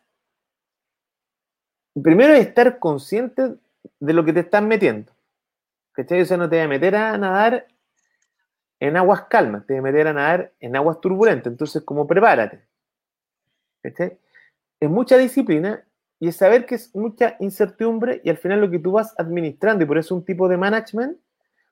primero 2.03 2.35
es 2.35 2.47
estar 2.47 2.79
consciente 2.79 3.57
de 3.99 4.13
lo 4.13 4.25
que 4.25 4.33
te 4.33 4.41
estás 4.41 4.63
metiendo. 4.63 5.13
¿Cachai? 5.93 6.23
O 6.23 6.27
sea, 6.27 6.37
no 6.37 6.49
te 6.49 6.57
voy 6.57 6.65
a 6.65 6.69
meter 6.69 6.97
a 6.97 7.19
nadar 7.19 7.67
en 8.79 8.97
aguas 8.97 9.23
calmas, 9.23 9.67
te 9.67 9.75
voy 9.75 9.81
a 9.81 9.83
meter 9.83 10.09
a 10.09 10.13
nadar 10.13 10.53
en 10.61 10.77
aguas 10.77 11.01
turbulentas. 11.01 11.51
Entonces, 11.51 11.83
como 11.83 12.07
prepárate. 12.07 12.65
¿Cachai? 13.83 14.19
Es 14.79 14.89
mucha 14.89 15.17
disciplina 15.17 15.85
y 16.19 16.29
es 16.29 16.37
saber 16.37 16.67
que 16.67 16.77
es 16.77 16.95
mucha 16.95 17.37
incertidumbre 17.41 18.21
y 18.25 18.31
al 18.31 18.37
final 18.37 18.61
lo 18.61 18.71
que 18.71 18.79
tú 18.79 18.93
vas 18.93 19.15
administrando, 19.19 19.85
y 19.85 19.87
por 19.87 19.99
eso 19.99 20.15
un 20.15 20.25
tipo 20.25 20.49
de 20.49 20.57
management, 20.57 21.19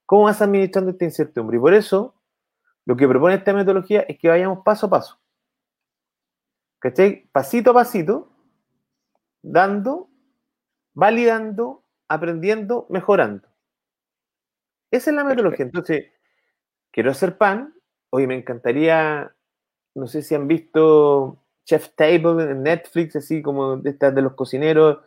¿Cómo 0.08 0.22
vas 0.22 0.40
administrando 0.40 0.92
esta 0.92 1.04
incertidumbre? 1.04 1.58
Y 1.58 1.60
por 1.60 1.74
eso, 1.74 2.14
lo 2.86 2.96
que 2.96 3.06
propone 3.06 3.34
esta 3.34 3.52
metodología 3.52 4.06
es 4.08 4.18
que 4.18 4.28
vayamos 4.28 4.64
paso 4.64 4.86
a 4.86 4.88
paso. 4.88 5.20
¿Cachai? 6.78 7.28
Pasito 7.30 7.72
a 7.72 7.74
pasito, 7.74 8.32
dando, 9.42 10.08
validando, 10.98 11.84
aprendiendo, 12.08 12.86
mejorando. 12.90 13.46
Esa 14.90 15.10
es 15.10 15.16
la 15.16 15.22
metodología. 15.22 15.64
Entonces, 15.64 16.06
quiero 16.90 17.12
hacer 17.12 17.38
pan. 17.38 17.72
Hoy 18.10 18.26
me 18.26 18.34
encantaría, 18.34 19.32
no 19.94 20.08
sé 20.08 20.22
si 20.22 20.34
han 20.34 20.48
visto 20.48 21.44
Chef 21.64 21.90
Table 21.94 22.50
en 22.50 22.64
Netflix, 22.64 23.14
así 23.14 23.42
como 23.42 23.76
de 23.76 23.90
estas 23.90 24.12
de 24.12 24.22
los 24.22 24.34
cocineros. 24.34 24.98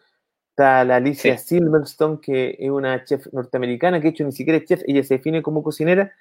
Está 0.51 0.86
la 0.86 0.95
Alicia 0.95 1.38
Silverstone, 1.38 2.21
que 2.21 2.56
es 2.58 2.69
una 2.69 3.04
chef 3.04 3.27
norteamericana, 3.34 3.99
que 3.99 4.04
de 4.04 4.10
hecho 4.12 4.23
ni 4.23 4.32
siquiera 4.32 4.60
es 4.60 4.65
chef, 4.65 4.84
ella 4.88 5.04
se 5.04 5.15
define 5.15 5.41
como 5.41 5.62
cocinera, 5.62 6.13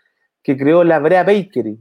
que 0.42 0.56
creó 0.56 0.82
la 0.82 0.98
Brea 0.98 1.22
Bakery. 1.22 1.78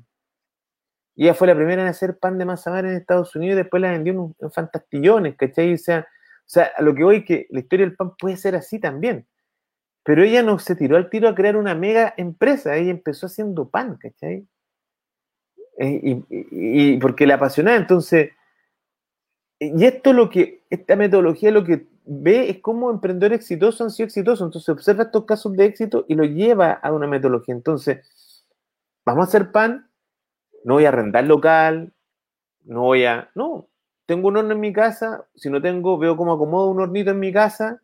Y 1.15 1.23
ella 1.23 1.33
fue 1.33 1.47
la 1.47 1.55
primera 1.55 1.81
en 1.81 1.87
hacer 1.87 2.19
pan 2.19 2.37
de 2.37 2.45
masa 2.45 2.69
madre 2.69 2.89
en 2.89 2.97
Estados 2.97 3.35
Unidos 3.35 3.55
y 3.55 3.57
después 3.63 3.81
la 3.81 3.91
vendió 3.91 4.35
en, 4.39 4.51
fantastillones, 4.51 5.35
¿cachai? 5.37 5.73
O 5.73 5.77
sea, 5.77 6.07
sea, 6.51 6.71
a 6.75 6.81
lo 6.81 6.95
que 6.95 7.03
voy 7.03 7.23
que 7.23 7.45
la 7.51 7.59
historia 7.59 7.85
del 7.85 7.95
pan 7.95 8.15
puede 8.17 8.35
ser 8.35 8.55
así 8.55 8.79
también. 8.79 9.27
Pero 10.03 10.23
ella 10.23 10.41
no 10.41 10.57
se 10.57 10.75
tiró 10.75 10.97
al 10.97 11.09
tiro 11.09 11.29
a 11.29 11.35
crear 11.35 11.55
una 11.55 11.75
mega 11.75 12.13
empresa, 12.17 12.75
ella 12.75 12.89
empezó 12.89 13.27
haciendo 13.27 13.69
pan, 13.69 13.97
¿cachai? 13.97 14.47
Eh, 15.77 16.23
y, 16.51 16.97
porque 16.97 17.27
le 17.27 17.33
apasionaba, 17.33 17.77
entonces, 17.77 18.31
y 19.59 19.85
esto 19.85 20.11
lo 20.11 20.29
que, 20.29 20.65
esta 20.69 20.95
metodología 20.95 21.51
lo 21.51 21.63
que 21.63 21.87
ve 22.03 22.49
es 22.49 22.59
cómo 22.59 22.89
emprendedores 22.89 23.39
exitosos 23.39 23.81
han 23.81 23.91
sido 23.91 24.07
exitosos, 24.07 24.47
entonces 24.47 24.69
observa 24.69 25.03
estos 25.03 25.25
casos 25.25 25.55
de 25.55 25.65
éxito 25.65 26.05
y 26.07 26.15
lo 26.15 26.23
lleva 26.23 26.71
a 26.71 26.91
una 26.91 27.07
metodología. 27.07 27.53
Entonces, 27.53 28.45
vamos 29.05 29.25
a 29.25 29.29
hacer 29.29 29.51
pan, 29.51 29.89
no 30.63 30.73
voy 30.75 30.85
a 30.85 30.89
arrendar 30.89 31.25
local, 31.25 31.93
no 32.63 32.81
voy 32.81 33.05
a, 33.05 33.29
no, 33.35 33.68
tengo 34.09 34.29
un 34.29 34.37
horno 34.37 34.53
en 34.53 34.59
mi 34.59 34.73
casa, 34.73 35.27
si 35.35 35.51
no 35.51 35.61
tengo, 35.61 35.95
veo 35.99 36.17
cómo 36.17 36.33
acomodo 36.33 36.71
un 36.71 36.81
hornito 36.81 37.11
en 37.11 37.19
mi 37.19 37.31
casa, 37.31 37.79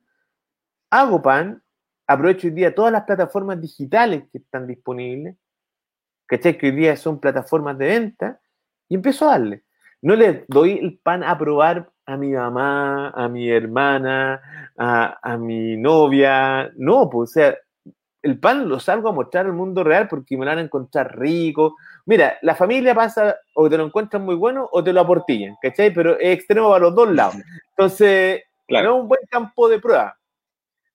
hago 0.90 1.22
pan, 1.22 1.62
aprovecho 2.08 2.48
hoy 2.48 2.54
día 2.54 2.74
todas 2.74 2.92
las 2.92 3.04
plataformas 3.04 3.62
digitales 3.62 4.24
que 4.32 4.40
están 4.40 4.66
disponibles, 4.66 5.36
¿cachai? 6.26 6.58
Que 6.58 6.66
hoy 6.66 6.72
día 6.78 6.98
son 6.98 7.20
plataformas 7.20 7.78
de 7.78 7.86
venta, 7.86 8.40
y 8.90 8.96
empiezo 8.96 9.28
a 9.28 9.34
darle. 9.34 9.66
No 10.02 10.16
le 10.16 10.46
doy 10.48 10.80
el 10.80 10.98
pan 10.98 11.24
a 11.24 11.38
probar 11.38 11.92
a 12.08 12.18
mi 12.18 12.32
mamá, 12.32 13.12
a 13.12 13.30
mi 13.30 13.48
hermana, 13.48 14.42
a, 14.76 15.38
mi 15.38 15.78
novia, 15.78 16.72
no, 16.76 17.08
pues, 17.08 17.30
o 17.30 17.34
sea, 17.34 17.56
el 18.24 18.40
pan 18.40 18.68
lo 18.68 18.80
salgo 18.80 19.10
a 19.10 19.14
mostrar 19.14 19.46
al 19.46 19.54
mundo 19.54 19.84
real 19.84 20.08
porque 20.08 20.40
me 20.40 20.46
lo 20.46 20.50
van 20.50 20.58
a 20.58 20.62
encontrar 20.62 21.20
rico. 21.20 21.76
Mira, 22.06 22.38
la 22.42 22.56
familia 22.56 22.94
pasa 22.94 23.36
o 23.56 23.70
te 23.70 23.78
lo 23.78 23.86
encuentran 23.86 24.24
muy 24.24 24.36
bueno 24.36 24.70
o 24.72 24.84
te 24.84 24.94
lo 24.94 25.02
aportillan, 25.02 25.56
¿cachai? 25.62 25.92
Pero 25.92 26.20
es 26.20 26.38
extremo 26.38 26.70
para 26.70 26.86
los 26.86 26.96
dos 26.96 27.12
lados. 27.12 27.36
Entonces, 27.72 28.44
claro. 28.68 28.90
no 28.90 28.96
es 28.96 29.02
un 29.02 29.08
buen 29.08 29.22
campo 29.30 29.68
de 29.68 29.80
prueba. 29.80 30.18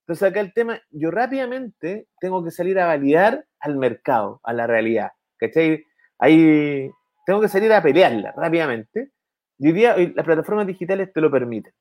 Entonces 0.01 0.29
acá 0.29 0.41
el 0.41 0.53
tema, 0.53 0.81
yo 0.91 1.11
rápidamente 1.11 2.07
tengo 2.21 2.45
que 2.45 2.51
salir 2.51 2.79
a 2.79 2.87
validar 2.87 3.45
al 3.59 3.77
mercado, 3.77 4.41
a 4.45 4.53
la 4.53 4.67
realidad. 4.67 5.11
¿Cachai? 5.37 5.85
Ahí 6.19 6.91
tengo 7.27 7.41
que 7.41 7.49
salir 7.49 7.73
a 7.73 7.83
pelearla 7.83 8.33
rápidamente. 8.37 9.11
Y 9.59 9.69
hoy 9.69 9.73
día 9.73 9.97
las 10.15 10.25
plataformas 10.25 10.67
digitales 10.67 11.13
te 11.13 11.21
lo 11.21 11.31
permiten. 11.31 11.73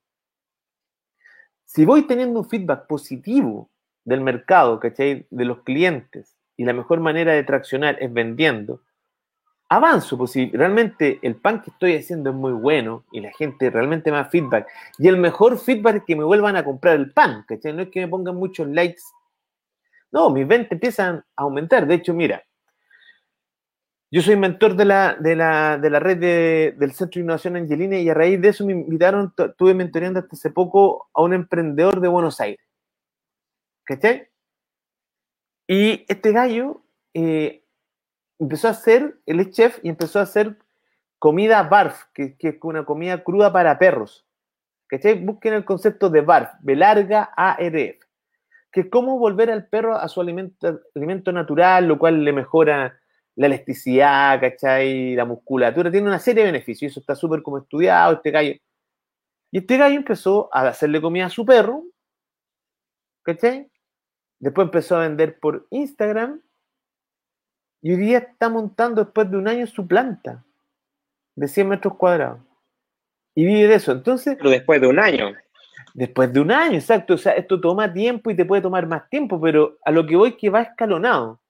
Si 1.65 1.85
voy 1.85 2.07
teniendo 2.07 2.39
un 2.39 2.49
feedback 2.49 2.87
positivo 2.87 3.69
del 4.03 4.21
mercado, 4.21 4.79
¿cachai? 4.79 5.27
De 5.29 5.45
los 5.45 5.61
clientes, 5.63 6.35
y 6.57 6.65
la 6.65 6.73
mejor 6.73 6.99
manera 6.99 7.33
de 7.33 7.43
traccionar 7.43 7.97
es 8.01 8.11
vendiendo, 8.11 8.81
avanzo, 9.69 10.17
pues 10.17 10.31
si 10.31 10.49
realmente 10.49 11.19
el 11.21 11.35
pan 11.35 11.61
que 11.61 11.69
estoy 11.69 11.95
haciendo 11.95 12.31
es 12.31 12.35
muy 12.35 12.51
bueno 12.51 13.05
y 13.11 13.21
la 13.21 13.31
gente 13.31 13.69
realmente 13.69 14.11
me 14.11 14.17
da 14.17 14.25
feedback, 14.25 14.67
y 14.97 15.07
el 15.07 15.17
mejor 15.17 15.59
feedback 15.59 15.97
es 15.97 16.03
que 16.05 16.15
me 16.15 16.23
vuelvan 16.23 16.55
a 16.55 16.65
comprar 16.65 16.95
el 16.95 17.11
pan, 17.13 17.45
¿cachai? 17.47 17.73
No 17.73 17.83
es 17.83 17.89
que 17.89 18.01
me 18.01 18.07
pongan 18.07 18.35
muchos 18.35 18.67
likes. 18.67 19.01
No, 20.11 20.31
mis 20.31 20.47
ventas 20.47 20.71
empiezan 20.71 21.17
a 21.35 21.43
aumentar. 21.43 21.85
De 21.85 21.95
hecho, 21.95 22.15
mira, 22.15 22.43
yo 24.11 24.23
soy 24.23 24.35
mentor 24.35 24.75
de 24.75 24.85
la, 24.85 25.15
de 25.15 25.35
la, 25.35 25.77
de 25.77 25.89
la 25.91 25.99
red 25.99 26.17
del 26.75 26.91
Centro 26.93 27.19
de 27.19 27.23
Innovación 27.25 27.55
Angelina 27.55 27.97
y 27.99 28.09
a 28.09 28.15
raíz 28.15 28.41
de 28.41 28.49
eso 28.49 28.65
me 28.65 28.73
invitaron, 28.73 29.31
estuve 29.37 29.75
mentoreando 29.75 30.19
hasta 30.19 30.35
hace 30.35 30.49
poco 30.49 31.09
a 31.13 31.21
un 31.21 31.33
emprendedor 31.33 32.01
de 32.01 32.07
Buenos 32.07 32.41
Aires. 32.41 32.65
¿Cachai? 33.83 34.27
Y 35.67 36.05
este 36.07 36.31
gallo 36.31 36.81
eh, 37.13 37.58
empezó 38.39 38.67
a 38.67 38.71
hacer, 38.71 39.17
él 39.25 39.39
es 39.39 39.51
chef 39.51 39.79
y 39.83 39.89
empezó 39.89 40.19
a 40.19 40.23
hacer 40.23 40.57
comida 41.19 41.61
barf, 41.63 42.05
que, 42.13 42.35
es 42.39 42.55
una 42.63 42.85
comida 42.85 43.23
cruda 43.23 43.51
para 43.51 43.77
perros. 43.77 44.25
¿Cachai? 44.87 45.23
Busquen 45.23 45.53
el 45.53 45.65
concepto 45.65 46.09
de 46.09 46.21
barf, 46.21 46.49
B 46.61 46.75
larga 46.75 47.31
ARF, 47.35 47.99
que 48.71 48.81
es 48.81 48.87
cómo 48.89 49.19
volver 49.19 49.51
al 49.51 49.67
perro 49.67 49.95
a 49.95 50.07
su 50.07 50.19
alimento, 50.19 50.81
alimento 50.95 51.31
natural, 51.31 51.87
lo 51.87 51.99
cual 51.99 52.23
le 52.23 52.33
mejora 52.33 52.99
la 53.35 53.45
elasticidad, 53.45 54.39
¿cachai? 54.41 55.15
La 55.15 55.25
musculatura, 55.25 55.91
tiene 55.91 56.07
una 56.07 56.19
serie 56.19 56.43
de 56.43 56.51
beneficios, 56.51 56.91
eso 56.91 56.99
está 57.01 57.15
súper 57.15 57.43
como 57.43 57.59
estudiado, 57.59 58.13
este 58.13 58.31
gallo. 58.31 58.53
Y 59.51 59.59
este 59.59 59.77
gallo 59.77 59.95
empezó 59.95 60.49
a 60.51 60.69
hacerle 60.69 61.01
comida 61.01 61.27
a 61.27 61.29
su 61.29 61.45
perro, 61.45 61.83
¿cachai? 63.21 63.69
Después 64.39 64.65
empezó 64.65 64.97
a 64.97 65.01
vender 65.01 65.39
por 65.39 65.67
Instagram 65.69 66.41
y 67.81 67.91
hoy 67.91 67.97
día 67.97 68.17
está 68.19 68.49
montando 68.49 69.03
después 69.03 69.29
de 69.31 69.37
un 69.37 69.47
año 69.47 69.65
su 69.67 69.87
planta 69.87 70.43
de 71.35 71.47
100 71.47 71.69
metros 71.69 71.95
cuadrados. 71.95 72.39
Y 73.33 73.45
vive 73.45 73.67
de 73.67 73.75
eso. 73.75 73.91
Entonces. 73.93 74.35
Pero 74.37 74.49
después 74.49 74.81
de 74.81 74.87
un 74.87 74.99
año. 74.99 75.33
Después 75.93 76.31
de 76.33 76.41
un 76.41 76.51
año, 76.51 76.75
exacto. 76.75 77.13
O 77.13 77.17
sea, 77.17 77.33
esto 77.33 77.59
toma 77.61 77.93
tiempo 77.93 78.29
y 78.29 78.35
te 78.35 78.45
puede 78.45 78.61
tomar 78.61 78.85
más 78.87 79.09
tiempo, 79.09 79.39
pero 79.39 79.77
a 79.85 79.91
lo 79.91 80.05
que 80.05 80.15
voy 80.15 80.35
que 80.35 80.49
va 80.49 80.61
escalonado. 80.61 81.41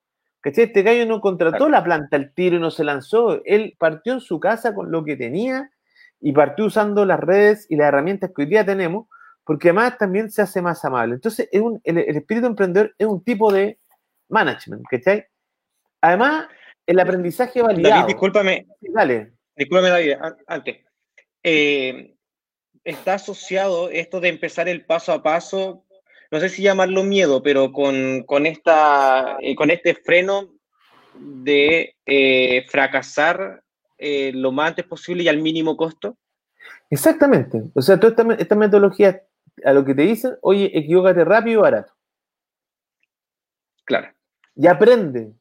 ¿Cachai? 0.42 0.65
Este 0.65 0.84
gallo 0.84 1.06
no 1.06 1.20
contrató 1.20 1.68
la 1.68 1.84
planta 1.84 2.15
al 2.15 2.34
tiro 2.34 2.56
y 2.56 2.60
no 2.60 2.72
se 2.72 2.84
lanzó. 2.84 3.44
Él 3.44 3.76
partió 3.78 4.13
en 4.13 4.22
su 4.22 4.39
casa 4.39 4.74
con 4.74 4.92
lo 4.92 5.04
que 5.04 5.18
tenía 5.18 5.72
y 6.22 6.32
partió 6.32 6.65
usando 6.65 7.06
las 7.06 7.20
redes 7.20 7.65
y 7.70 7.76
las 7.76 7.88
herramientas 7.88 8.32
que 8.34 8.44
hoy 8.44 8.48
día 8.48 8.65
tenemos, 8.65 9.08
porque 9.44 9.70
además 9.70 9.98
también 9.98 10.32
se 10.32 10.42
hace 10.42 10.62
más 10.62 10.86
amable. 10.86 11.15
Entonces, 11.15 11.50
es 11.52 11.62
un, 11.62 11.82
el, 11.84 11.98
el, 11.98 12.15
espíritu 12.15 12.48
emprendedor 12.48 12.94
es 12.98 13.08
un 13.08 13.22
tipo 13.24 13.52
de 13.52 13.80
management, 14.30 14.84
¿cachai? 14.89 15.26
Además, 16.02 16.48
el 16.86 17.00
aprendizaje 17.00 17.62
validado. 17.62 17.96
David, 17.96 18.08
discúlpame. 18.08 18.68
dale. 18.82 19.34
Discúlpame, 19.56 19.90
David, 19.90 20.14
antes. 20.48 20.78
Eh, 21.44 22.16
está 22.84 23.16
asociado 23.16 23.90
esto 23.90 24.20
de 24.20 24.30
empezar 24.30 24.68
el 24.68 24.86
paso 24.86 25.12
a 25.12 25.22
paso, 25.22 25.86
no 26.32 26.40
sé 26.40 26.50
si 26.50 26.62
llamarlo 26.62 27.04
miedo, 27.04 27.44
pero 27.44 27.72
con, 27.72 28.24
con 28.24 28.46
esta, 28.46 29.38
eh, 29.42 29.56
con 29.56 29.70
este 29.72 29.96
freno 29.96 30.54
de 31.14 31.96
eh, 32.06 32.66
fracasar 32.70 33.64
lo 34.02 34.54
más 34.54 34.70
antes 34.70 34.86
posible 34.86 35.24
y 35.24 35.28
al 35.28 35.40
mínimo 35.40 35.76
costo. 35.76 36.18
Exactamente. 36.90 37.62
O 37.76 37.82
sea, 37.82 38.00
toda 38.00 38.12
esta, 38.12 38.42
esta 38.42 38.56
metodología, 38.56 39.24
a 39.66 39.74
lo 39.74 39.84
que 39.84 39.94
te 39.94 40.04
dicen, 40.04 40.38
oye, 40.42 40.72
equivócate 40.74 41.26
rápido 41.26 41.60
y 41.60 41.62
barato. 41.62 41.94
Claro. 43.84 44.08
Y 44.56 44.68
aprende. 44.68 45.34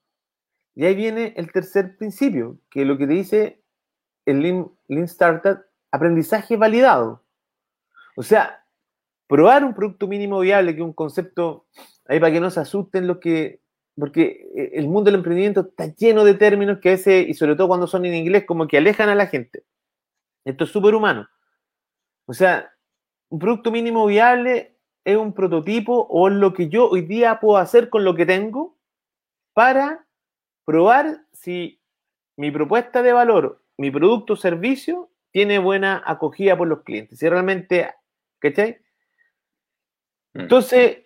Y 0.78 0.86
ahí 0.86 0.94
viene 0.94 1.34
el 1.36 1.50
tercer 1.50 1.96
principio, 1.96 2.56
que 2.70 2.84
lo 2.84 2.96
que 2.96 3.08
te 3.08 3.12
dice 3.14 3.64
el 4.24 4.40
Lean, 4.40 4.70
Startup, 5.06 5.58
aprendizaje 5.90 6.56
validado. 6.56 7.24
O 8.14 8.22
sea, 8.22 8.64
probar 9.26 9.64
un 9.64 9.74
producto 9.74 10.06
mínimo 10.06 10.38
viable, 10.38 10.76
que 10.76 10.80
es 10.80 10.86
un 10.86 10.92
concepto, 10.92 11.66
ahí 12.06 12.20
para 12.20 12.32
que 12.32 12.38
no 12.38 12.48
se 12.52 12.60
asusten 12.60 13.08
los 13.08 13.18
que, 13.18 13.60
porque 13.98 14.48
eh, 14.54 14.70
el 14.74 14.86
mundo 14.86 15.10
del 15.10 15.18
emprendimiento 15.18 15.62
está 15.62 15.86
lleno 15.96 16.22
de 16.22 16.34
términos 16.34 16.78
que 16.78 16.90
a 16.90 16.92
veces, 16.92 17.28
y 17.28 17.34
sobre 17.34 17.56
todo 17.56 17.66
cuando 17.66 17.88
son 17.88 18.04
en 18.04 18.14
inglés, 18.14 18.44
como 18.46 18.68
que 18.68 18.78
alejan 18.78 19.08
a 19.08 19.16
la 19.16 19.26
gente. 19.26 19.64
Esto 20.44 20.62
es 20.62 20.70
súper 20.70 20.94
humano. 20.94 21.28
O 22.26 22.32
sea, 22.32 22.72
un 23.30 23.40
producto 23.40 23.72
mínimo 23.72 24.06
viable 24.06 24.76
es 25.04 25.16
un 25.16 25.32
prototipo 25.32 26.06
o 26.08 26.28
es 26.28 26.34
lo 26.34 26.54
que 26.54 26.68
yo 26.68 26.88
hoy 26.88 27.02
día 27.02 27.40
puedo 27.40 27.56
hacer 27.56 27.88
con 27.88 28.04
lo 28.04 28.14
que 28.14 28.26
tengo 28.26 28.78
para 29.54 30.04
probar 30.68 31.22
si 31.32 31.80
mi 32.36 32.50
propuesta 32.50 33.02
de 33.02 33.14
valor, 33.14 33.62
mi 33.78 33.90
producto 33.90 34.34
o 34.34 34.36
servicio 34.36 35.08
tiene 35.30 35.58
buena 35.58 36.02
acogida 36.04 36.58
por 36.58 36.68
los 36.68 36.82
clientes. 36.82 37.18
Si 37.18 37.26
realmente, 37.26 37.88
¿cachai? 38.38 38.76
Mm. 40.34 40.40
Entonces, 40.40 40.98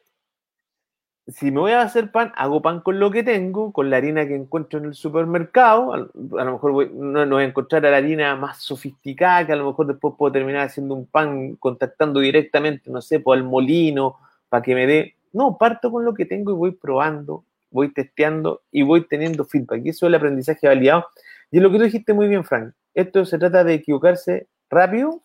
si 1.28 1.52
me 1.52 1.60
voy 1.60 1.70
a 1.70 1.82
hacer 1.82 2.10
pan, 2.10 2.32
hago 2.34 2.60
pan 2.60 2.80
con 2.80 2.98
lo 2.98 3.12
que 3.12 3.22
tengo, 3.22 3.72
con 3.72 3.88
la 3.88 3.98
harina 3.98 4.26
que 4.26 4.34
encuentro 4.34 4.80
en 4.80 4.86
el 4.86 4.94
supermercado. 4.94 5.92
A, 5.92 5.98
lo 6.44 6.52
mejor 6.54 6.92
no, 6.92 7.24
voy 7.28 7.44
a 7.44 7.46
encontrar 7.46 7.84
la 7.84 7.96
harina 7.96 8.34
más 8.34 8.60
sofisticada, 8.62 9.46
que 9.46 9.52
a 9.52 9.56
lo 9.56 9.66
mejor 9.66 9.86
después 9.86 10.14
puedo 10.18 10.32
terminar 10.32 10.66
haciendo 10.66 10.96
un 10.96 11.06
pan 11.06 11.54
contactando 11.54 12.18
directamente, 12.18 12.90
no 12.90 13.00
sé, 13.00 13.20
por 13.20 13.36
el 13.36 13.44
molino, 13.44 14.18
para 14.48 14.60
que 14.60 14.74
me 14.74 14.88
dé. 14.88 15.14
No, 15.32 15.56
parto 15.56 15.92
con 15.92 16.04
lo 16.04 16.14
que 16.14 16.26
tengo 16.26 16.50
y 16.50 16.56
voy 16.56 16.72
probando 16.72 17.44
voy 17.72 17.92
testeando 17.92 18.62
y 18.70 18.82
voy 18.82 19.06
teniendo 19.08 19.44
feedback. 19.44 19.82
Y 19.84 19.88
eso 19.90 20.06
es 20.06 20.08
el 20.10 20.14
aprendizaje 20.14 20.68
validado. 20.68 21.06
Y 21.50 21.56
es 21.58 21.62
lo 21.62 21.70
que 21.70 21.78
tú 21.78 21.84
dijiste 21.84 22.14
muy 22.14 22.28
bien, 22.28 22.44
Frank. 22.44 22.74
Esto 22.94 23.24
se 23.24 23.38
trata 23.38 23.64
de 23.64 23.74
equivocarse 23.74 24.48
rápido, 24.70 25.22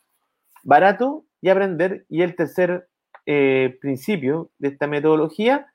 barato 0.63 1.25
y 1.41 1.49
aprender. 1.49 2.05
Y 2.09 2.21
el 2.21 2.35
tercer 2.35 2.87
eh, 3.25 3.77
principio 3.81 4.51
de 4.57 4.69
esta 4.69 4.87
metodología. 4.87 5.67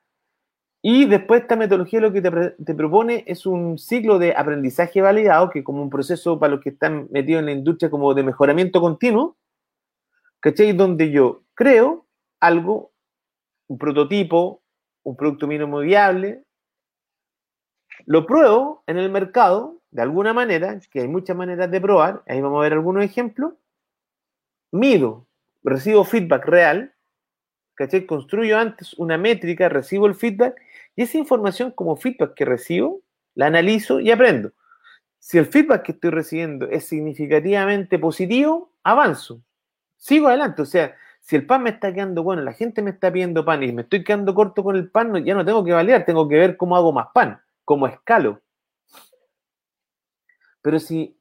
Y 0.81 1.05
después 1.05 1.43
esta 1.43 1.55
metodología 1.55 2.01
lo 2.01 2.11
que 2.11 2.21
te, 2.21 2.73
propone 2.75 3.23
es 3.27 3.45
un 3.45 3.77
ciclo 3.77 4.19
de 4.19 4.35
aprendizaje 4.35 5.01
validado, 5.01 5.51
que 5.51 5.63
como 5.63 5.81
un 5.81 5.91
proceso 5.91 6.39
para 6.39 6.55
los 6.55 6.63
que 6.63 6.71
están 6.71 7.07
metidos 7.11 7.41
en 7.41 7.45
la 7.45 7.51
industria 7.51 7.91
como 7.91 8.13
de 8.15 8.23
mejoramiento 8.23 8.81
continuo, 8.81 9.37
¿cachai? 10.39 10.73
Donde 10.73 11.11
yo 11.11 11.43
creo 11.53 12.07
algo, 12.39 12.91
un 13.67 13.77
prototipo, 13.77 14.63
un 15.03 15.15
producto 15.15 15.47
mínimo 15.47 15.79
viable, 15.79 16.43
lo 18.05 18.25
pruebo 18.25 18.83
en 18.87 18.97
el 18.97 19.09
mercado 19.09 19.81
de 19.91 20.01
alguna 20.01 20.33
manera, 20.33 20.79
que 20.91 21.01
hay 21.01 21.07
muchas 21.07 21.37
maneras 21.37 21.69
de 21.69 21.79
probar, 21.79 22.23
ahí 22.27 22.41
vamos 22.41 22.59
a 22.59 22.63
ver 22.63 22.73
algunos 22.73 23.03
ejemplos, 23.03 23.53
mido, 24.71 25.27
recibo 25.63 26.03
feedback 26.03 26.45
real, 26.45 26.93
¿cachai? 27.75 28.05
Construyo 28.05 28.57
antes 28.57 28.93
una 28.95 29.17
métrica, 29.17 29.69
recibo 29.69 30.07
el 30.07 30.15
feedback 30.15 30.59
y 30.95 31.03
esa 31.03 31.17
información 31.17 31.71
como 31.71 31.95
feedback 31.95 32.33
que 32.33 32.45
recibo, 32.45 33.01
la 33.35 33.47
analizo 33.47 33.99
y 33.99 34.11
aprendo. 34.11 34.51
Si 35.19 35.37
el 35.37 35.45
feedback 35.45 35.83
que 35.83 35.91
estoy 35.93 36.09
recibiendo 36.09 36.67
es 36.67 36.85
significativamente 36.85 37.97
positivo, 37.99 38.73
avanzo, 38.83 39.41
sigo 39.95 40.27
adelante. 40.27 40.61
O 40.61 40.65
sea, 40.65 40.95
si 41.21 41.35
el 41.35 41.45
pan 41.45 41.63
me 41.63 41.69
está 41.69 41.93
quedando 41.93 42.23
bueno, 42.23 42.41
la 42.41 42.53
gente 42.53 42.81
me 42.81 42.89
está 42.89 43.11
pidiendo 43.11 43.45
pan 43.45 43.63
y 43.63 43.71
me 43.71 43.83
estoy 43.83 44.03
quedando 44.03 44.35
corto 44.35 44.63
con 44.63 44.75
el 44.75 44.89
pan, 44.89 45.23
ya 45.23 45.33
no 45.33 45.45
tengo 45.45 45.63
que 45.63 45.71
validar, 45.71 46.03
tengo 46.03 46.27
que 46.27 46.35
ver 46.35 46.57
cómo 46.57 46.75
hago 46.75 46.91
más 46.91 47.07
pan, 47.13 47.39
cómo 47.65 47.87
escalo. 47.87 48.41
Pero 50.61 50.79
si 50.79 51.17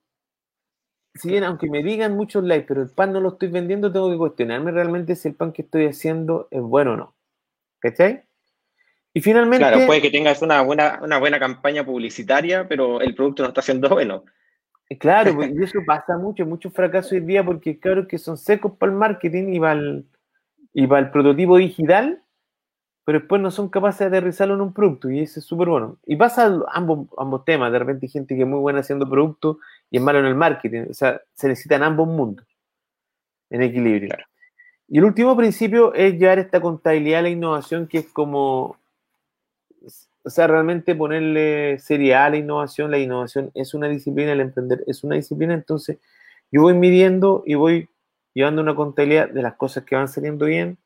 si 1.15 1.29
bien 1.29 1.45
aunque 1.45 1.69
me 1.69 1.83
digan 1.83 2.17
muchos 2.17 2.43
likes, 2.45 2.67
pero 2.67 2.83
el 2.83 2.89
pan 2.89 3.13
no 3.13 3.21
lo 3.21 3.31
estoy 3.31 3.49
vendiendo, 3.49 3.93
tengo 3.93 4.11
que 4.11 4.17
cuestionarme 4.17 4.71
realmente 4.71 5.15
si 5.17 5.29
el 5.29 5.35
pan 5.35 5.53
que 5.53 5.63
estoy 5.63 5.87
haciendo 5.87 6.49
es 6.51 6.63
bueno 6.63 6.95
o 6.95 6.97
no. 6.97 7.15
¿Cachai? 7.81 8.23
Y 9.13 9.21
finalmente... 9.21 9.67
Claro, 9.67 9.87
puede 9.87 10.01
que 10.01 10.11
tengas 10.11 10.41
una 10.41 10.63
buena, 10.63 11.01
una 11.03 11.19
buena 11.19 11.39
campaña 11.39 11.85
publicitaria, 11.85 12.67
pero 12.67 13.01
el 13.01 13.15
producto 13.15 13.43
no 13.43 13.51
está 13.51 13.61
siendo 13.61 13.91
bueno. 13.91 14.25
Eh, 14.89 14.97
claro, 14.97 15.35
pues, 15.35 15.51
y 15.55 15.63
eso 15.63 15.81
pasa 15.85 16.17
mucho, 16.17 16.47
muchos 16.47 16.73
fracasos 16.73 17.13
hoy 17.13 17.21
día 17.21 17.45
porque 17.45 17.79
claro 17.79 18.09
que 18.09 18.19
son 18.19 18.39
secos 18.39 18.73
para 18.79 18.91
el 18.91 18.99
marketing 18.99 19.53
y 19.53 19.61
para 19.61 19.73
el, 19.75 20.07
y 20.73 20.87
para 20.87 21.07
el 21.07 21.11
prototipo 21.11 21.59
digital, 21.59 22.22
pero 23.05 23.19
después 23.19 23.43
no 23.43 23.51
son 23.51 23.69
capaces 23.69 23.99
de 23.99 24.07
aterrizarlo 24.07 24.55
en 24.55 24.61
un 24.61 24.73
producto 24.73 25.11
y 25.11 25.21
eso 25.21 25.41
es 25.41 25.47
súper 25.47 25.69
bueno. 25.69 25.99
Y 26.07 26.17
pasa 26.17 26.61
ambos, 26.73 27.09
ambos 27.19 27.45
temas, 27.45 27.73
de 27.73 27.79
repente 27.79 28.07
hay 28.07 28.11
gente 28.11 28.37
que 28.37 28.43
es 28.43 28.49
muy 28.49 28.61
buena 28.61 28.81
haciendo 28.81 29.09
productos 29.09 29.57
y 29.91 29.97
es 29.97 30.03
malo 30.03 30.21
en 30.21 30.27
el 30.27 30.35
marketing, 30.35 30.87
o 30.91 30.95
sea, 30.95 31.21
se 31.35 31.49
necesitan 31.49 31.83
ambos 31.83 32.07
mundos 32.07 32.47
en 33.51 33.63
equilibrio. 33.63 34.15
Y 34.89 34.99
el 34.99 35.05
último 35.05 35.37
principio 35.37 35.93
es 35.95 36.15
llevar 36.15 36.39
esta 36.39 36.61
contabilidad 36.61 37.21
a 37.21 37.23
la 37.23 37.31
innovación 37.31 37.89
que 37.89 37.99
es 37.99 38.09
como, 38.09 38.77
o 40.23 40.31
sea, 40.31 40.47
realmente 40.47 40.95
ponerle 40.95 41.79
seriedad 41.81 42.27
a 42.27 42.31
la 42.31 42.37
innovación, 42.37 42.91
la 42.91 42.99
innovación 42.99 43.51
es 43.55 43.75
una 43.75 43.89
disciplina, 43.89 44.33
el 44.33 44.41
emprender 44.41 44.85
es 44.87 45.03
una 45.03 45.17
disciplina, 45.17 45.55
entonces 45.55 45.99
yo 46.53 46.63
voy 46.63 46.75
midiendo 46.75 47.43
y 47.47 47.55
voy 47.55 47.89
llevando 48.33 48.63
una 48.63 48.77
contabilidad 48.77 49.29
de 49.29 49.43
las 49.43 49.55
cosas 49.55 49.85
que 49.85 49.97
van 49.97 50.09
saliendo 50.09 50.47
bien, 50.47 50.79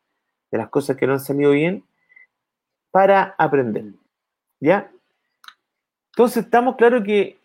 de 0.50 0.58
las 0.58 0.68
cosas 0.70 0.96
que 0.96 1.06
no 1.06 1.12
han 1.12 1.20
salido 1.20 1.50
bien 1.50 1.84
para 2.96 3.34
aprender. 3.36 3.84
¿Ya? 4.58 4.90
Entonces, 6.12 6.44
estamos 6.44 6.76
claros 6.76 7.04
que 7.04 7.38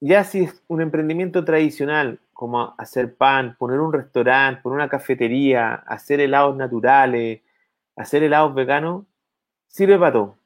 ya 0.00 0.22
si 0.22 0.40
es 0.40 0.62
un 0.68 0.82
emprendimiento 0.82 1.46
tradicional, 1.46 2.20
como 2.34 2.74
hacer 2.76 3.14
pan, 3.14 3.56
poner 3.58 3.80
un 3.80 3.90
restaurante, 3.90 4.60
poner 4.60 4.76
una 4.76 4.90
cafetería, 4.90 5.76
hacer 5.76 6.20
helados 6.20 6.54
naturales, 6.58 7.40
hacer 7.96 8.22
helados 8.22 8.54
veganos, 8.54 9.06
sirve 9.66 9.98
para 9.98 10.12
todo. 10.12 10.36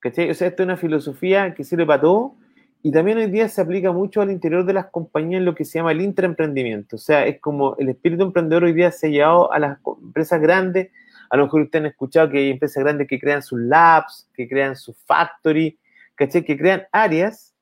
¿Cachai? 0.00 0.30
O 0.30 0.34
sea, 0.34 0.48
esto 0.48 0.62
es 0.62 0.66
una 0.66 0.76
filosofía 0.76 1.54
que 1.54 1.64
sirve 1.64 1.86
para 1.86 2.02
todo 2.02 2.34
y 2.82 2.92
también 2.92 3.16
hoy 3.16 3.30
día 3.30 3.48
se 3.48 3.62
aplica 3.62 3.92
mucho 3.92 4.20
al 4.20 4.30
interior 4.30 4.66
de 4.66 4.74
las 4.74 4.90
compañías 4.90 5.38
en 5.38 5.46
lo 5.46 5.54
que 5.54 5.64
se 5.64 5.78
llama 5.78 5.92
el 5.92 6.02
intraemprendimiento. 6.02 6.96
O 6.96 6.98
sea, 6.98 7.24
es 7.24 7.40
como 7.40 7.76
el 7.78 7.88
espíritu 7.88 8.24
emprendedor 8.24 8.64
hoy 8.64 8.74
día 8.74 8.90
se 8.90 9.06
ha 9.06 9.10
llevado 9.10 9.50
a 9.50 9.58
las 9.58 9.78
empresas 10.02 10.38
grandes 10.38 10.90
a 11.30 11.36
lo 11.36 11.44
mejor 11.44 11.62
ustedes 11.62 11.84
han 11.84 11.90
escuchado 11.90 12.28
que 12.28 12.38
hay 12.38 12.50
empresas 12.50 12.82
grandes 12.82 13.06
que 13.06 13.18
crean 13.18 13.42
sus 13.42 13.60
labs, 13.60 14.28
que 14.34 14.48
crean 14.48 14.76
su 14.76 14.92
factory, 14.92 15.78
¿caché? 16.16 16.44
Que 16.44 16.58
crean 16.58 16.86
áreas 16.90 17.54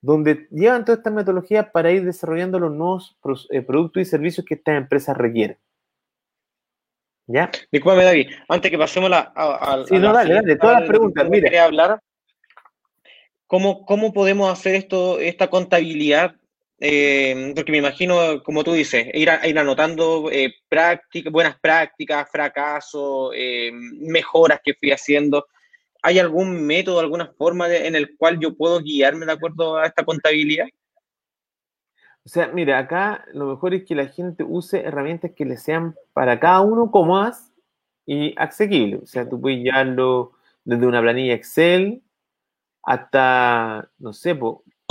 donde 0.00 0.48
llevan 0.50 0.84
todas 0.84 0.98
estas 0.98 1.12
metodologías 1.12 1.68
para 1.70 1.92
ir 1.92 2.04
desarrollando 2.04 2.58
los 2.58 2.72
nuevos 2.72 3.16
eh, 3.50 3.62
productos 3.62 4.02
y 4.02 4.04
servicios 4.06 4.44
que 4.44 4.54
estas 4.54 4.76
empresas 4.76 5.16
requieren. 5.16 5.58
¿Ya? 7.26 7.50
Disculpame, 7.70 8.04
David, 8.04 8.30
antes 8.48 8.70
que 8.70 8.78
pasemos 8.78 9.12
a, 9.12 9.32
a, 9.34 9.84
sí, 9.86 9.98
no, 9.98 10.12
dale, 10.12 10.34
dale, 10.34 10.56
todas 10.56 10.80
las 10.80 10.88
preguntas, 10.88 11.28
mira. 11.28 11.64
Hablar, 11.64 12.00
¿cómo, 13.46 13.86
¿cómo 13.86 14.12
podemos 14.12 14.50
hacer 14.50 14.74
esto, 14.74 15.20
esta 15.20 15.48
contabilidad 15.48 16.34
eh, 16.84 17.52
porque 17.54 17.70
me 17.70 17.78
imagino, 17.78 18.42
como 18.42 18.64
tú 18.64 18.72
dices, 18.72 19.06
ir, 19.14 19.30
anotando 19.30 20.28
eh, 20.32 20.52
buenas 21.30 21.56
prácticas, 21.60 22.28
fracasos, 22.28 23.30
eh, 23.36 23.70
mejoras 24.00 24.58
que 24.64 24.74
fui 24.74 24.90
haciendo. 24.90 25.46
¿Hay 26.02 26.18
algún 26.18 26.66
método, 26.66 26.98
alguna 26.98 27.32
forma 27.38 27.72
en 27.72 27.94
el 27.94 28.16
cual 28.16 28.40
yo 28.40 28.56
puedo 28.56 28.80
guiarme 28.80 29.26
de 29.26 29.32
acuerdo 29.32 29.76
a 29.76 29.86
esta 29.86 30.04
contabilidad? 30.04 30.66
O 32.24 32.28
sea, 32.28 32.48
mira, 32.48 32.80
acá 32.80 33.26
lo 33.32 33.46
mejor 33.46 33.74
es 33.74 33.84
que 33.84 33.94
la 33.94 34.08
gente 34.08 34.42
use 34.42 34.80
herramientas 34.80 35.30
que 35.36 35.44
le 35.44 35.58
sean 35.58 35.94
para 36.12 36.40
cada 36.40 36.62
uno 36.62 36.90
cómodas 36.90 37.52
y 38.06 38.34
asequibles. 38.36 39.02
O 39.04 39.06
sea, 39.06 39.28
tú 39.28 39.40
puedes 39.40 39.60
llevarlo 39.60 40.32
desde 40.64 40.88
una 40.88 41.00
planilla 41.00 41.34
Excel 41.34 42.02
hasta, 42.82 43.88
no 44.00 44.12
sé, 44.12 44.34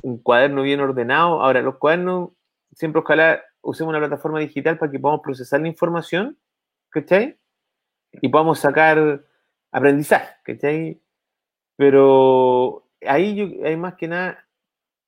un 0.02 0.18
cuaderno 0.18 0.62
bien 0.62 0.80
ordenado. 0.80 1.42
Ahora, 1.42 1.62
los 1.62 1.78
cuadernos, 1.78 2.32
siempre 2.74 3.02
ojalá 3.02 3.42
usemos 3.62 3.92
una 3.92 4.00
plataforma 4.00 4.40
digital 4.40 4.78
para 4.78 4.92
que 4.92 5.00
podamos 5.00 5.22
procesar 5.22 5.62
la 5.62 5.68
información, 5.68 6.38
¿cachai? 6.90 7.38
Y 8.14 8.30
podamos 8.30 8.60
sacar 8.60 9.24
aprendizaje, 9.72 10.36
¿cachai? 10.44 11.02
Pero 11.78 12.88
ahí 13.08 13.62
hay 13.64 13.78
más 13.78 13.96
que 13.96 14.08
nada 14.08 14.46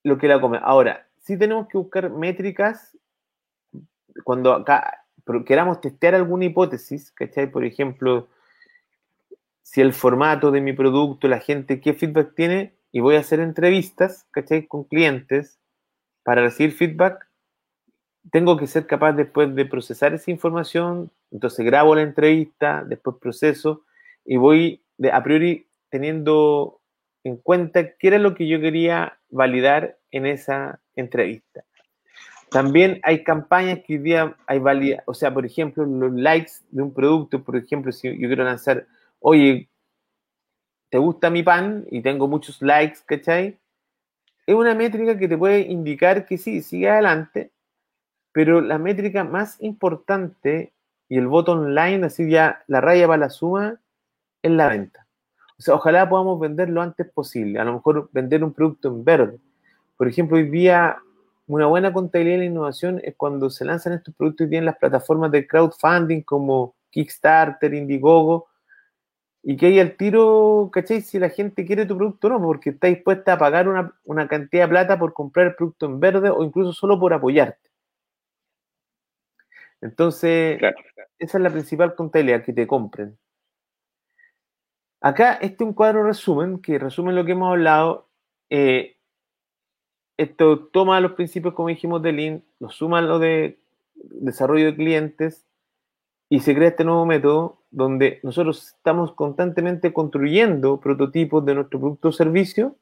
lo 0.02 0.18
que 0.18 0.28
la 0.28 0.40
come. 0.40 0.58
Ahora, 0.62 1.06
sí 1.18 1.38
tenemos 1.38 1.68
que 1.68 1.78
buscar 1.78 2.10
métricas 2.10 2.96
cuando 4.22 4.52
acá 4.52 5.06
queramos 5.46 5.80
testear 5.80 6.14
alguna 6.14 6.44
hipótesis, 6.44 7.10
¿cachai? 7.12 7.50
Por 7.50 7.64
ejemplo, 7.64 8.28
si 9.62 9.80
el 9.80 9.92
formato 9.92 10.50
de 10.50 10.60
mi 10.60 10.72
producto, 10.72 11.26
la 11.26 11.40
gente, 11.40 11.80
qué 11.80 11.94
feedback 11.94 12.34
tiene, 12.34 12.74
y 12.94 13.00
voy 13.00 13.16
a 13.16 13.20
hacer 13.20 13.40
entrevistas, 13.40 14.24
¿cachai? 14.30 14.68
Con 14.68 14.84
clientes 14.84 15.58
para 16.22 16.42
recibir 16.42 16.70
feedback, 16.70 17.28
tengo 18.30 18.56
que 18.56 18.68
ser 18.68 18.86
capaz 18.86 19.14
después 19.14 19.52
de 19.52 19.66
procesar 19.66 20.14
esa 20.14 20.30
información, 20.30 21.10
entonces 21.32 21.66
grabo 21.66 21.96
la 21.96 22.02
entrevista, 22.02 22.84
después 22.86 23.16
proceso 23.20 23.82
y 24.24 24.36
voy 24.36 24.80
de, 24.96 25.10
a 25.10 25.24
priori 25.24 25.66
teniendo 25.90 26.80
en 27.24 27.36
cuenta 27.36 27.96
qué 27.96 28.06
era 28.06 28.18
lo 28.20 28.36
que 28.36 28.46
yo 28.46 28.60
quería 28.60 29.18
validar 29.28 29.98
en 30.12 30.26
esa 30.26 30.80
entrevista. 30.94 31.64
También 32.48 33.00
hay 33.02 33.24
campañas 33.24 33.80
que 33.84 33.94
hoy 33.94 33.98
día 34.04 34.36
hay 34.46 34.60
valida, 34.60 35.02
o 35.06 35.14
sea, 35.14 35.34
por 35.34 35.44
ejemplo, 35.44 35.84
los 35.84 36.12
likes 36.12 36.52
de 36.70 36.80
un 36.80 36.94
producto, 36.94 37.42
por 37.42 37.56
ejemplo, 37.56 37.90
si 37.90 38.08
yo 38.08 38.28
quiero 38.28 38.44
lanzar, 38.44 38.86
oye, 39.18 39.68
te 40.94 40.98
gusta 40.98 41.28
mi 41.28 41.42
pan 41.42 41.84
y 41.90 42.02
tengo 42.02 42.28
muchos 42.28 42.62
likes, 42.62 43.00
¿cachai? 43.04 43.58
Es 44.46 44.54
una 44.54 44.76
métrica 44.76 45.18
que 45.18 45.26
te 45.26 45.36
puede 45.36 45.62
indicar 45.62 46.24
que 46.24 46.38
sí, 46.38 46.62
sigue 46.62 46.88
adelante, 46.88 47.50
pero 48.30 48.60
la 48.60 48.78
métrica 48.78 49.24
más 49.24 49.60
importante 49.60 50.72
y 51.08 51.18
el 51.18 51.26
voto 51.26 51.50
online, 51.50 52.06
así 52.06 52.30
ya 52.30 52.62
la 52.68 52.80
raya 52.80 53.08
para 53.08 53.18
la 53.18 53.30
suma, 53.30 53.80
es 54.40 54.52
la 54.52 54.68
venta. 54.68 55.04
O 55.58 55.62
sea, 55.62 55.74
ojalá 55.74 56.08
podamos 56.08 56.38
vender 56.38 56.70
lo 56.70 56.80
antes 56.80 57.10
posible. 57.10 57.58
A 57.58 57.64
lo 57.64 57.72
mejor 57.72 58.08
vender 58.12 58.44
un 58.44 58.52
producto 58.52 58.86
en 58.86 59.04
verde. 59.04 59.40
Por 59.96 60.06
ejemplo, 60.06 60.36
hoy 60.36 60.48
día 60.48 60.98
una 61.48 61.66
buena 61.66 61.92
contabilidad 61.92 62.36
de 62.36 62.38
la 62.38 62.50
innovación 62.52 63.00
es 63.02 63.16
cuando 63.16 63.50
se 63.50 63.64
lanzan 63.64 63.94
estos 63.94 64.14
productos 64.14 64.46
y 64.46 64.50
tienen 64.50 64.66
las 64.66 64.78
plataformas 64.78 65.32
de 65.32 65.44
crowdfunding 65.44 66.22
como 66.22 66.76
Kickstarter, 66.90 67.74
Indiegogo, 67.74 68.46
y 69.46 69.56
que 69.58 69.66
hay 69.66 69.78
al 69.78 69.96
tiro, 69.96 70.70
¿cachai? 70.72 71.02
Si 71.02 71.18
la 71.18 71.28
gente 71.28 71.66
quiere 71.66 71.84
tu 71.84 71.96
producto 71.98 72.28
o 72.28 72.30
no, 72.30 72.40
porque 72.40 72.70
está 72.70 72.86
dispuesta 72.86 73.34
a 73.34 73.38
pagar 73.38 73.68
una, 73.68 74.28
cantidad 74.28 74.64
de 74.64 74.68
plata 74.68 74.98
por 74.98 75.12
comprar 75.12 75.48
el 75.48 75.54
producto 75.54 75.84
en 75.84 76.00
verde 76.00 76.30
o 76.30 76.42
incluso 76.42 76.72
solo 76.72 76.98
por 76.98 77.12
apoyarte. 77.12 77.70
Entonces, 79.82 80.58
esa 81.18 81.38
es 81.38 81.42
la 81.42 81.50
principal 81.50 81.94
contabilidad, 81.94 82.42
que 82.42 82.54
te 82.54 82.66
compren. 82.66 83.18
Acá 85.02 85.34
este 85.34 85.62
es 85.62 85.68
un 85.68 85.74
cuadro 85.74 86.04
resumen 86.04 86.62
que 86.62 86.78
resume 86.78 87.12
lo 87.12 87.26
que 87.26 87.32
hemos 87.32 87.50
hablado. 87.50 88.08
Eh, 88.48 88.96
esto 90.16 90.68
toma 90.68 91.00
los 91.00 91.12
principios, 91.12 91.52
como 91.52 91.68
dijimos, 91.68 92.00
de 92.00 92.12
Lean, 92.12 92.44
lo 92.60 92.70
suma 92.70 93.02
lo 93.02 93.18
de 93.18 93.58
desarrollo 93.94 94.64
de 94.64 94.76
clientes 94.76 95.46
y 96.28 96.40
se 96.40 96.54
crea 96.54 96.68
este 96.68 96.84
nuevo 96.84 97.06
método 97.06 97.62
donde 97.70 98.20
nosotros 98.22 98.74
estamos 98.76 99.12
constantemente 99.12 99.92
construyendo 99.92 100.80
prototipos 100.80 101.44
de 101.44 101.54
nuestro 101.54 101.80
producto 101.80 102.08
o 102.08 102.12
servicio. 102.12 102.76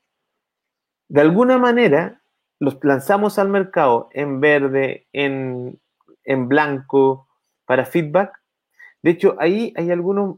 De 1.09 1.20
alguna 1.20 1.59
manera, 1.59 2.22
los 2.59 2.78
lanzamos 2.82 3.38
al 3.38 3.49
mercado 3.49 4.09
en 4.12 4.40
verde, 4.40 5.07
en, 5.12 5.80
en 6.24 6.49
blanco, 6.49 7.26
para 7.66 7.86
feedback. 7.86 8.38
De 9.03 9.11
hecho, 9.11 9.36
ahí 9.38 9.72
hay 9.76 9.90
algunos 9.90 10.36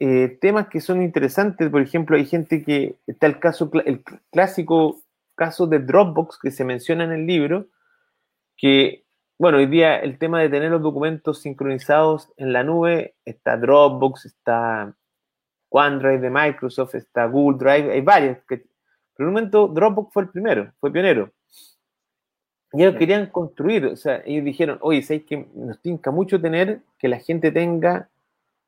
eh, 0.00 0.38
temas 0.40 0.68
que 0.68 0.80
son 0.80 1.02
interesantes. 1.02 1.70
Por 1.70 1.80
ejemplo, 1.80 2.16
hay 2.16 2.26
gente 2.26 2.64
que 2.64 2.96
está 3.06 3.26
el 3.26 3.38
caso, 3.38 3.70
el 3.84 4.02
clásico 4.30 5.02
caso 5.34 5.66
de 5.66 5.78
Dropbox 5.78 6.38
que 6.40 6.50
se 6.50 6.64
menciona 6.64 7.04
en 7.04 7.12
el 7.12 7.26
libro, 7.26 7.68
que, 8.56 9.03
bueno, 9.38 9.58
hoy 9.58 9.66
día 9.66 9.98
el 9.98 10.18
tema 10.18 10.40
de 10.40 10.48
tener 10.48 10.70
los 10.70 10.82
documentos 10.82 11.40
sincronizados 11.40 12.32
en 12.36 12.52
la 12.52 12.62
nube, 12.62 13.14
está 13.24 13.56
Dropbox, 13.56 14.26
está 14.26 14.94
OneDrive 15.70 16.18
de 16.18 16.30
Microsoft, 16.30 16.94
está 16.94 17.26
Google 17.26 17.58
Drive, 17.58 17.92
hay 17.92 18.00
varios. 18.00 18.38
Que, 18.48 18.58
pero 19.16 19.18
en 19.18 19.26
un 19.28 19.34
momento 19.34 19.68
Dropbox 19.68 20.12
fue 20.12 20.22
el 20.22 20.28
primero, 20.28 20.72
fue 20.78 20.92
pionero. 20.92 21.32
Y 22.72 22.82
ellos 22.82 22.96
querían 22.96 23.26
construir, 23.26 23.86
o 23.86 23.96
sea, 23.96 24.22
ellos 24.24 24.44
dijeron, 24.44 24.78
oye, 24.80 25.00
¿sabes 25.02 25.24
que 25.24 25.48
nos 25.54 25.80
tinca 25.80 26.10
mucho 26.10 26.40
tener 26.40 26.80
que 26.98 27.08
la 27.08 27.18
gente 27.18 27.52
tenga 27.52 28.08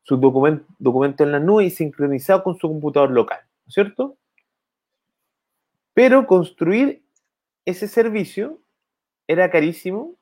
sus 0.02 0.20
documentos 0.20 1.26
en 1.26 1.32
la 1.32 1.40
nube 1.40 1.64
y 1.64 1.70
sincronizado 1.70 2.44
con 2.44 2.56
su 2.56 2.68
computador 2.68 3.10
local, 3.10 3.40
¿no 3.42 3.68
es 3.68 3.74
cierto? 3.74 4.16
Pero 5.94 6.28
construir 6.28 7.02
ese 7.64 7.88
servicio 7.88 8.60
era 9.26 9.50
carísimo. 9.50 10.14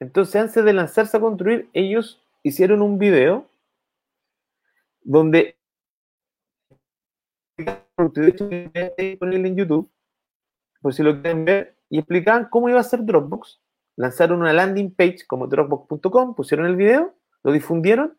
Entonces, 0.00 0.36
antes 0.36 0.64
de 0.64 0.72
lanzarse 0.72 1.16
a 1.16 1.20
construir, 1.20 1.68
ellos 1.72 2.20
hicieron 2.42 2.82
un 2.82 2.98
video 2.98 3.48
donde 5.02 5.56
en 9.20 9.56
YouTube, 9.56 9.90
por 10.80 10.94
si 10.94 11.02
lo 11.02 11.20
quieren 11.22 11.44
ver, 11.44 11.76
y 11.88 11.98
explicaban 11.98 12.48
cómo 12.50 12.68
iba 12.68 12.80
a 12.80 12.84
ser 12.84 13.04
Dropbox. 13.04 13.60
Lanzaron 13.96 14.40
una 14.40 14.52
landing 14.52 14.92
page 14.92 15.18
como 15.26 15.46
dropbox.com, 15.46 16.34
pusieron 16.34 16.66
el 16.66 16.74
video, 16.74 17.14
lo 17.44 17.52
difundieron 17.52 18.18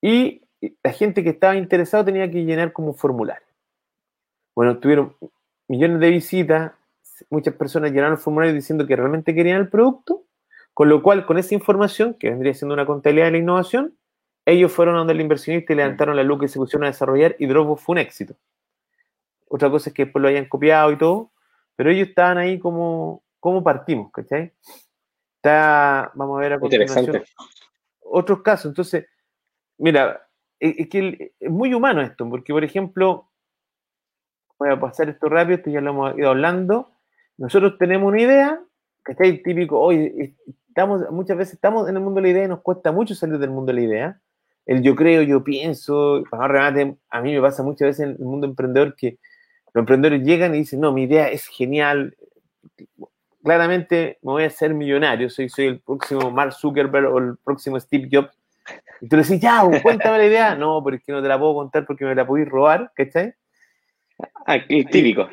y 0.00 0.42
la 0.82 0.92
gente 0.92 1.22
que 1.22 1.30
estaba 1.30 1.56
interesada 1.56 2.04
tenía 2.04 2.30
que 2.30 2.44
llenar 2.44 2.72
como 2.72 2.88
un 2.88 2.94
formulario. 2.94 3.46
Bueno, 4.54 4.78
tuvieron 4.78 5.16
millones 5.68 6.00
de 6.00 6.10
visitas, 6.10 6.72
muchas 7.28 7.54
personas 7.54 7.90
llenaron 7.90 8.12
el 8.12 8.18
formulario 8.18 8.54
diciendo 8.54 8.86
que 8.86 8.96
realmente 8.96 9.34
querían 9.34 9.60
el 9.60 9.68
producto, 9.68 10.24
con 10.80 10.88
lo 10.88 11.02
cual, 11.02 11.26
con 11.26 11.36
esa 11.36 11.54
información, 11.54 12.14
que 12.14 12.30
vendría 12.30 12.54
siendo 12.54 12.72
una 12.72 12.86
contabilidad 12.86 13.26
de 13.26 13.32
la 13.32 13.36
innovación, 13.36 13.98
ellos 14.46 14.72
fueron 14.72 14.94
a 14.94 14.98
donde 15.00 15.12
el 15.12 15.20
inversionista 15.20 15.74
y 15.74 15.76
levantaron 15.76 16.16
la 16.16 16.22
luz 16.22 16.40
que 16.40 16.48
se 16.48 16.58
pusieron 16.58 16.84
a 16.84 16.86
desarrollar 16.86 17.36
y 17.38 17.44
Dropbox 17.44 17.82
fue 17.82 17.92
un 17.92 17.98
éxito. 17.98 18.34
Otra 19.46 19.68
cosa 19.68 19.90
es 19.90 19.94
que 19.94 20.06
después 20.06 20.22
lo 20.22 20.28
hayan 20.28 20.46
copiado 20.46 20.90
y 20.90 20.96
todo, 20.96 21.32
pero 21.76 21.90
ellos 21.90 22.08
estaban 22.08 22.38
ahí 22.38 22.58
como, 22.58 23.22
como 23.40 23.62
partimos, 23.62 24.10
¿cachai? 24.10 24.54
Está, 25.36 26.12
vamos 26.14 26.38
a 26.38 26.40
ver 26.40 26.54
a 26.54 26.58
continuación 26.58 27.24
otros 28.00 28.40
casos. 28.40 28.70
Entonces, 28.70 29.04
mira, 29.76 30.30
es 30.58 30.88
que 30.88 31.34
es 31.38 31.50
muy 31.50 31.74
humano 31.74 32.00
esto, 32.00 32.26
porque 32.26 32.54
por 32.54 32.64
ejemplo, 32.64 33.28
voy 34.58 34.70
a 34.70 34.80
pasar 34.80 35.10
esto 35.10 35.28
rápido, 35.28 35.58
esto 35.58 35.68
ya 35.68 35.82
lo 35.82 35.90
hemos 35.90 36.16
ido 36.16 36.30
hablando. 36.30 36.90
Nosotros 37.36 37.76
tenemos 37.76 38.08
una 38.08 38.22
idea, 38.22 38.62
que 39.04 39.12
está 39.12 39.24
ahí 39.24 39.42
típico, 39.42 39.78
hoy 39.78 40.34
estamos, 40.70 41.02
muchas 41.10 41.36
veces 41.36 41.54
estamos 41.54 41.88
en 41.88 41.96
el 41.96 42.02
mundo 42.02 42.20
de 42.20 42.28
la 42.28 42.32
idea 42.32 42.44
y 42.44 42.48
nos 42.48 42.62
cuesta 42.62 42.92
mucho 42.92 43.14
salir 43.14 43.38
del 43.38 43.50
mundo 43.50 43.72
de 43.72 43.80
la 43.80 43.86
idea. 43.86 44.20
El 44.66 44.82
yo 44.82 44.94
creo, 44.96 45.22
yo 45.22 45.44
pienso, 45.44 46.22
a 46.32 47.20
mí 47.20 47.34
me 47.34 47.40
pasa 47.40 47.62
muchas 47.62 47.88
veces 47.88 48.00
en 48.06 48.10
el 48.10 48.18
mundo 48.18 48.46
emprendedor 48.46 48.94
que 48.94 49.18
los 49.72 49.82
emprendedores 49.82 50.24
llegan 50.24 50.54
y 50.54 50.58
dicen, 50.58 50.80
no, 50.80 50.92
mi 50.92 51.04
idea 51.04 51.28
es 51.28 51.46
genial, 51.46 52.16
claramente 53.42 54.18
me 54.22 54.32
voy 54.32 54.44
a 54.44 54.50
ser 54.50 54.74
millonario, 54.74 55.30
soy, 55.30 55.48
soy 55.48 55.66
el 55.66 55.80
próximo 55.80 56.30
Mark 56.30 56.52
Zuckerberg 56.52 57.12
o 57.12 57.18
el 57.18 57.36
próximo 57.44 57.78
Steve 57.78 58.08
Jobs. 58.10 58.36
Y 59.00 59.08
tú 59.08 59.16
le 59.16 59.22
dices, 59.22 59.40
ya, 59.40 59.62
cuéntame 59.82 60.18
la 60.18 60.26
idea. 60.26 60.54
No, 60.54 60.82
pero 60.84 60.96
es 60.96 61.02
que 61.02 61.12
no 61.12 61.22
te 61.22 61.28
la 61.28 61.38
puedo 61.38 61.54
contar 61.54 61.86
porque 61.86 62.04
me 62.04 62.14
la 62.14 62.26
podéis 62.26 62.48
robar, 62.48 62.92
¿cachai? 62.94 63.34
Ah, 64.46 64.58
típico. 64.66 65.28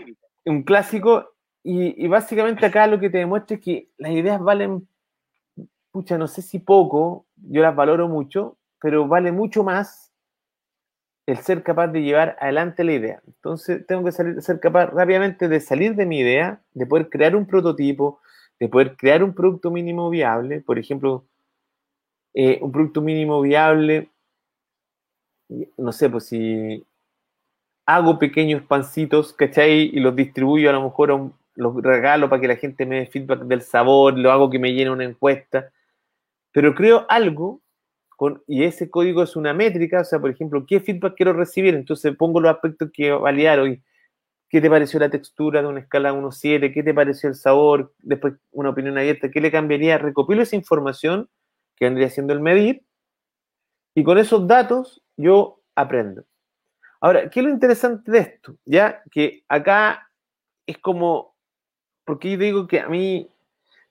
Un 0.45 0.63
clásico. 0.63 1.33
Y, 1.63 2.07
básicamente 2.07 2.65
acá 2.65 2.87
lo 2.87 2.97
que 2.99 3.09
te 3.09 3.17
demuestra 3.17 3.57
es 3.57 3.63
que 3.63 3.89
las 3.97 4.11
ideas 4.11 4.39
valen, 4.39 4.87
pucha, 5.97 6.15
no 6.19 6.27
sé 6.27 6.43
si 6.43 6.59
poco, 6.59 7.25
yo 7.37 7.63
las 7.63 7.75
valoro 7.75 8.07
mucho, 8.07 8.55
pero 8.79 9.07
vale 9.07 9.31
mucho 9.31 9.63
más 9.63 10.13
el 11.25 11.37
ser 11.37 11.63
capaz 11.63 11.87
de 11.87 12.03
llevar 12.03 12.37
adelante 12.39 12.83
la 12.83 12.93
idea. 12.93 13.23
Entonces 13.25 13.83
tengo 13.87 14.03
que 14.05 14.11
salir, 14.11 14.39
ser 14.43 14.59
capaz 14.59 14.91
rápidamente 14.91 15.47
de 15.47 15.59
salir 15.59 15.95
de 15.95 16.05
mi 16.05 16.19
idea, 16.19 16.61
de 16.75 16.85
poder 16.85 17.09
crear 17.09 17.35
un 17.35 17.47
prototipo, 17.47 18.21
de 18.59 18.69
poder 18.69 18.95
crear 18.95 19.23
un 19.23 19.33
producto 19.33 19.71
mínimo 19.71 20.11
viable, 20.11 20.61
por 20.61 20.77
ejemplo, 20.77 21.25
eh, 22.35 22.59
un 22.61 22.71
producto 22.71 23.01
mínimo 23.01 23.41
viable, 23.41 24.11
no 25.77 25.91
sé, 25.91 26.11
pues 26.11 26.25
si 26.25 26.85
hago 27.87 28.19
pequeños 28.19 28.61
pancitos, 28.61 29.33
¿cachai? 29.33 29.89
Y 29.91 29.99
los 29.99 30.15
distribuyo 30.15 30.69
a 30.69 30.73
lo 30.73 30.83
mejor, 30.83 31.31
los 31.55 31.75
regalo 31.81 32.29
para 32.29 32.39
que 32.39 32.47
la 32.49 32.55
gente 32.55 32.85
me 32.85 32.99
dé 32.99 33.07
feedback 33.07 33.39
del 33.45 33.63
sabor, 33.63 34.15
lo 34.15 34.31
hago 34.31 34.51
que 34.51 34.59
me 34.59 34.73
llene 34.73 34.91
una 34.91 35.05
encuesta, 35.05 35.71
pero 36.57 36.73
creo 36.73 37.05
algo 37.07 37.61
y 38.47 38.63
ese 38.63 38.89
código 38.89 39.21
es 39.21 39.35
una 39.35 39.53
métrica, 39.53 40.01
o 40.01 40.03
sea, 40.03 40.19
por 40.19 40.31
ejemplo, 40.31 40.65
¿qué 40.65 40.79
feedback 40.79 41.13
quiero 41.15 41.33
recibir? 41.33 41.75
Entonces 41.75 42.17
pongo 42.17 42.41
los 42.41 42.51
aspectos 42.51 42.89
que 42.91 43.11
validar 43.11 43.59
hoy. 43.59 43.83
¿Qué 44.49 44.59
te 44.59 44.67
pareció 44.67 44.99
la 44.99 45.11
textura 45.11 45.61
de 45.61 45.67
una 45.67 45.81
escala 45.81 46.13
1-7? 46.13 46.73
¿Qué 46.73 46.81
te 46.81 46.95
pareció 46.95 47.29
el 47.29 47.35
sabor? 47.35 47.93
Después 47.99 48.33
una 48.49 48.71
opinión 48.71 48.97
abierta. 48.97 49.29
¿Qué 49.29 49.39
le 49.39 49.51
cambiaría? 49.51 49.99
Recopilo 49.99 50.41
esa 50.41 50.55
información 50.55 51.29
que 51.75 51.85
vendría 51.85 52.09
siendo 52.09 52.33
el 52.33 52.39
medir 52.39 52.83
y 53.93 54.03
con 54.03 54.17
esos 54.17 54.47
datos 54.47 55.03
yo 55.15 55.61
aprendo. 55.75 56.23
Ahora, 57.01 57.29
¿qué 57.29 57.41
es 57.41 57.45
lo 57.45 57.51
interesante 57.51 58.11
de 58.11 58.17
esto? 58.17 58.57
Ya 58.65 59.03
que 59.11 59.43
acá 59.47 60.09
es 60.65 60.79
como, 60.79 61.35
porque 62.03 62.31
yo 62.31 62.37
digo 62.39 62.67
que 62.67 62.79
a 62.79 62.89
mí, 62.89 63.29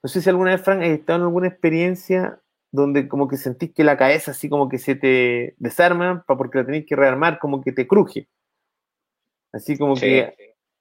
no 0.03 0.09
sé 0.09 0.21
si 0.21 0.29
alguna 0.29 0.51
vez, 0.51 0.63
Frank, 0.63 0.83
has 0.83 0.89
estado 0.89 1.21
en 1.21 1.27
alguna 1.27 1.47
experiencia 1.47 2.41
donde 2.71 3.09
como 3.09 3.29
que 3.29 3.37
sentís 3.37 3.73
que 3.73 3.85
la 3.85 3.97
cabeza 3.97 4.33
así 4.33 4.49
como 4.49 4.69
que 4.69 4.79
se 4.79 4.95
te 4.95 5.55
desarma 5.59 6.25
porque 6.27 6.59
la 6.59 6.67
tenés 6.67 6.87
que 6.87 6.97
rearmar, 6.97 7.39
como 7.39 7.63
que 7.63 7.73
te 7.73 7.87
cruje. 7.87 8.29
Así 9.53 9.79
como 9.79 9.95
que, 9.95 10.35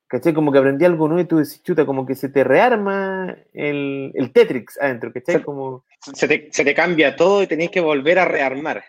¿cachai? 0.08 0.34
Como 0.34 0.52
que 0.52 0.58
aprendí 0.58 0.84
algo 0.86 1.08
nuevo 1.08 1.22
y 1.22 1.28
tú 1.28 1.38
decís, 1.38 1.64
chuta, 1.64 1.86
como 1.86 2.06
que 2.06 2.16
se 2.16 2.30
te 2.30 2.44
rearma 2.44 3.38
el, 3.54 4.12
el 4.16 4.32
Tetrix 4.34 4.80
adentro, 4.82 5.14
¿cachai? 5.14 5.42
Como... 5.42 5.86
Se, 6.14 6.28
te, 6.28 6.50
se 6.52 6.64
te 6.64 6.74
cambia 6.74 7.16
todo 7.16 7.42
y 7.42 7.48
tenés 7.48 7.70
que 7.72 7.80
volver 7.82 8.20
a 8.20 8.26
rearmar. 8.26 8.84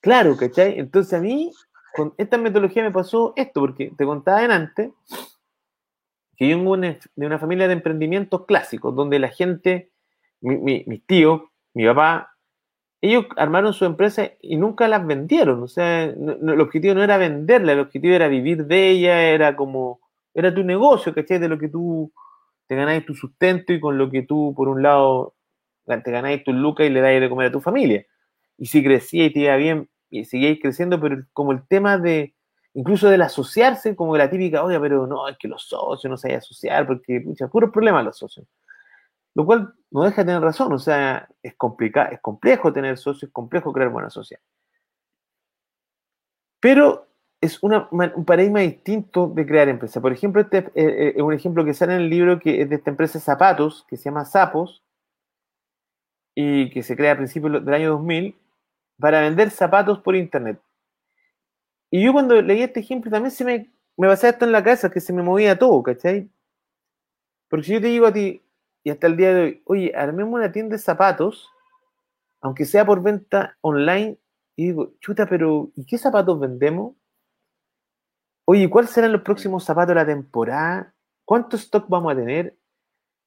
Claro, 0.00 0.36
¿cachai? 0.36 0.78
Entonces 0.78 1.12
a 1.14 1.20
mí 1.20 1.50
con 1.96 2.14
esta 2.18 2.38
metodología 2.38 2.82
me 2.82 2.92
pasó 2.92 3.32
esto, 3.36 3.60
porque 3.60 3.90
te 3.96 4.04
contaba 4.04 4.40
antes 4.54 4.90
que 6.36 6.48
yo 6.48 6.58
vengo 6.58 6.76
de 6.76 7.26
una 7.26 7.38
familia 7.38 7.66
de 7.66 7.72
emprendimientos 7.72 8.44
clásicos, 8.44 8.94
donde 8.94 9.18
la 9.18 9.28
gente, 9.28 9.90
mis 10.40 11.06
tíos, 11.06 11.42
mi 11.76 11.84
papá, 11.84 12.34
ellos 13.02 13.26
armaron 13.36 13.74
su 13.74 13.84
empresa 13.84 14.30
y 14.40 14.56
nunca 14.56 14.88
las 14.88 15.06
vendieron. 15.06 15.62
O 15.62 15.68
sea, 15.68 16.04
el 16.04 16.60
objetivo 16.60 16.94
no 16.94 17.02
era 17.02 17.18
venderla, 17.18 17.72
el 17.72 17.80
objetivo 17.80 18.14
era 18.14 18.28
vivir 18.28 18.64
de 18.64 18.88
ella, 18.88 19.28
era 19.28 19.54
como, 19.56 20.00
era 20.32 20.54
tu 20.54 20.64
negocio, 20.64 21.12
¿cachai? 21.14 21.38
De 21.38 21.50
lo 21.50 21.58
que 21.58 21.68
tú 21.68 22.10
te 22.66 22.76
ganáis 22.76 23.04
tu 23.04 23.14
sustento 23.14 23.74
y 23.74 23.80
con 23.80 23.98
lo 23.98 24.10
que 24.10 24.22
tú, 24.22 24.54
por 24.56 24.68
un 24.68 24.82
lado, 24.82 25.34
te 25.84 26.10
ganáis 26.10 26.44
tu 26.44 26.54
lucas 26.54 26.86
y 26.86 26.90
le 26.90 27.02
dais 27.02 27.20
de 27.20 27.28
comer 27.28 27.48
a 27.48 27.52
tu 27.52 27.60
familia. 27.60 28.06
Y 28.56 28.66
si 28.66 28.82
crecía 28.82 29.26
y 29.26 29.32
te 29.34 29.40
iba 29.40 29.56
bien, 29.56 29.90
y 30.08 30.58
creciendo, 30.58 30.98
pero 30.98 31.26
como 31.34 31.52
el 31.52 31.66
tema 31.68 31.98
de, 31.98 32.34
incluso 32.72 33.10
del 33.10 33.20
asociarse, 33.20 33.94
como 33.94 34.16
la 34.16 34.30
típica, 34.30 34.64
oye, 34.64 34.80
pero 34.80 35.06
no, 35.06 35.28
es 35.28 35.36
que 35.36 35.46
los 35.46 35.68
socios 35.68 36.10
no 36.10 36.16
se 36.16 36.34
asociar, 36.34 36.86
porque, 36.86 37.20
pucha, 37.20 37.48
puro 37.48 37.70
problema 37.70 38.02
los 38.02 38.16
socios. 38.16 38.46
Lo 39.36 39.44
cual 39.44 39.74
no 39.90 40.02
deja 40.02 40.22
de 40.22 40.28
tener 40.28 40.40
razón, 40.40 40.72
o 40.72 40.78
sea, 40.78 41.28
es 41.42 41.54
complicado, 41.56 42.10
es 42.10 42.20
complejo 42.20 42.72
tener 42.72 42.96
socios, 42.96 43.24
es 43.24 43.32
complejo 43.34 43.70
crear 43.70 43.90
buena 43.90 44.08
sociedad. 44.08 44.40
Pero 46.58 47.06
es 47.42 47.62
un 47.62 48.24
paradigma 48.24 48.60
distinto 48.60 49.28
de 49.28 49.44
crear 49.44 49.68
empresas. 49.68 50.00
Por 50.00 50.10
ejemplo, 50.10 50.40
este 50.40 50.58
eh, 50.58 50.72
eh, 50.74 51.12
es 51.16 51.22
un 51.22 51.34
ejemplo 51.34 51.66
que 51.66 51.74
sale 51.74 51.96
en 51.96 52.00
el 52.00 52.08
libro 52.08 52.40
que 52.40 52.62
es 52.62 52.70
de 52.70 52.76
esta 52.76 52.88
empresa 52.88 53.20
Zapatos, 53.20 53.84
que 53.90 53.98
se 53.98 54.04
llama 54.04 54.24
Zapos, 54.24 54.82
y 56.34 56.70
que 56.70 56.82
se 56.82 56.96
crea 56.96 57.12
a 57.12 57.16
principios 57.18 57.62
del 57.62 57.74
año 57.74 57.90
2000, 57.90 58.34
para 58.98 59.20
vender 59.20 59.50
zapatos 59.50 59.98
por 59.98 60.16
internet. 60.16 60.58
Y 61.90 62.02
yo 62.02 62.14
cuando 62.14 62.40
leí 62.40 62.62
este 62.62 62.80
ejemplo 62.80 63.10
también 63.10 63.32
se 63.32 63.44
me, 63.44 63.70
me 63.98 64.08
pasaba 64.08 64.30
esto 64.30 64.46
en 64.46 64.52
la 64.52 64.64
casa, 64.64 64.90
que 64.90 65.00
se 65.00 65.12
me 65.12 65.22
movía 65.22 65.58
todo, 65.58 65.82
¿cachai? 65.82 66.30
Porque 67.50 67.66
si 67.66 67.72
yo 67.74 67.80
te 67.82 67.88
digo 67.88 68.06
a 68.06 68.12
ti, 68.14 68.42
y 68.86 68.90
hasta 68.90 69.08
el 69.08 69.16
día 69.16 69.34
de 69.34 69.42
hoy, 69.42 69.62
oye, 69.64 69.92
armemos 69.96 70.32
una 70.32 70.52
tienda 70.52 70.76
de 70.76 70.78
zapatos, 70.78 71.50
aunque 72.40 72.64
sea 72.64 72.86
por 72.86 73.02
venta 73.02 73.58
online, 73.60 74.16
y 74.54 74.66
digo, 74.66 74.92
chuta, 75.00 75.26
pero 75.28 75.72
¿y 75.74 75.84
qué 75.84 75.98
zapatos 75.98 76.38
vendemos? 76.38 76.94
Oye, 78.44 78.70
¿cuáles 78.70 78.92
serán 78.92 79.10
los 79.10 79.22
próximos 79.22 79.64
zapatos 79.64 79.88
de 79.88 79.94
la 79.96 80.06
temporada? 80.06 80.94
¿Cuánto 81.24 81.56
stock 81.56 81.88
vamos 81.88 82.12
a 82.12 82.16
tener? 82.16 82.56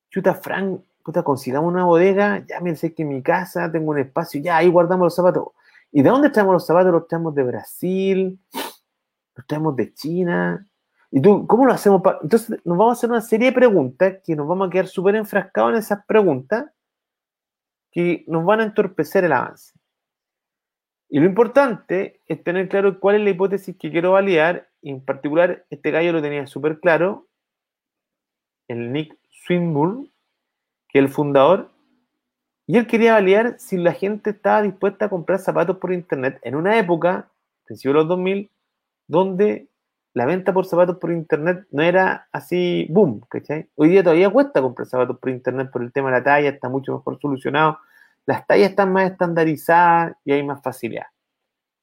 Chuta, 0.10 0.34
Frank, 0.34 0.80
puta, 1.04 1.24
consigamos 1.24 1.74
una 1.74 1.84
bodega, 1.84 2.42
ya 2.48 2.62
me 2.62 2.74
sé 2.78 2.94
que 2.94 3.02
en 3.02 3.10
mi 3.10 3.22
casa 3.22 3.70
tengo 3.70 3.92
un 3.92 4.00
espacio, 4.00 4.42
ya 4.42 4.56
ahí 4.56 4.70
guardamos 4.70 5.08
los 5.08 5.16
zapatos. 5.16 5.50
¿Y 5.92 6.02
de 6.02 6.10
dónde 6.10 6.30
traemos 6.30 6.54
los 6.54 6.66
zapatos? 6.66 6.94
Los 6.94 7.06
traemos 7.06 7.36
de 7.36 7.44
Brasil, 7.44 8.40
los 9.36 9.46
traemos 9.46 9.76
de 9.76 9.94
China. 9.94 10.66
¿Y 11.12 11.22
tú, 11.22 11.48
cómo 11.48 11.66
lo 11.66 11.74
hacemos? 11.74 12.02
Entonces, 12.22 12.60
nos 12.66 12.78
vamos 12.78 12.90
a 12.90 12.98
hacer 12.98 13.10
una 13.10 13.22
serie 13.22 13.48
de 13.48 13.56
preguntas 13.56 14.20
que 14.24 14.36
nos 14.36 14.48
vamos 14.48 14.68
a 14.68 14.72
quedar 14.72 14.88
súper 14.88 15.16
enfrascados 15.16 15.72
en 15.72 15.78
esas 15.80 16.06
preguntas 16.06 16.72
que 17.92 18.24
nos 18.28 18.46
van 18.46 18.60
a 18.60 18.66
entorpecer 18.66 19.24
el 19.24 19.34
avance. 19.34 19.74
Y 21.10 21.20
lo 21.20 21.26
importante 21.26 22.22
es 22.28 22.44
tener 22.44 22.70
claro 22.70 23.00
cuál 23.00 23.16
es 23.16 23.22
la 23.24 23.32
hipótesis 23.32 23.76
que 23.78 23.90
quiero 23.90 24.12
validar. 24.12 24.70
Y 24.82 24.92
en 24.92 25.04
particular, 25.04 25.66
este 25.72 25.90
gallo 25.90 26.14
lo 26.14 26.22
tenía 26.22 26.46
súper 26.46 26.80
claro, 26.80 27.28
el 28.68 28.94
Nick 28.94 29.18
Swinburne, 29.32 30.12
que 30.88 31.00
es 31.00 31.06
el 31.06 31.10
fundador, 31.10 31.72
y 32.68 32.78
él 32.78 32.86
quería 32.86 33.14
validar 33.14 33.56
si 33.58 33.78
la 33.78 33.94
gente 33.94 34.30
estaba 34.30 34.62
dispuesta 34.62 35.06
a 35.06 35.10
comprar 35.10 35.40
zapatos 35.40 35.78
por 35.78 35.92
internet 35.92 36.40
en 36.44 36.54
una 36.54 36.78
época, 36.78 37.32
principios 37.66 37.96
de 37.96 38.00
los 38.02 38.08
2000, 38.10 38.52
donde 39.08 39.68
la 40.14 40.26
venta 40.26 40.54
por 40.54 40.66
zapatos 40.66 40.98
por 40.98 41.12
internet 41.12 41.68
no 41.72 41.84
era 41.84 42.28
así 42.32 42.88
boom, 42.90 43.22
¿cachai? 43.30 43.70
Hoy 43.76 43.90
día 43.90 44.04
todavía 44.04 44.30
cuesta 44.30 44.62
comprar 44.62 44.88
zapatos 44.88 45.20
por 45.20 45.30
internet 45.30 45.70
por 45.72 45.84
el 45.84 45.92
tema 45.92 46.10
de 46.10 46.18
la 46.18 46.24
talla, 46.24 46.50
está 46.50 46.70
mucho 46.70 46.98
mejor 46.98 47.20
solucionado, 47.22 47.80
las 48.26 48.46
tallas 48.46 48.72
están 48.72 48.92
más 48.92 49.12
estandarizadas 49.12 50.16
y 50.26 50.32
hay 50.32 50.44
más 50.44 50.62
facilidad. 50.62 51.08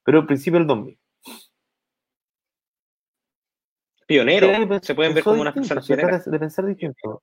Pero 0.05 0.21
al 0.21 0.27
principio 0.27 0.59
del 0.59 0.69
2000. 0.69 0.99
Pionero, 4.07 4.81
se 4.81 4.95
pueden 4.95 5.15
ver 5.15 5.25
como 5.25 5.41
una 5.41 5.53
persona 5.53 6.23
de 6.25 6.39
pensar 6.39 6.65
distinto. 6.67 7.23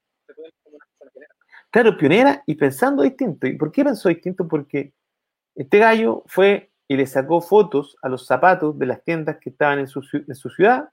Claro, 1.72 1.98
pionera 1.98 2.44
y 2.46 2.56
pensando 2.56 3.04
distinto. 3.04 3.48
¿Y 3.48 3.58
por 3.58 3.72
qué 3.72 3.86
pensó 3.86 4.10
distinto? 4.10 4.48
Porque 4.48 4.94
este 5.56 5.80
gallo 5.80 6.24
fue 6.28 6.73
y 6.94 6.96
le 6.96 7.08
sacó 7.08 7.42
fotos 7.42 7.98
a 8.04 8.08
los 8.08 8.28
zapatos 8.28 8.78
de 8.78 8.86
las 8.86 9.04
tiendas 9.04 9.38
que 9.42 9.50
estaban 9.50 9.80
en 9.80 9.88
su, 9.88 10.04
ciudad, 10.04 10.92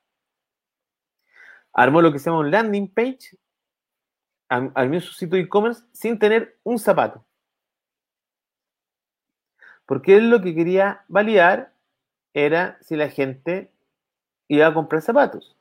armó 1.74 2.01
lo 2.01 2.11
que 2.11 2.18
se 2.18 2.30
llama 2.30 2.40
un 2.40 2.51
landing 2.51 2.88
page, 2.88 3.36
armó 4.48 4.98
su 5.01 5.12
sitio 5.12 5.38
e-commerce 5.38 5.84
sin 5.92 6.18
tener 6.18 6.57
un 6.62 6.78
zapato. 6.78 7.22
Porque 9.84 10.16
él 10.16 10.30
lo 10.30 10.40
que 10.40 10.55
quería 10.55 11.05
validar 11.07 11.74
era 12.32 12.78
si 12.80 12.96
la 12.96 13.11
gente 13.11 13.70
iba 14.48 14.68
a 14.68 14.72
comprar 14.72 15.03
zapatos. 15.03 15.55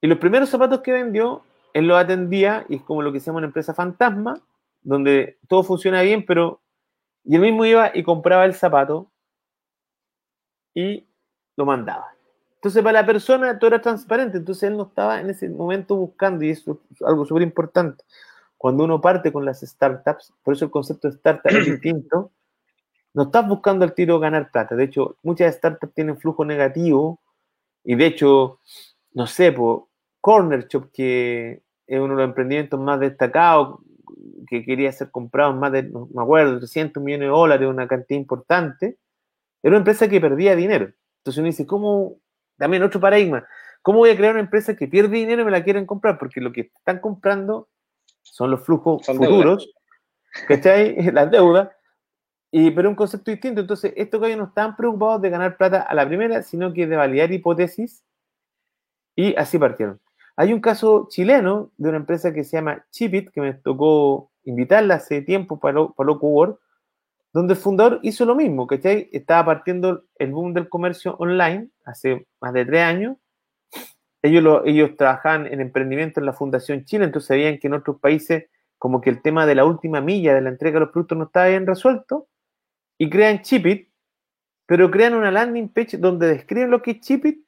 Y 0.00 0.08
los 0.08 0.18
primeros 0.18 0.48
zapatos 0.48 0.80
que 0.80 0.90
vendió 0.90 1.44
él 1.74 1.86
lo 1.86 1.96
atendía 1.96 2.66
y 2.68 2.74
es 2.74 2.82
como 2.82 3.02
lo 3.02 3.12
que 3.12 3.20
se 3.20 3.26
llama 3.26 3.38
una 3.38 3.46
empresa 3.46 3.72
fantasma, 3.72 4.42
donde 4.82 5.38
todo 5.46 5.62
funciona 5.62 6.02
bien, 6.02 6.26
pero 6.26 6.60
y 7.22 7.36
él 7.36 7.42
mismo 7.42 7.64
iba 7.64 7.92
y 7.94 8.02
compraba 8.02 8.44
el 8.46 8.54
zapato 8.54 9.12
y 10.74 11.06
lo 11.56 11.64
mandaba. 11.66 12.14
Entonces, 12.56 12.82
para 12.82 13.00
la 13.00 13.06
persona 13.06 13.58
todo 13.58 13.68
era 13.68 13.80
transparente, 13.80 14.38
entonces 14.38 14.64
él 14.64 14.76
no 14.76 14.84
estaba 14.84 15.20
en 15.20 15.30
ese 15.30 15.48
momento 15.48 15.96
buscando, 15.96 16.44
y 16.44 16.50
eso 16.50 16.80
es 16.92 17.02
algo 17.02 17.24
súper 17.24 17.42
importante. 17.42 18.04
Cuando 18.58 18.84
uno 18.84 19.00
parte 19.00 19.32
con 19.32 19.46
las 19.46 19.60
startups, 19.62 20.34
por 20.42 20.54
eso 20.54 20.66
el 20.66 20.70
concepto 20.70 21.08
de 21.08 21.14
startup 21.14 21.50
es 21.52 21.66
distinto, 21.82 22.32
no 23.14 23.22
estás 23.24 23.48
buscando 23.48 23.84
el 23.84 23.94
tiro 23.94 24.20
ganar 24.20 24.50
plata. 24.50 24.76
De 24.76 24.84
hecho, 24.84 25.16
muchas 25.22 25.54
startups 25.54 25.94
tienen 25.94 26.18
flujo 26.18 26.44
negativo, 26.44 27.20
y 27.82 27.94
de 27.94 28.06
hecho, 28.06 28.58
no 29.14 29.26
sé, 29.26 29.52
por 29.52 29.86
Corner 30.20 30.66
Shop, 30.68 30.90
que 30.92 31.62
es 31.86 31.98
uno 31.98 32.14
de 32.14 32.20
los 32.20 32.28
emprendimientos 32.28 32.78
más 32.78 33.00
destacados, 33.00 33.80
que 34.46 34.64
quería 34.64 34.92
ser 34.92 35.10
comprado 35.10 35.52
en 35.52 35.58
más 35.58 35.72
de, 35.72 35.84
no 35.84 36.08
me 36.12 36.22
acuerdo, 36.22 36.58
300 36.58 37.02
millones 37.02 37.26
de 37.26 37.30
dólares, 37.30 37.68
una 37.68 37.88
cantidad 37.88 38.20
importante, 38.20 38.98
era 39.62 39.72
una 39.72 39.78
empresa 39.78 40.08
que 40.08 40.20
perdía 40.20 40.56
dinero. 40.56 40.92
Entonces 41.18 41.38
uno 41.38 41.46
dice, 41.46 41.66
¿cómo? 41.66 42.16
También 42.56 42.82
otro 42.82 43.00
paradigma. 43.00 43.46
¿Cómo 43.82 43.98
voy 43.98 44.10
a 44.10 44.16
crear 44.16 44.32
una 44.32 44.42
empresa 44.42 44.76
que 44.76 44.88
pierde 44.88 45.16
dinero 45.16 45.42
y 45.42 45.44
me 45.44 45.50
la 45.50 45.64
quieren 45.64 45.86
comprar? 45.86 46.18
Porque 46.18 46.40
lo 46.40 46.52
que 46.52 46.72
están 46.76 47.00
comprando 47.00 47.68
son 48.22 48.50
los 48.50 48.64
flujos 48.64 49.06
futuros, 49.06 49.72
¿cachai? 50.46 50.94
Las 51.12 51.30
deudas. 51.30 51.70
Y, 52.50 52.70
pero 52.72 52.88
un 52.88 52.94
concepto 52.94 53.30
distinto. 53.30 53.60
Entonces, 53.60 53.92
estos 53.96 54.20
gallos 54.20 54.38
no 54.38 54.44
están 54.44 54.76
preocupados 54.76 55.22
de 55.22 55.30
ganar 55.30 55.56
plata 55.56 55.82
a 55.82 55.94
la 55.94 56.06
primera, 56.06 56.42
sino 56.42 56.72
que 56.72 56.86
de 56.86 56.96
validar 56.96 57.32
hipótesis. 57.32 58.04
Y 59.16 59.34
así 59.36 59.58
partieron. 59.58 60.00
Hay 60.36 60.52
un 60.52 60.60
caso 60.60 61.06
chileno 61.10 61.70
de 61.76 61.88
una 61.90 61.98
empresa 61.98 62.32
que 62.32 62.44
se 62.44 62.56
llama 62.56 62.84
Chipit, 62.90 63.30
que 63.30 63.40
me 63.40 63.54
tocó 63.54 64.30
invitarla 64.44 64.94
hace 64.94 65.22
tiempo 65.22 65.60
para, 65.60 65.88
para 65.88 66.06
Loco 66.06 66.28
donde 67.32 67.54
el 67.54 67.60
fundador 67.60 68.00
hizo 68.02 68.24
lo 68.24 68.34
mismo, 68.34 68.66
¿cachai? 68.66 69.08
Estaba 69.12 69.46
partiendo 69.46 70.04
el 70.16 70.32
boom 70.32 70.52
del 70.52 70.68
comercio 70.68 71.16
online 71.18 71.68
hace 71.84 72.26
más 72.40 72.52
de 72.52 72.64
tres 72.64 72.82
años. 72.82 73.16
Ellos, 74.22 74.62
ellos 74.66 74.96
trabajaban 74.96 75.46
en 75.46 75.60
emprendimiento 75.60 76.20
en 76.20 76.26
la 76.26 76.32
Fundación 76.32 76.84
Chile, 76.84 77.04
entonces 77.04 77.28
sabían 77.28 77.58
que 77.58 77.68
en 77.68 77.74
otros 77.74 78.00
países 78.00 78.50
como 78.78 79.00
que 79.00 79.10
el 79.10 79.22
tema 79.22 79.46
de 79.46 79.54
la 79.54 79.64
última 79.64 80.00
milla 80.00 80.34
de 80.34 80.40
la 80.40 80.50
entrega 80.50 80.74
de 80.74 80.80
los 80.80 80.90
productos 80.90 81.18
no 81.18 81.24
estaba 81.24 81.48
bien 81.48 81.66
resuelto, 81.66 82.28
y 82.98 83.08
crean 83.08 83.42
Chipit, 83.42 83.88
pero 84.66 84.90
crean 84.90 85.14
una 85.14 85.30
landing 85.30 85.68
page 85.68 85.96
donde 85.96 86.28
describen 86.28 86.70
lo 86.70 86.82
que 86.82 86.92
es 86.92 87.00
Chipit 87.00 87.44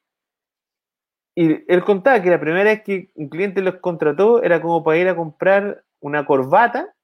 y 1.35 1.73
él 1.73 1.85
contaba 1.85 2.21
que 2.23 2.31
la 2.31 2.41
primera 2.41 2.65
vez 2.65 2.83
que 2.83 3.11
un 3.15 3.29
cliente 3.29 3.63
los 3.63 3.77
contrató 3.77 4.43
era 4.43 4.61
como 4.61 4.85
para 4.85 4.99
ir 4.99 5.09
a 5.09 5.17
comprar 5.17 5.83
una 6.01 6.27
corbata. 6.27 6.95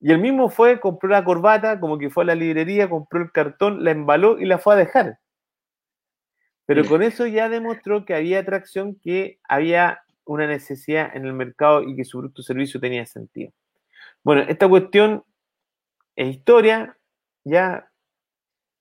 Y 0.00 0.12
él 0.12 0.18
mismo 0.18 0.48
fue, 0.48 0.80
compró 0.80 1.10
la 1.10 1.24
corbata, 1.24 1.78
como 1.78 1.98
que 1.98 2.10
fue 2.10 2.24
a 2.24 2.26
la 2.28 2.34
librería, 2.34 2.88
compró 2.88 3.22
el 3.22 3.32
cartón, 3.32 3.84
la 3.84 3.90
embaló 3.90 4.38
y 4.38 4.46
la 4.46 4.58
fue 4.58 4.74
a 4.74 4.78
dejar. 4.78 5.18
Pero 6.64 6.86
con 6.86 7.02
eso 7.02 7.26
ya 7.26 7.48
demostró 7.48 8.04
que 8.04 8.14
había 8.14 8.38
atracción, 8.38 8.94
que 8.94 9.40
había 9.48 10.02
una 10.24 10.46
necesidad 10.46 11.14
en 11.14 11.26
el 11.26 11.32
mercado 11.32 11.82
y 11.82 11.96
que 11.96 12.04
su 12.04 12.18
producto 12.18 12.42
servicio 12.42 12.80
tenía 12.80 13.04
sentido. 13.06 13.52
Bueno, 14.22 14.42
esta 14.42 14.68
cuestión 14.68 15.24
es 16.16 16.36
historia, 16.36 16.96
ya. 17.44 17.90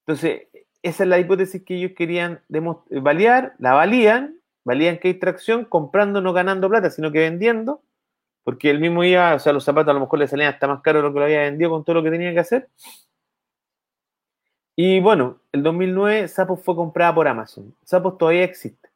Entonces, 0.05 0.43
esa 0.84 1.03
es 1.03 1.09
la 1.09 1.20
hipótesis 1.20 1.63
que 1.63 1.76
ellos 1.76 1.91
querían 1.97 2.41
validar, 2.47 3.55
la 3.57 3.74
valían, 3.74 4.39
valían 4.63 4.99
que 4.99 5.09
hay 5.09 5.13
tracción 5.15 5.65
comprando, 5.65 6.22
no 6.22 6.32
ganando 6.32 6.70
plata, 6.70 6.89
sino 6.91 7.11
que 7.11 7.20
vendiendo, 7.20 7.82
porque 8.50 8.72
él 8.72 8.80
mismo 8.80 9.04
iba, 9.04 9.36
o 9.36 9.38
sea, 9.38 9.54
los 9.54 9.64
zapatos 9.64 9.91
a 9.91 9.93
lo 9.93 10.00
mejor 10.00 10.18
le 10.18 10.28
salían 10.28 10.52
hasta 10.52 10.68
más 10.68 10.82
caro 10.82 10.97
de 10.97 11.04
lo 11.04 11.14
que 11.14 11.20
lo 11.20 11.26
había 11.26 11.41
vendido 11.41 11.70
con 11.70 11.84
todo 11.84 11.97
lo 11.97 12.04
que 12.04 12.10
tenía 12.10 12.34
que 12.34 12.39
hacer. 12.39 12.68
Y 14.76 15.00
bueno, 15.02 15.39
el 15.52 15.62
2009 15.62 16.28
Zappos 16.28 16.60
fue 16.60 16.76
comprada 16.76 17.14
por 17.14 17.28
Amazon. 17.28 17.76
Zappos 17.86 18.18
todavía 18.18 18.43
existe, 18.43 18.89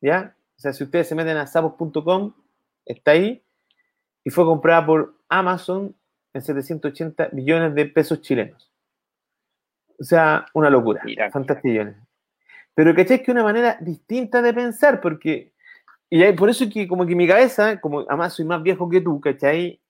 ¿ya? 0.00 0.34
O 0.56 0.58
sea, 0.58 0.72
si 0.72 0.84
ustedes 0.84 1.06
se 1.06 1.14
meten 1.14 1.36
a 1.36 1.46
zappos.com, 1.46 2.32
está 2.86 3.10
ahí, 3.10 3.44
y 4.24 4.30
fue 4.30 4.46
comprada 4.46 4.86
por 4.86 5.14
Amazon 5.28 5.94
en 6.32 6.40
780 6.40 7.28
millones 7.32 7.74
de 7.74 7.84
pesos 7.84 8.22
chilenos. 8.22 8.72
O 10.00 10.04
sea, 10.04 10.46
una 10.54 10.70
locura. 10.70 11.02
Fantastillones. 11.30 11.96
Pero 12.74 12.94
¿cachai? 12.94 13.22
Que 13.22 13.32
una 13.32 13.42
manera 13.42 13.76
distinta 13.82 14.40
de 14.40 14.54
pensar, 14.54 15.02
porque. 15.02 15.52
Y 16.10 16.32
por 16.32 16.48
eso 16.48 16.66
que, 16.72 16.86
como 16.86 17.06
que 17.06 17.14
mi 17.14 17.26
cabeza, 17.26 17.80
como 17.80 18.00
además 18.00 18.34
soy 18.34 18.44
más 18.44 18.62
viejo 18.62 18.88
que 18.88 19.00
tú, 19.00 19.20
¿cachai? 19.20 19.80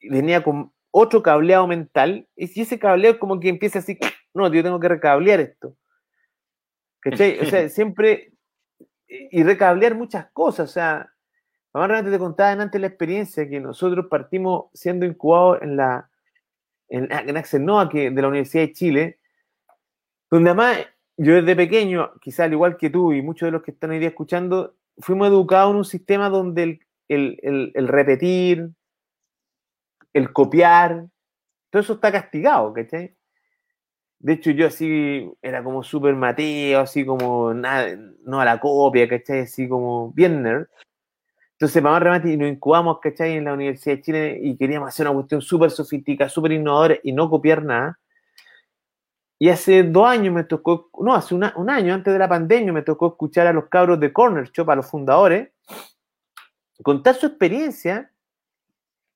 Venía 0.00 0.42
con 0.42 0.72
otro 0.90 1.22
cableado 1.22 1.66
mental, 1.66 2.26
y 2.36 2.46
si 2.46 2.62
ese 2.62 2.78
cableado 2.78 3.18
como 3.18 3.38
que 3.38 3.48
empieza 3.48 3.80
así, 3.80 3.98
no, 4.34 4.52
yo 4.52 4.62
tengo 4.62 4.80
que 4.80 4.88
recablear 4.88 5.40
esto. 5.40 5.76
¿Cachai? 7.00 7.38
O 7.40 7.44
sea, 7.46 7.68
siempre. 7.68 8.32
Y 9.08 9.42
recablear 9.44 9.94
muchas 9.94 10.30
cosas, 10.32 10.70
o 10.70 10.72
sea. 10.72 11.12
Mamá 11.72 11.88
realmente 11.88 12.16
te 12.16 12.18
contaba 12.18 12.50
antes 12.62 12.80
la 12.80 12.86
experiencia 12.86 13.46
que 13.46 13.60
nosotros 13.60 14.06
partimos 14.08 14.70
siendo 14.72 15.04
incubados 15.04 15.60
en 15.60 15.76
la 15.76 16.08
en, 16.88 17.08
en 17.10 17.36
Axel 17.36 17.64
Noa, 17.64 17.88
que, 17.88 18.10
de 18.10 18.22
la 18.22 18.28
Universidad 18.28 18.64
de 18.64 18.72
Chile, 18.72 19.18
donde 20.30 20.50
además 20.50 20.78
yo 21.16 21.34
desde 21.34 21.56
pequeño, 21.56 22.12
quizá 22.20 22.44
al 22.44 22.52
igual 22.52 22.76
que 22.76 22.90
tú 22.90 23.12
y 23.12 23.22
muchos 23.22 23.46
de 23.46 23.52
los 23.52 23.62
que 23.62 23.70
están 23.70 23.90
hoy 23.90 23.98
día 23.98 24.08
escuchando, 24.08 24.75
fuimos 24.98 25.28
educados 25.28 25.70
en 25.70 25.76
un 25.76 25.84
sistema 25.84 26.28
donde 26.28 26.80
el, 27.08 27.72
repetir, 27.88 28.70
el 30.12 30.32
copiar, 30.32 31.06
todo 31.70 31.82
eso 31.82 31.94
está 31.94 32.10
castigado, 32.10 32.72
¿cachai? 32.72 33.16
De 34.18 34.32
hecho, 34.32 34.50
yo 34.50 34.66
así 34.66 35.30
era 35.42 35.62
como 35.62 35.82
súper 35.82 36.14
Mateo, 36.14 36.80
así 36.80 37.04
como 37.04 37.52
nada, 37.52 37.96
no 38.24 38.40
a 38.40 38.44
la 38.44 38.58
copia, 38.58 39.08
¿cachai? 39.08 39.40
Así 39.40 39.68
como 39.68 40.12
bien 40.12 40.42
nerd. 40.42 40.66
Entonces, 41.52 41.82
para 41.82 42.10
más 42.10 42.24
y 42.24 42.36
nos 42.36 42.50
incubamos, 42.50 42.98
¿cachai? 43.00 43.32
En 43.32 43.44
la 43.44 43.54
Universidad 43.54 43.96
de 43.96 44.02
Chile 44.02 44.40
y 44.42 44.56
queríamos 44.56 44.88
hacer 44.88 45.06
una 45.06 45.14
cuestión 45.14 45.40
súper 45.40 45.70
sofisticada, 45.70 46.28
súper 46.30 46.52
innovadora 46.52 46.98
y 47.02 47.12
no 47.12 47.30
copiar 47.30 47.62
nada. 47.62 47.98
Y 49.38 49.50
hace 49.50 49.82
dos 49.82 50.06
años 50.06 50.32
me 50.34 50.44
tocó, 50.44 50.90
no, 51.00 51.14
hace 51.14 51.34
un 51.34 51.44
año 51.44 51.92
antes 51.92 52.12
de 52.12 52.18
la 52.18 52.28
pandemia, 52.28 52.72
me 52.72 52.82
tocó 52.82 53.08
escuchar 53.08 53.46
a 53.46 53.52
los 53.52 53.68
cabros 53.68 54.00
de 54.00 54.12
Corner 54.12 54.50
Shop, 54.50 54.70
a 54.70 54.76
los 54.76 54.86
fundadores, 54.86 55.50
contar 56.82 57.14
su 57.16 57.26
experiencia 57.26 58.10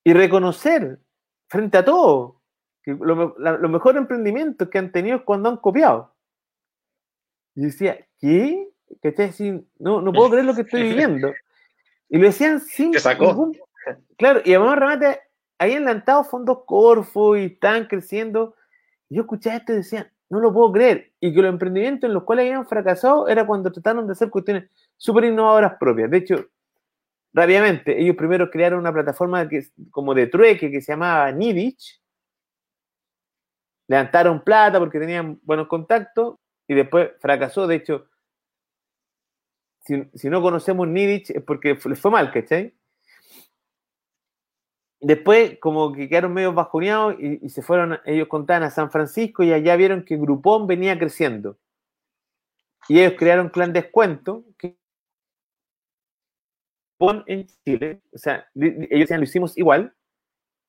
y 0.05 0.13
reconocer 0.13 0.99
frente 1.49 1.79
a 1.79 1.85
todo 1.85 2.41
que 2.83 2.97
los 2.99 3.71
mejores 3.71 4.01
emprendimientos 4.01 4.69
que 4.69 4.79
han 4.79 4.93
tenido 4.93 5.19
es 5.19 5.23
cuando 5.23 5.49
han 5.49 5.57
copiado. 5.59 6.15
Y 7.55 7.63
decía, 7.63 7.99
¿qué? 8.19 8.69
¿Cachai? 9.03 9.65
No, 9.79 10.01
no 10.01 10.13
puedo 10.13 10.31
creer 10.31 10.47
lo 10.47 10.55
que 10.55 10.63
estoy 10.63 10.83
viviendo. 10.83 11.33
Y 12.09 12.19
lo 12.19 12.27
decían 12.27 12.61
sin. 12.61 12.99
sacó? 12.99 13.53
Claro, 14.17 14.41
y 14.45 14.55
además 14.55 14.79
realmente 14.79 15.21
habían 15.59 15.85
lanzado 15.85 16.25
fondos 16.25 16.61
Corfo 16.67 17.37
y 17.37 17.47
están 17.47 17.87
creciendo. 17.87 18.55
Yo 19.11 19.23
escuchaba 19.23 19.57
esto 19.57 19.73
y 19.73 19.77
decía, 19.77 20.13
no 20.31 20.39
lo 20.39 20.53
puedo 20.53 20.73
creer. 20.73 21.13
Y 21.21 21.35
que 21.35 21.43
los 21.43 21.51
emprendimientos 21.51 22.09
en 22.09 22.15
los 22.15 22.23
cuales 22.23 22.47
habían 22.47 22.67
fracasado 22.67 23.29
era 23.29 23.47
cuando 23.47 23.73
trataron 23.73 24.07
de 24.07 24.13
hacer 24.13 24.31
cuestiones 24.31 24.71
súper 24.97 25.25
innovadoras 25.25 25.75
propias. 25.79 26.11
De 26.11 26.19
hecho, 26.19 26.47
rápidamente, 27.33 28.01
ellos 28.01 28.17
primero 28.17 28.51
crearon 28.51 28.81
una 28.81 28.93
plataforma 28.93 29.49
que, 29.49 29.67
como 29.91 30.15
de 30.15 30.29
trueque 30.29 30.71
que 30.71 30.81
se 30.81 30.93
llamaba 30.93 31.31
Nidich. 31.33 32.01
Levantaron 33.89 34.43
plata 34.45 34.79
porque 34.79 35.01
tenían 35.01 35.41
buenos 35.43 35.67
contactos 35.67 36.37
y 36.69 36.75
después 36.75 37.11
fracasó. 37.21 37.67
De 37.67 37.75
hecho, 37.75 38.07
si, 39.81 40.31
no 40.31 40.41
conocemos 40.41 40.87
Nidich 40.87 41.31
es 41.31 41.43
porque 41.43 41.77
les 41.85 41.99
fue 41.99 42.11
mal, 42.13 42.31
¿cachai? 42.31 42.73
Después, 45.01 45.59
como 45.61 45.93
que 45.93 46.09
quedaron 46.09 46.35
medio 46.35 46.53
bajoneados 46.53 47.17
y, 47.19 47.49
se 47.49 47.63
fueron, 47.63 47.99
ellos 48.05 48.29
contaban 48.29 48.65
a 48.65 48.71
San 48.71 48.91
Francisco 48.91 49.43
y 49.43 49.53
allá 49.53 49.75
vieron 49.77 50.05
que 50.05 50.17
Groupon 50.17 50.67
venía 50.67 50.99
creciendo. 50.99 51.59
Y 52.89 53.01
ellos 53.01 53.15
crearon 53.19 53.49
Clan 53.49 53.73
Descuento, 53.73 54.45
que 54.59 54.77
en 57.27 57.47
Chile, 57.65 58.03
o 58.13 58.19
sea, 58.19 58.47
ellos 58.55 58.89
decían, 58.91 59.21
lo 59.21 59.25
hicimos 59.25 59.57
igual, 59.57 59.95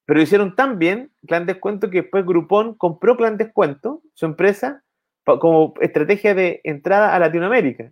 pero 0.06 0.18
lo 0.18 0.24
hicieron 0.24 0.56
tan 0.56 0.80
bien, 0.80 1.12
Clan 1.28 1.46
Descuento, 1.46 1.90
que 1.90 2.04
después 2.04 2.26
Groupon 2.26 2.76
compró 2.76 3.18
Clan 3.18 3.38
Descuento, 3.38 4.02
su 4.14 4.26
empresa, 4.26 4.84
como 5.26 5.74
estrategia 5.82 6.34
de 6.34 6.62
entrada 6.64 7.14
a 7.14 7.20
Latinoamérica. 7.20 7.92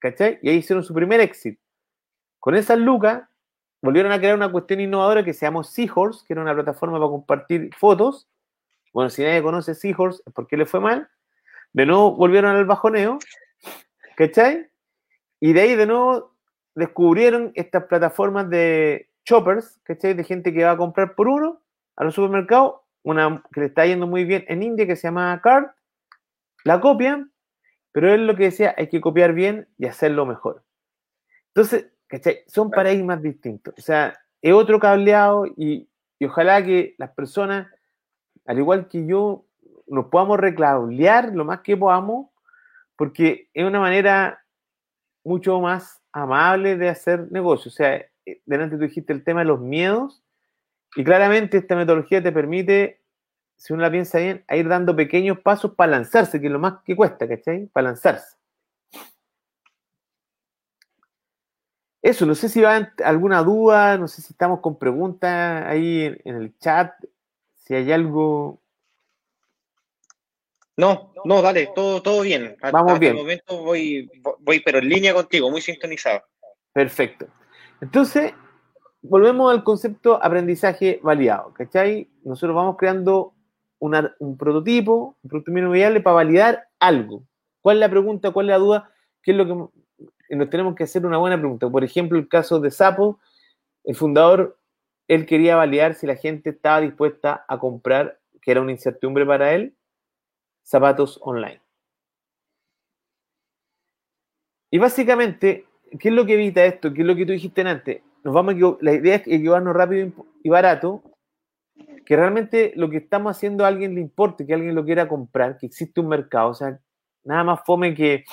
¿cachai? 0.00 0.38
Y 0.42 0.48
ahí 0.48 0.56
hicieron 0.56 0.82
su 0.82 0.92
primer 0.92 1.20
éxito. 1.20 1.62
Con 2.40 2.56
esas 2.56 2.78
lucas, 2.78 3.22
volvieron 3.82 4.12
a 4.12 4.18
crear 4.18 4.34
una 4.34 4.50
cuestión 4.50 4.80
innovadora 4.80 5.24
que 5.24 5.32
se 5.32 5.46
llamó 5.46 5.64
Seahorse, 5.64 6.24
que 6.26 6.32
era 6.32 6.42
una 6.42 6.54
plataforma 6.54 6.98
para 6.98 7.10
compartir 7.10 7.74
fotos. 7.76 8.28
Bueno, 8.92 9.10
si 9.10 9.22
nadie 9.22 9.42
conoce 9.42 9.74
Seahorse, 9.74 10.22
es 10.26 10.32
porque 10.32 10.56
le 10.56 10.66
fue 10.66 10.80
mal. 10.80 11.08
De 11.72 11.86
nuevo 11.86 12.16
volvieron 12.16 12.56
al 12.56 12.64
bajoneo, 12.64 13.18
¿cachai? 14.16 14.68
Y 15.40 15.52
de 15.52 15.60
ahí 15.60 15.76
de 15.76 15.86
nuevo 15.86 16.36
descubrieron 16.74 17.52
estas 17.54 17.84
plataformas 17.84 18.50
de 18.50 19.10
choppers, 19.24 19.80
¿cachai? 19.84 20.14
De 20.14 20.24
gente 20.24 20.52
que 20.52 20.64
va 20.64 20.72
a 20.72 20.76
comprar 20.76 21.14
por 21.14 21.28
uno 21.28 21.62
a 21.96 22.04
los 22.04 22.14
supermercados, 22.14 22.80
una 23.02 23.42
que 23.52 23.60
le 23.60 23.66
está 23.66 23.86
yendo 23.86 24.06
muy 24.06 24.24
bien 24.24 24.44
en 24.48 24.62
India 24.62 24.86
que 24.86 24.96
se 24.96 25.08
llama 25.08 25.40
Card, 25.42 25.66
la 26.64 26.80
copian 26.80 27.30
pero 27.92 28.12
él 28.12 28.26
lo 28.26 28.36
que 28.36 28.44
decía, 28.44 28.74
hay 28.76 28.88
que 28.88 29.00
copiar 29.00 29.32
bien 29.32 29.68
y 29.78 29.86
hacerlo 29.86 30.26
mejor. 30.26 30.64
Entonces, 31.48 31.86
¿cachai? 32.10 32.40
Son 32.46 32.70
paradigmas 32.70 33.22
distintos. 33.22 33.72
O 33.78 33.80
sea, 33.80 34.18
es 34.42 34.52
otro 34.52 34.78
cableado 34.78 35.46
y, 35.56 35.88
ojalá 36.22 36.62
que 36.64 36.94
las 36.98 37.10
personas, 37.12 37.68
al 38.44 38.58
igual 38.58 38.88
que 38.88 39.06
yo, 39.06 39.46
nos 39.86 40.06
podamos 40.06 40.38
recablear 40.38 41.32
lo 41.32 41.44
más 41.44 41.60
que 41.60 41.76
podamos, 41.76 42.28
porque 42.96 43.48
es 43.54 43.64
una 43.64 43.80
manera 43.80 44.44
mucho 45.24 45.60
más 45.60 46.02
amable 46.12 46.76
de 46.76 46.88
hacer 46.88 47.30
negocio. 47.32 47.70
O 47.70 47.72
sea, 47.72 47.94
eh, 47.96 48.42
delante 48.44 48.76
tú 48.76 48.82
dijiste 48.82 49.12
el 49.12 49.24
tema 49.24 49.40
de 49.40 49.46
los 49.46 49.60
miedos, 49.60 50.22
y 50.96 51.04
claramente 51.04 51.58
esta 51.58 51.76
metodología 51.76 52.22
te 52.22 52.32
permite 52.32 53.00
si 53.60 53.74
uno 53.74 53.82
la 53.82 53.90
piensa 53.90 54.18
bien, 54.18 54.42
a 54.48 54.56
ir 54.56 54.66
dando 54.68 54.96
pequeños 54.96 55.38
pasos 55.40 55.74
para 55.74 55.92
lanzarse, 55.92 56.40
que 56.40 56.46
es 56.46 56.52
lo 56.52 56.58
más 56.58 56.82
que 56.82 56.96
cuesta, 56.96 57.28
¿cachai? 57.28 57.66
Para 57.66 57.88
lanzarse. 57.88 58.39
Eso, 62.02 62.24
no 62.24 62.34
sé 62.34 62.48
si 62.48 62.60
va 62.60 62.92
alguna 63.04 63.42
duda, 63.42 63.98
no 63.98 64.08
sé 64.08 64.22
si 64.22 64.32
estamos 64.32 64.60
con 64.60 64.78
preguntas 64.78 65.66
ahí 65.66 66.18
en, 66.24 66.34
el 66.36 66.58
chat, 66.58 66.92
si 67.54 67.74
hay 67.74 67.92
algo. 67.92 68.60
No, 70.76 71.12
no, 71.26 71.42
dale, 71.42 71.70
todo, 71.74 72.00
todo 72.00 72.22
bien. 72.22 72.56
Vamos 72.72 72.98
bien. 72.98 73.12
Este 73.12 73.22
momento 73.22 73.62
voy, 73.62 74.10
voy, 74.38 74.60
pero 74.60 74.78
en 74.78 74.88
línea 74.88 75.12
contigo, 75.12 75.50
muy 75.50 75.60
sintonizado. 75.60 76.22
Perfecto. 76.72 77.26
Entonces, 77.82 78.32
volvemos 79.02 79.52
al 79.52 79.62
concepto 79.62 80.22
aprendizaje 80.22 81.00
validado, 81.02 81.52
¿cachai? 81.52 82.08
Nosotros 82.24 82.56
vamos 82.56 82.76
creando 82.78 83.34
un 83.78 84.36
prototipo, 84.38 85.16
un 85.22 85.28
producto 85.28 85.50
mínimo 85.52 85.72
viable 85.72 86.00
para 86.00 86.14
validar 86.14 86.68
algo. 86.78 87.24
¿Cuál 87.60 87.76
es 87.76 87.80
la 87.80 87.90
pregunta? 87.90 88.30
¿Cuál 88.30 88.46
es 88.46 88.50
la 88.50 88.58
duda? 88.58 88.90
¿Qué 89.22 89.32
es 89.32 89.36
lo 89.36 89.46
que 89.46 89.79
nos 90.36 90.50
tenemos 90.50 90.74
que 90.74 90.84
hacer 90.84 91.04
una 91.04 91.18
buena 91.18 91.38
pregunta? 91.38 91.68
Por 91.68 91.84
ejemplo, 91.84 92.18
el 92.18 92.28
caso 92.28 92.60
de 92.60 92.70
Sapo, 92.70 93.18
el 93.84 93.94
fundador, 93.94 94.58
él 95.08 95.26
quería 95.26 95.56
validar 95.56 95.94
si 95.94 96.06
la 96.06 96.16
gente 96.16 96.50
estaba 96.50 96.80
dispuesta 96.80 97.44
a 97.48 97.58
comprar, 97.58 98.20
que 98.40 98.50
era 98.52 98.60
una 98.60 98.72
incertidumbre 98.72 99.26
para 99.26 99.52
él, 99.52 99.74
zapatos 100.62 101.18
online. 101.22 101.60
Y 104.70 104.78
básicamente, 104.78 105.66
¿qué 105.98 106.08
es 106.08 106.14
lo 106.14 106.24
que 106.24 106.34
evita 106.34 106.64
esto? 106.64 106.92
¿Qué 106.92 107.00
es 107.00 107.06
lo 107.06 107.16
que 107.16 107.26
tú 107.26 107.32
dijiste 107.32 107.62
antes? 107.62 108.02
Nos 108.22 108.34
vamos 108.34 108.54
la 108.80 108.92
idea 108.92 109.16
es 109.16 109.26
equivocarnos 109.26 109.74
rápido 109.74 110.12
y 110.42 110.48
barato 110.48 111.02
que 112.04 112.16
realmente 112.16 112.72
lo 112.76 112.90
que 112.90 112.98
estamos 112.98 113.36
haciendo 113.36 113.64
a 113.64 113.68
alguien 113.68 113.94
le 113.94 114.00
importe, 114.00 114.46
que 114.46 114.54
alguien 114.54 114.74
lo 114.74 114.84
quiera 114.84 115.08
comprar, 115.08 115.56
que 115.58 115.66
existe 115.66 116.00
un 116.00 116.08
mercado. 116.08 116.50
O 116.50 116.54
sea, 116.54 116.78
nada 117.24 117.44
más 117.44 117.60
fome 117.64 117.94
que 117.94 118.24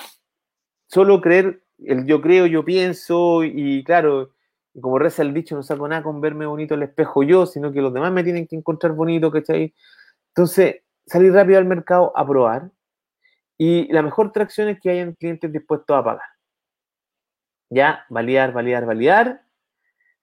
solo 0.88 1.22
creer 1.22 1.64
el 1.80 2.06
yo 2.06 2.22
creo, 2.22 2.46
yo 2.46 2.66
pienso, 2.66 3.44
y 3.44 3.84
claro, 3.84 4.32
como 4.80 5.00
reza 5.00 5.22
el 5.22 5.34
dicho, 5.34 5.56
no 5.56 5.64
saco 5.64 5.88
nada 5.88 6.04
con 6.04 6.22
verme 6.22 6.46
bonito 6.46 6.76
el 6.76 6.84
espejo 6.84 7.24
yo, 7.24 7.46
sino 7.46 7.72
que 7.72 7.82
los 7.82 7.94
demás 7.94 8.12
me 8.12 8.24
tienen 8.24 8.48
que 8.48 8.56
encontrar 8.56 8.94
bonito, 8.94 9.32
¿cachai? 9.32 9.74
Entonces, 10.30 10.84
salir 11.06 11.34
rápido 11.34 11.58
al 11.58 11.66
mercado 11.66 12.16
a 12.16 12.26
probar. 12.28 12.72
Y 13.58 13.92
la 13.92 14.04
mejor 14.04 14.32
tracción 14.32 14.70
es 14.70 14.80
que 14.80 14.92
hayan 14.92 15.14
clientes 15.14 15.52
dispuestos 15.52 15.98
a 15.98 16.04
pagar. 16.04 16.30
Ya, 17.70 18.06
validar, 18.10 18.54
validar, 18.54 18.86
validar, 18.86 19.42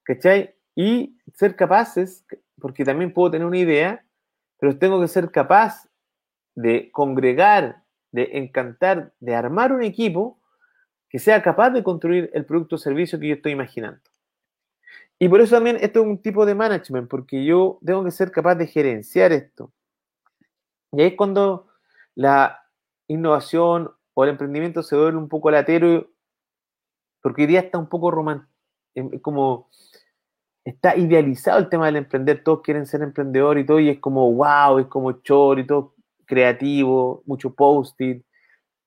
¿cachai? 0.04 0.54
Y 0.76 1.18
ser 1.34 1.56
capaces, 1.56 2.24
porque 2.60 2.84
también 2.84 3.12
puedo 3.12 3.32
tener 3.32 3.46
una 3.46 3.58
idea, 3.58 4.04
pero 4.58 4.78
tengo 4.78 5.00
que 5.00 5.08
ser 5.08 5.30
capaz 5.30 5.88
de 6.54 6.90
congregar, 6.92 7.82
de 8.12 8.30
encantar, 8.34 9.12
de 9.18 9.34
armar 9.34 9.72
un 9.72 9.82
equipo 9.82 10.38
que 11.14 11.20
sea 11.20 11.40
capaz 11.44 11.70
de 11.70 11.84
construir 11.84 12.28
el 12.34 12.44
producto 12.44 12.74
o 12.74 12.78
servicio 12.78 13.20
que 13.20 13.28
yo 13.28 13.34
estoy 13.36 13.52
imaginando. 13.52 14.00
Y 15.16 15.28
por 15.28 15.40
eso 15.40 15.54
también 15.54 15.78
esto 15.80 16.00
es 16.00 16.06
un 16.06 16.20
tipo 16.20 16.44
de 16.44 16.56
management, 16.56 17.08
porque 17.08 17.44
yo 17.44 17.78
tengo 17.86 18.02
que 18.02 18.10
ser 18.10 18.32
capaz 18.32 18.56
de 18.56 18.66
gerenciar 18.66 19.30
esto. 19.30 19.70
Y 20.90 21.02
ahí 21.02 21.06
es 21.10 21.14
cuando 21.14 21.68
la 22.16 22.64
innovación 23.06 23.92
o 24.12 24.24
el 24.24 24.30
emprendimiento 24.30 24.82
se 24.82 24.96
vuelve 24.96 25.16
un 25.16 25.28
poco 25.28 25.52
latero, 25.52 26.10
porque 27.22 27.42
hoy 27.42 27.46
día 27.46 27.60
está 27.60 27.78
un 27.78 27.88
poco 27.88 28.10
romántico, 28.10 28.50
como 29.22 29.70
está 30.64 30.96
idealizado 30.96 31.60
el 31.60 31.68
tema 31.68 31.86
del 31.86 31.94
emprender, 31.94 32.42
todos 32.42 32.60
quieren 32.62 32.86
ser 32.86 33.02
emprendedor 33.02 33.56
y 33.56 33.64
todo, 33.64 33.78
y 33.78 33.88
es 33.88 34.00
como 34.00 34.32
wow, 34.32 34.80
es 34.80 34.86
como 34.86 35.12
chor 35.22 35.60
y 35.60 35.66
todo 35.68 35.94
creativo, 36.26 37.22
mucho 37.24 37.54
post-it, 37.54 38.26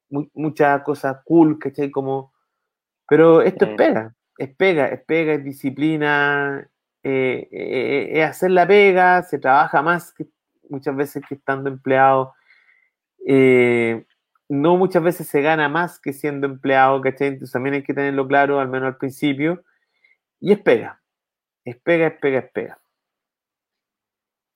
muchas 0.10 0.84
cosas 0.84 1.18
cool, 1.26 1.60
¿cachai? 1.60 1.92
Como, 1.92 2.34
pero 3.08 3.42
esto 3.42 3.66
es 3.66 3.76
pega, 3.76 4.16
es 4.38 4.56
pega, 4.56 4.88
es 4.88 5.02
pega, 5.04 5.34
es 5.34 5.44
disciplina, 5.44 6.70
eh, 7.04 7.48
eh, 7.52 8.10
eh, 8.12 8.22
es 8.22 8.30
hacer 8.30 8.52
la 8.52 8.68
pega, 8.68 9.24
se 9.24 9.40
trabaja 9.40 9.82
más 9.82 10.14
que 10.14 10.28
muchas 10.70 10.96
veces 10.96 11.24
que 11.28 11.36
estando 11.36 11.70
empleado, 11.70 12.34
no 14.50 14.78
muchas 14.78 15.04
veces 15.04 15.28
se 15.28 15.42
gana 15.42 15.70
más 15.70 16.00
que 16.00 16.14
siendo 16.14 16.48
empleado, 16.48 17.02
¿cachai? 17.02 17.30
Entonces 17.30 17.54
también 17.54 17.76
hay 17.76 17.84
que 17.84 17.94
tenerlo 17.94 18.28
claro, 18.28 18.60
al 18.60 18.70
menos 18.70 18.88
al 18.88 18.98
principio, 18.98 19.64
y 20.40 20.52
es 20.52 20.60
pega, 20.60 21.02
es 21.66 21.78
pega, 21.78 22.08
es 22.08 22.20
pega, 22.20 22.40
es 22.40 22.52
pega. 22.52 22.80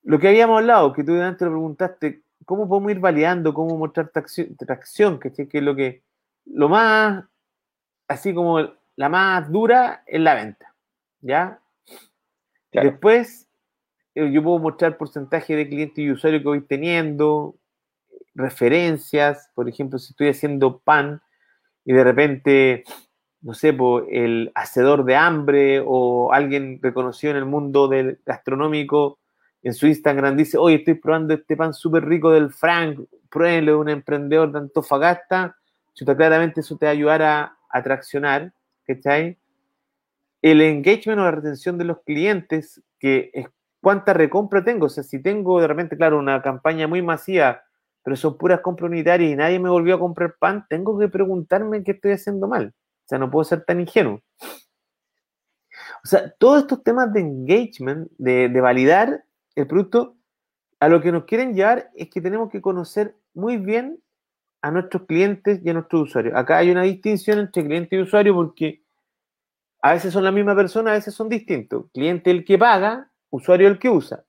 Lo 0.04 0.20
que 0.20 0.30
habíamos 0.30 0.60
hablado, 0.60 0.94
que 0.94 1.04
tú 1.04 1.14
antes 1.22 1.42
lo 1.42 1.54
preguntaste, 1.54 2.24
cómo 2.46 2.68
podemos 2.68 2.92
ir 2.92 3.00
validando, 3.00 3.54
cómo 3.54 3.78
mostrar 3.78 4.10
tracción, 4.10 4.56
tracción 4.56 5.20
que 5.20 5.30
es 5.30 5.64
lo 5.64 5.76
que, 5.76 6.04
lo 6.46 6.70
más, 6.70 7.24
así 8.08 8.34
como 8.34 8.60
la 8.96 9.10
más 9.10 9.52
dura 9.52 10.04
es 10.06 10.22
la 10.22 10.36
venta, 10.36 10.74
¿ya? 11.22 11.60
Después, 12.72 13.48
eh, 14.16 14.32
yo 14.32 14.44
puedo 14.44 14.60
mostrar 14.60 14.98
porcentaje 14.98 15.56
de 15.56 15.68
clientes 15.68 16.00
y 16.00 16.12
usuarios 16.12 16.42
que 16.42 16.48
voy 16.48 16.62
teniendo, 16.62 17.56
referencias, 18.34 19.50
por 19.54 19.68
ejemplo, 19.68 20.00
si 20.00 20.12
estoy 20.12 20.30
haciendo 20.30 20.80
pan 20.80 21.22
y 21.84 21.94
de 21.94 22.04
repente, 22.04 22.84
no 23.42 23.54
sé, 23.54 23.76
el 24.10 24.52
hacedor 24.56 25.04
de 25.04 25.16
hambre 25.16 25.84
o 25.86 26.32
alguien 26.32 26.80
reconocido 26.82 27.32
en 27.32 27.38
el 27.38 27.46
mundo 27.46 27.88
del 27.88 28.20
gastronómico 28.26 29.20
en 29.64 29.74
su 29.74 29.88
Instagram 29.88 30.36
dice, 30.36 30.58
oye, 30.58 30.78
estoy 30.78 30.96
probando 30.96 31.34
este 31.34 31.56
pan 31.56 31.74
súper 31.74 32.06
rico 32.06 32.32
del 32.32 32.52
Frank, 32.52 33.00
pruébenlo, 33.30 33.80
un 33.80 33.90
emprendedor 33.90 34.52
de 34.52 34.60
Antofagasta, 34.60 35.56
claramente 36.18 36.62
eso 36.62 36.78
te 36.78 36.86
va 36.86 36.90
a 36.90 36.94
ayudar 36.94 37.22
a, 37.22 37.58
a 37.70 37.84
traccionar, 37.84 38.54
¿cachai? 38.86 39.38
El 40.42 40.62
engagement 40.62 41.20
o 41.20 41.24
la 41.24 41.32
retención 41.32 41.78
de 41.78 41.86
los 41.86 42.02
clientes, 42.02 42.82
que 43.00 43.30
es 43.34 43.48
cuánta 43.80 44.14
recompra 44.14 44.64
tengo, 44.64 44.88
o 44.88 44.90
sea, 44.90 45.04
si 45.04 45.22
tengo 45.22 45.62
de 45.62 45.68
repente, 45.68 45.96
claro, 45.96 46.18
una 46.18 46.42
campaña 46.42 46.88
muy 46.88 47.02
masiva, 47.02 47.62
pero 48.04 48.16
son 48.16 48.38
puras 48.38 48.62
compras 48.62 48.90
unitarias 48.90 49.32
y 49.32 49.36
nadie 49.36 49.60
me 49.60 49.70
volvió 49.70 49.96
a 49.96 50.00
comprar 50.00 50.36
pan, 50.40 50.66
tengo 50.68 50.98
que 50.98 51.08
preguntarme 51.08 51.84
qué 51.84 51.92
estoy 51.92 52.14
haciendo 52.14 52.48
mal. 52.48 52.74
O 53.06 53.08
sea, 53.08 53.20
no 53.20 53.30
puedo 53.30 53.44
ser 53.44 53.64
tan 53.64 53.80
ingenuo. 53.80 54.22
O 56.04 56.08
sea, 56.08 56.32
todos 56.40 56.62
estos 56.62 56.84
temas 56.84 57.14
de 57.14 57.20
engagement, 57.20 58.10
de 58.18 58.62
validar, 58.62 59.24
el 59.56 59.68
producto, 59.68 60.16
a 60.80 60.90
lo 60.90 61.02
que 61.02 61.12
nos 61.12 61.26
quieren 61.26 61.54
llevar 61.54 61.92
es 61.96 62.10
que 62.10 62.22
tenemos 62.22 62.50
que 62.50 62.62
conocer 62.62 63.16
muy 63.34 63.58
bien 63.58 64.02
a 64.62 64.72
nuestros 64.72 65.04
clientes 65.04 65.60
y 65.64 65.70
a 65.70 65.74
nuestros 65.74 66.10
usuarios. 66.10 66.36
Acá 66.36 66.58
hay 66.58 66.72
una 66.72 66.84
distinción 66.84 67.40
entre 67.40 67.66
cliente 67.66 67.96
y 67.96 68.02
usuario 68.02 68.34
porque 68.34 68.84
a 69.82 69.94
veces 69.94 70.14
son 70.14 70.24
la 70.24 70.32
misma 70.32 70.56
persona, 70.56 70.92
a 70.92 70.96
veces 70.96 71.14
son 71.14 71.30
distintos. 71.30 71.86
Cliente 71.94 72.32
el 72.32 72.46
que 72.46 72.58
paga, 72.58 73.12
usuario 73.30 73.68
el 73.68 73.80
que 73.80 73.90
usa. 73.90 74.24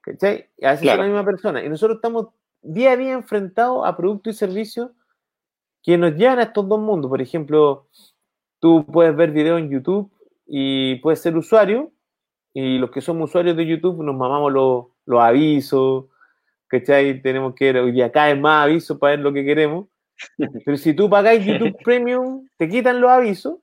¿Cachai? 0.00 0.50
A 0.62 0.72
veces 0.72 0.88
son 0.88 0.98
la 0.98 1.04
misma 1.04 1.24
persona. 1.24 1.64
Y 1.64 1.68
nosotros 1.68 1.96
estamos 1.96 2.28
día 2.60 2.92
a 2.92 2.96
día 2.96 3.12
enfrentados 3.12 3.86
a 3.86 3.96
productos 3.96 4.34
y 4.34 4.38
servicios 4.38 4.90
que 5.82 5.96
nos 5.96 6.14
llevan 6.14 6.40
a 6.40 6.44
estos 6.44 6.68
dos 6.68 6.80
mundos. 6.80 7.08
Por 7.08 7.22
ejemplo, 7.22 7.88
tú 8.58 8.84
puedes 8.86 9.14
ver 9.14 9.30
videos 9.30 9.60
en 9.60 9.70
YouTube 9.70 10.10
y 10.46 10.96
puedes 10.96 11.20
ser 11.20 11.36
usuario 11.36 11.92
y 12.54 12.78
los 12.78 12.92
que 12.92 13.00
somos 13.00 13.30
usuarios 13.30 13.56
de 13.56 13.66
YouTube 13.66 14.02
nos 14.04 14.14
mamamos 14.14 14.52
los, 14.52 14.86
los 15.06 15.20
avisos, 15.20 16.06
¿cachai? 16.68 17.20
Tenemos 17.20 17.54
que 17.54 17.72
ver, 17.72 17.82
hoy 17.82 17.90
día 17.90 18.12
cae 18.12 18.36
más 18.36 18.64
avisos 18.64 18.96
para 18.96 19.16
ver 19.16 19.20
lo 19.20 19.32
que 19.32 19.44
queremos. 19.44 19.88
Pero 20.64 20.76
si 20.76 20.94
tú 20.94 21.10
pagáis 21.10 21.44
YouTube 21.44 21.76
Premium, 21.82 22.48
te 22.56 22.68
quitan 22.68 23.00
los 23.00 23.10
avisos 23.10 23.58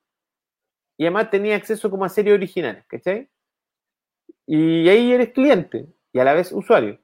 y 0.97 1.05
además 1.05 1.29
tenías 1.29 1.61
acceso 1.61 1.89
como 1.89 2.03
a 2.03 2.09
series 2.09 2.35
originales, 2.35 2.85
¿cachai? 2.85 3.29
Y 4.45 4.89
ahí 4.89 5.13
eres 5.13 5.29
cliente 5.29 5.87
y 6.11 6.19
a 6.19 6.25
la 6.25 6.33
vez 6.33 6.51
usuario. 6.51 6.99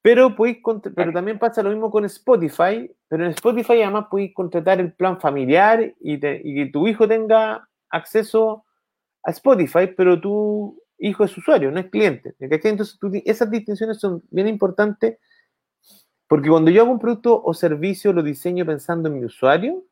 Pero, 0.00 0.34
podéis, 0.34 0.58
pero 0.94 1.12
también 1.12 1.38
pasa 1.38 1.62
lo 1.62 1.70
mismo 1.70 1.90
con 1.90 2.06
Spotify, 2.06 2.90
pero 3.08 3.26
en 3.26 3.32
Spotify 3.32 3.82
además 3.82 4.06
podéis 4.10 4.32
contratar 4.32 4.80
el 4.80 4.94
plan 4.94 5.20
familiar 5.20 5.82
y, 6.00 6.14
y 6.14 6.54
que 6.54 6.70
tu 6.72 6.88
hijo 6.88 7.06
tenga 7.06 7.68
acceso 7.90 8.65
a 9.26 9.30
Spotify, 9.32 9.88
pero 9.94 10.20
tu 10.20 10.80
hijo 10.98 11.24
es 11.24 11.36
usuario, 11.36 11.70
no 11.70 11.80
es 11.80 11.90
cliente. 11.90 12.34
Entonces, 12.38 12.96
esas 13.24 13.50
distinciones 13.50 13.98
son 13.98 14.22
bien 14.30 14.46
importantes 14.46 15.18
porque 16.28 16.48
cuando 16.48 16.70
yo 16.70 16.82
hago 16.82 16.92
un 16.92 16.98
producto 16.98 17.40
o 17.44 17.54
servicio, 17.54 18.12
lo 18.12 18.22
diseño 18.22 18.64
pensando 18.64 19.08
en 19.08 19.18
mi 19.18 19.24
usuario, 19.24 19.84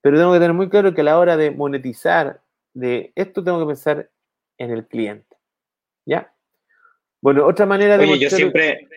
pero 0.00 0.18
tengo 0.18 0.32
que 0.32 0.38
tener 0.38 0.52
muy 0.52 0.68
claro 0.68 0.94
que 0.94 1.00
a 1.00 1.04
la 1.04 1.18
hora 1.18 1.36
de 1.36 1.50
monetizar 1.50 2.42
de 2.74 3.12
esto, 3.14 3.42
tengo 3.42 3.60
que 3.60 3.66
pensar 3.66 4.10
en 4.58 4.70
el 4.70 4.86
cliente. 4.86 5.36
¿Ya? 6.06 6.32
Bueno, 7.22 7.46
otra 7.46 7.64
manera 7.64 7.96
de... 7.96 8.04
Oye, 8.04 8.18
yo 8.18 8.30
siempre... 8.30 8.88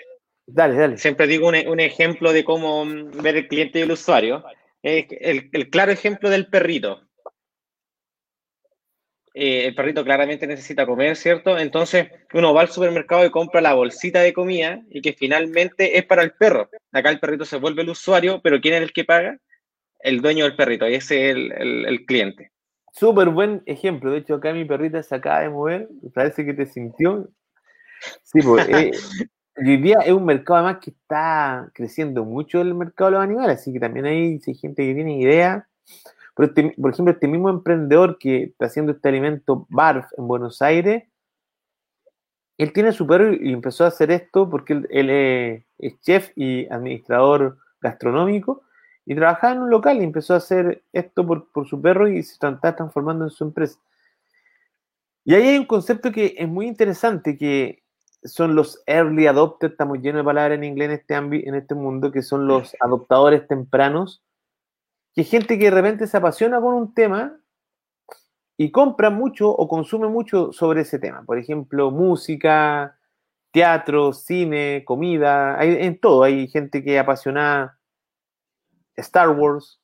Dale, 0.46 0.76
dale. 0.76 0.98
Siempre 0.98 1.28
digo 1.28 1.48
un, 1.48 1.80
ejemplo 1.80 2.32
de 2.32 2.46
cómo 2.46 2.86
ver 3.22 3.36
el 3.36 3.48
cliente 3.50 3.80
y 3.80 3.82
el 3.82 3.92
usuario. 3.92 4.46
Es 4.82 5.08
el 5.10 5.70
claro 5.70 5.92
ejemplo 5.92 6.30
del 6.30 6.48
perrito. 6.48 7.07
Eh, 9.40 9.68
el 9.68 9.76
perrito 9.76 10.04
claramente 10.04 10.48
necesita 10.48 10.88
comer, 10.88 11.16
¿cierto? 11.16 11.60
Entonces 11.60 12.08
uno 12.34 12.56
va 12.56 12.62
al 12.62 12.70
supermercado 12.70 13.24
y 13.24 13.30
compra 13.30 13.62
la 13.62 13.76
bolsita 13.76 14.22
de 14.22 14.34
comida 14.34 14.82
y 14.90 15.00
que 15.00 15.14
finalmente 15.14 16.00
es 16.00 16.04
para 16.08 16.24
el 16.24 16.32
perro. 16.32 16.72
Acá 16.92 17.12
el 17.12 17.20
perrito 17.20 17.46
se 17.46 17.58
vuelve 17.58 17.84
el 17.84 17.90
usuario, 17.90 18.42
pero 18.42 18.60
¿quién 18.60 18.74
es 18.74 18.82
el 18.82 18.94
que 18.94 19.06
paga? 19.06 19.38
El 20.00 20.22
dueño 20.22 20.46
del 20.46 20.56
perrito, 20.56 20.90
y 20.90 20.96
ese 20.96 21.30
es 21.30 21.36
el, 21.36 22.04
cliente. 22.08 22.52
Súper 22.92 23.30
buen 23.30 23.62
ejemplo. 23.68 24.10
De 24.10 24.18
hecho, 24.18 24.34
acá 24.34 24.54
mi 24.54 24.66
perrita 24.66 25.04
se 25.04 25.14
acaba 25.14 25.42
de 25.42 25.50
mover, 25.50 25.88
parece 26.16 26.44
que 26.44 26.56
te 26.56 26.66
sintió. 26.66 27.30
Sí, 28.24 28.40
pues, 28.42 28.68
eh, 28.70 28.92
hoy 29.56 29.78
día 29.78 30.00
es 30.04 30.14
un 30.14 30.26
mercado 30.26 30.66
además 30.66 30.84
que 30.84 30.90
está 30.90 31.70
creciendo 31.76 32.26
mucho 32.26 32.60
el 32.60 32.74
mercado 32.74 33.12
de 33.12 33.18
los 33.18 33.24
animales, 33.24 33.60
así 33.60 33.72
que 33.72 33.80
también 33.80 34.08
hay, 34.08 34.40
hay 34.48 34.56
gente 34.56 34.84
que 34.84 34.96
tiene 34.96 35.20
idea 35.20 35.68
este, 36.46 36.76
por 36.80 36.92
ejemplo, 36.92 37.14
este 37.14 37.28
mismo 37.28 37.50
emprendedor 37.50 38.18
que 38.20 38.44
está 38.44 38.68
haciendo 38.68 38.92
este 38.92 39.10
alimento 39.10 39.66
BARF 39.70 40.06
en 40.18 40.28
Buenos 40.28 40.62
Aires, 40.62 41.04
él 42.58 42.74
tiene 42.74 42.92
su 42.92 43.06
perro 43.06 43.34
y 43.34 43.54
empezó 43.54 43.86
a 43.86 43.88
hacer 43.88 44.12
esto 44.12 44.50
porque 44.50 44.74
él, 44.74 45.10
es 45.78 46.02
chef 46.02 46.32
y 46.36 46.68
administrador 46.72 47.58
gastronómico 47.82 48.64
y 49.06 49.16
trabajaba 49.16 49.54
en 49.54 49.62
un 49.62 49.70
local 49.70 50.00
y 50.00 50.04
empezó 50.04 50.34
a 50.34 50.38
hacer 50.38 50.84
esto 50.92 51.26
por, 51.26 51.68
su 51.68 51.82
perro 51.82 52.08
y 52.08 52.22
se 52.24 52.34
está 52.34 52.76
transformando 52.76 53.26
en 53.26 53.32
su 53.32 53.44
empresa. 53.44 53.80
Y 55.24 55.34
ahí 55.36 55.48
hay 55.48 55.58
un 55.58 55.66
concepto 55.66 56.12
que 56.12 56.36
es 56.38 56.48
muy 56.48 56.68
interesante, 56.68 57.38
que 57.38 57.84
son 58.24 58.56
los 58.56 58.82
early 58.86 59.28
adopters, 59.28 59.74
estamos 59.74 60.00
llenos 60.00 60.20
de 60.20 60.26
palabras 60.26 60.58
en 60.58 60.64
inglés 60.64 60.90
en 60.90 60.96
este, 60.96 61.48
en 61.48 61.56
este 61.56 61.76
mundo, 61.76 62.12
que 62.12 62.22
son 62.22 62.48
los 62.48 62.76
adoptadores 62.80 63.48
tempranos, 63.48 64.24
que 65.18 65.24
gente 65.24 65.58
que 65.58 65.66
de 65.66 65.72
repente 65.72 66.06
se 66.06 66.16
apasiona 66.16 66.62
con 66.62 66.76
un 66.76 66.94
tema 66.94 67.40
y 68.56 68.70
compra 68.70 69.10
mucho 69.10 69.50
o 69.50 69.68
consume 69.68 70.08
mucho 70.10 70.54
sobre 70.54 70.82
ese 70.82 71.00
tema. 71.00 71.24
Por 71.26 71.40
ejemplo, 71.40 71.90
música, 71.90 73.00
teatro, 73.50 74.14
cine, 74.14 74.84
comida, 74.86 75.60
hay, 75.60 75.76
en 75.80 76.00
todo. 76.00 76.22
Hay 76.22 76.48
gente 76.50 76.84
que 76.84 77.00
apasiona 77.00 77.80
Star 78.96 79.30
Wars, 79.30 79.82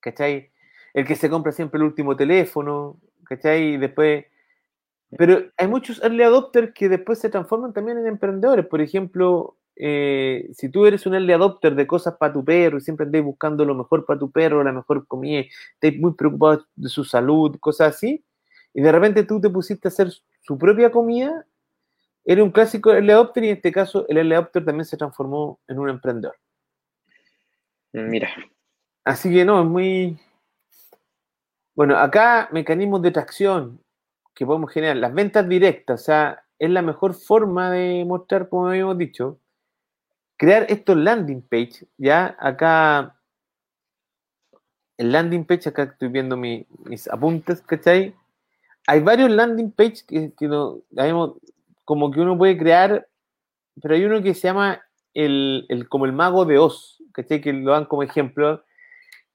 ¿cachai? 0.00 0.52
El 0.92 1.06
que 1.06 1.16
se 1.16 1.30
compra 1.30 1.52
siempre 1.52 1.78
el 1.78 1.84
último 1.84 2.14
teléfono, 2.14 3.00
¿cachai? 3.24 3.72
Y 3.72 3.76
después... 3.78 4.26
Pero 5.16 5.50
hay 5.56 5.66
muchos 5.66 6.02
early 6.02 6.24
adopters 6.24 6.74
que 6.74 6.90
después 6.90 7.20
se 7.20 7.30
transforman 7.30 7.72
también 7.72 7.96
en 7.96 8.06
emprendedores. 8.06 8.66
Por 8.66 8.82
ejemplo, 8.82 9.56
eh, 9.76 10.48
si 10.52 10.68
tú 10.68 10.86
eres 10.86 11.04
un 11.06 11.14
early 11.14 11.32
adopter 11.32 11.74
de 11.74 11.86
cosas 11.86 12.16
para 12.16 12.32
tu 12.32 12.44
perro 12.44 12.78
y 12.78 12.80
siempre 12.80 13.06
andas 13.06 13.22
buscando 13.22 13.64
lo 13.64 13.74
mejor 13.74 14.06
para 14.06 14.18
tu 14.18 14.30
perro, 14.30 14.62
la 14.62 14.72
mejor 14.72 15.06
comida, 15.06 15.44
estás 15.80 15.98
muy 16.00 16.14
preocupado 16.14 16.66
de 16.76 16.88
su 16.88 17.04
salud, 17.04 17.56
cosas 17.60 17.96
así, 17.96 18.24
y 18.72 18.82
de 18.82 18.92
repente 18.92 19.24
tú 19.24 19.40
te 19.40 19.50
pusiste 19.50 19.88
a 19.88 19.90
hacer 19.90 20.12
su 20.40 20.58
propia 20.58 20.90
comida, 20.90 21.46
eres 22.24 22.44
un 22.44 22.50
clásico 22.50 22.92
early 22.92 23.12
adopter 23.12 23.44
y 23.44 23.48
en 23.48 23.56
este 23.56 23.72
caso 23.72 24.06
el 24.08 24.18
early 24.18 24.34
adopter 24.34 24.64
también 24.64 24.84
se 24.84 24.96
transformó 24.96 25.60
en 25.68 25.78
un 25.78 25.88
emprendedor. 25.88 26.36
Mira. 27.92 28.30
Así 29.04 29.32
que 29.32 29.44
no, 29.44 29.60
es 29.60 29.66
muy... 29.66 30.18
Bueno, 31.74 31.96
acá 31.98 32.48
mecanismos 32.52 33.02
de 33.02 33.10
tracción 33.10 33.80
que 34.34 34.46
podemos 34.46 34.72
generar, 34.72 34.96
las 34.96 35.14
ventas 35.14 35.48
directas, 35.48 36.00
o 36.00 36.04
sea, 36.04 36.44
es 36.58 36.70
la 36.70 36.82
mejor 36.82 37.14
forma 37.14 37.70
de 37.70 38.04
mostrar, 38.04 38.48
como 38.48 38.68
habíamos 38.68 38.98
dicho, 38.98 39.38
crear 40.36 40.66
estos 40.68 40.96
landing 40.96 41.42
page, 41.42 41.86
ya 41.96 42.36
acá, 42.38 43.18
el 44.98 45.12
landing 45.12 45.44
page, 45.44 45.68
acá 45.68 45.84
estoy 45.84 46.08
viendo 46.08 46.36
mis 46.36 47.08
apuntes, 47.10 47.60
¿cachai? 47.62 48.14
Hay 48.86 49.00
varios 49.00 49.30
landing 49.30 49.72
page 49.72 50.04
que, 50.06 50.32
no, 50.46 50.82
como 51.84 52.10
que 52.10 52.20
uno 52.20 52.36
puede 52.36 52.58
crear, 52.58 53.06
pero 53.80 53.94
hay 53.94 54.04
uno 54.04 54.22
que 54.22 54.34
se 54.34 54.48
llama 54.48 54.82
el, 55.14 55.86
como 55.88 56.06
el 56.06 56.12
mago 56.12 56.44
de 56.44 56.58
Oz, 56.58 57.02
¿cachai? 57.12 57.40
Que 57.40 57.52
lo 57.52 57.72
dan 57.72 57.86
como 57.86 58.02
ejemplo, 58.02 58.62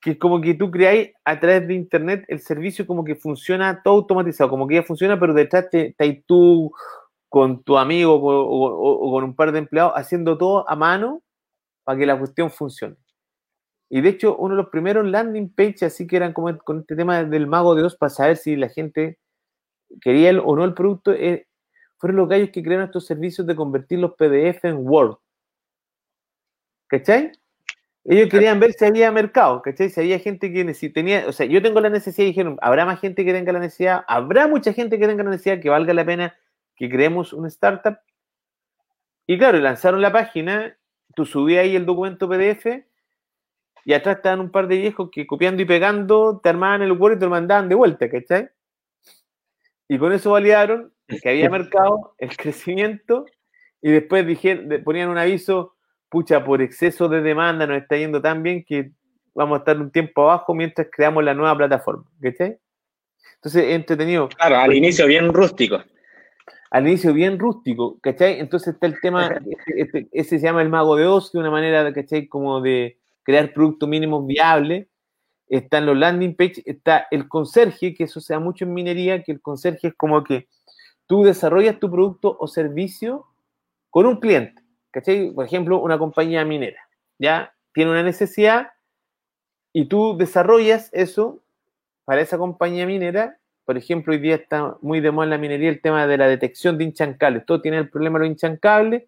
que 0.02 0.12
es 0.12 0.18
como 0.18 0.40
que 0.40 0.54
tú 0.54 0.72
creáis 0.72 1.12
a 1.26 1.40
través 1.40 1.68
de 1.68 1.74
internet 1.74 2.26
el 2.28 2.40
servicio 2.40 2.88
como 2.88 3.04
que 3.04 3.16
funciona 3.16 3.82
todo 3.84 3.96
automatizado, 3.96 4.50
como 4.50 4.68
que 4.68 4.76
ya 4.76 4.84
funciona, 4.84 5.20
pero 5.20 5.34
detrás 5.34 5.70
te, 5.70 5.94
te 5.98 6.24
tú 6.26 6.72
con 7.30 7.64
tu 7.64 7.78
amigo 7.78 8.16
o, 8.16 9.12
con 9.12 9.24
un 9.24 9.36
par 9.36 9.52
de 9.52 9.60
empleados 9.60 9.94
haciendo 9.96 10.38
todo 10.38 10.70
a 10.70 10.76
mano 10.76 11.22
para 11.84 11.98
que 11.98 12.06
la 12.06 12.18
cuestión 12.18 12.52
funcione. 12.52 12.98
Y 13.90 14.02
de 14.02 14.10
hecho, 14.10 14.36
uno 14.38 14.56
de 14.56 14.64
los 14.64 14.72
primeros 14.72 15.06
landing 15.06 15.54
pages 15.54 15.84
así 15.84 16.06
que 16.08 16.18
eran 16.18 16.34
como 16.34 16.56
con 16.60 16.80
este 16.82 16.96
tema 16.96 17.24
del 17.24 17.48
mago 17.48 17.74
de 17.76 17.82
Dios 17.82 17.96
para 17.96 18.10
saber 18.10 18.38
si 18.38 18.56
la 18.56 18.70
gente 18.70 19.20
quería 20.02 20.40
o 20.42 20.56
no 20.56 20.64
el 20.64 20.74
producto, 20.74 21.12
eh, 21.14 21.48
fueron 21.98 22.18
los 22.18 22.30
gallos 22.30 22.50
que 22.52 22.64
crearon 22.64 22.86
estos 22.86 23.06
servicios 23.06 23.46
de 23.48 23.56
convertir 23.56 24.00
los 24.00 24.14
PDF 24.14 24.66
en 24.66 24.88
Word. 24.88 25.18
¿Cachai? 26.88 27.32
Ellos 28.06 28.30
querían 28.30 28.60
ver 28.60 28.74
si 28.74 28.86
había 28.86 29.12
mercado, 29.12 29.62
¿cachai? 29.62 29.90
Si 29.90 30.00
había 30.00 30.18
gente 30.20 30.52
que 30.52 30.74
si 30.74 30.90
tenía, 30.90 31.28
o 31.28 31.32
sea, 31.32 31.46
yo 31.46 31.62
tengo 31.62 31.80
la 31.80 31.90
necesidad 31.90 32.26
dijeron, 32.26 32.58
habrá 32.62 32.86
más 32.86 33.00
gente 33.00 33.24
que 33.26 33.34
tenga 33.34 33.52
la 33.52 33.60
necesidad, 33.60 34.04
habrá 34.08 34.48
mucha 34.48 34.74
gente 34.74 34.98
que 34.98 35.08
tenga 35.08 35.24
la 35.24 35.32
necesidad 35.32 35.60
que 35.60 35.70
valga 35.70 35.94
la 35.94 36.06
pena 36.06 36.36
que 36.80 36.90
creemos 36.90 37.34
una 37.34 37.50
startup. 37.50 38.00
Y 39.28 39.38
claro, 39.38 39.60
lanzaron 39.60 40.02
la 40.02 40.14
página, 40.14 40.78
tú 41.14 41.26
subías 41.26 41.64
ahí 41.64 41.76
el 41.76 41.86
documento 41.86 42.30
PDF 42.30 42.86
y 43.84 43.94
atrás 43.94 44.18
estaban 44.18 44.40
un 44.40 44.50
par 44.50 44.68
de 44.68 44.78
viejos 44.78 45.10
que 45.12 45.28
copiando 45.28 45.62
y 45.62 45.66
pegando 45.66 46.40
te 46.42 46.50
armaban 46.50 46.82
el 46.82 46.94
Word 46.94 47.18
y 47.18 47.20
te 47.20 47.26
lo 47.26 47.32
mandaban 47.32 47.68
de 47.68 47.76
vuelta, 47.76 48.10
¿cachai? 48.10 48.50
Y 49.90 50.00
con 50.00 50.14
eso 50.14 50.32
validaron 50.32 50.94
que 51.22 51.30
había 51.30 51.50
mercado, 51.50 52.16
el 52.18 52.36
crecimiento, 52.38 53.26
y 53.82 53.92
después 53.92 54.26
dijeron, 54.26 54.82
ponían 54.84 55.10
un 55.10 55.18
aviso, 55.18 55.76
pucha, 56.08 56.46
por 56.46 56.62
exceso 56.62 57.10
de 57.10 57.22
demanda 57.22 57.68
nos 57.68 57.82
está 57.82 57.98
yendo 57.98 58.22
tan 58.22 58.42
bien 58.42 58.64
que 58.64 58.92
vamos 59.34 59.58
a 59.58 59.60
estar 59.60 59.78
un 59.78 59.92
tiempo 59.92 60.24
abajo 60.24 60.54
mientras 60.54 60.88
creamos 60.92 61.24
la 61.26 61.34
nueva 61.34 61.58
plataforma, 61.58 62.06
¿cachai? 62.22 62.58
Entonces, 63.36 63.74
entretenido. 63.74 64.30
Claro, 64.30 64.58
al 64.58 64.74
inicio 64.74 65.08
bien 65.08 65.34
rústico. 65.34 65.84
Al 66.72 66.88
inicio 66.88 67.14
bien 67.14 67.40
rústico, 67.40 68.00
¿cachai? 68.00 68.40
Entonces 68.40 68.76
está 68.76 68.86
el 68.86 69.00
tema, 69.02 69.28
este, 69.28 69.82
este, 69.82 70.08
ese 70.12 70.40
se 70.40 70.46
llama 70.46 70.62
el 70.62 70.70
mago 70.70 70.96
de 70.96 71.08
Oz, 71.08 71.32
que 71.32 71.38
es 71.38 71.42
una 71.42 71.50
manera, 71.50 71.92
¿cachai? 71.92 72.28
Como 72.28 72.62
de 72.62 73.00
crear 73.24 73.54
productos 73.54 73.90
mínimos 73.90 74.26
viables. 74.28 74.88
Están 75.48 75.88
los 75.88 75.98
landing 75.98 76.36
page, 76.36 76.62
está 76.66 77.08
el 77.10 77.28
conserje, 77.28 77.96
que 77.96 78.04
eso 78.04 78.22
se 78.22 78.34
da 78.34 78.40
mucho 78.40 78.66
en 78.66 78.74
minería, 78.74 79.24
que 79.24 79.32
el 79.32 79.42
conserje 79.42 79.88
es 79.88 79.94
como 79.96 80.24
que 80.24 80.48
tú 81.08 81.24
desarrollas 81.24 81.80
tu 81.80 81.90
producto 81.90 82.38
o 82.40 82.48
servicio 82.48 83.26
con 83.90 84.06
un 84.06 84.20
cliente. 84.20 84.62
¿Cachai? 84.92 85.32
Por 85.32 85.46
ejemplo, 85.46 85.80
una 85.80 85.98
compañía 85.98 86.46
minera, 86.46 86.88
¿ya? 87.18 87.54
Tiene 87.74 87.92
una 87.92 88.04
necesidad 88.04 88.70
y 89.74 89.86
tú 89.86 90.18
desarrollas 90.18 90.90
eso 90.94 91.42
para 92.06 92.22
esa 92.22 92.38
compañía 92.38 92.86
minera. 92.86 93.39
Por 93.70 93.78
ejemplo, 93.78 94.14
hoy 94.14 94.20
día 94.20 94.34
está 94.34 94.78
muy 94.82 95.00
de 95.00 95.12
moda 95.12 95.26
en 95.26 95.30
la 95.30 95.38
minería 95.38 95.70
el 95.70 95.80
tema 95.80 96.08
de 96.08 96.18
la 96.18 96.28
detección 96.28 96.80
de 96.80 96.86
hinchancables. 96.86 97.46
Todo 97.46 97.62
tiene 97.62 97.78
el 97.78 97.88
problema 97.88 98.18
de 98.18 98.26
los 98.26 98.32
hinchancables. 98.32 99.04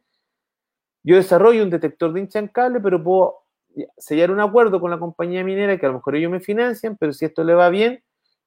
Yo 1.01 1.15
desarrollo 1.15 1.63
un 1.63 1.71
detector 1.71 2.13
de 2.13 2.19
hinchancables, 2.19 2.79
pero 2.83 3.03
puedo 3.03 3.37
sellar 3.97 4.29
un 4.29 4.39
acuerdo 4.39 4.79
con 4.79 4.91
la 4.91 4.99
compañía 4.99 5.43
minera 5.43 5.79
que 5.79 5.87
a 5.87 5.89
lo 5.89 5.95
mejor 5.95 6.15
ellos 6.15 6.29
me 6.29 6.41
financian, 6.41 6.95
pero 6.95 7.11
si 7.11 7.25
esto 7.25 7.43
le 7.43 7.55
va 7.55 7.69
bien, 7.69 8.03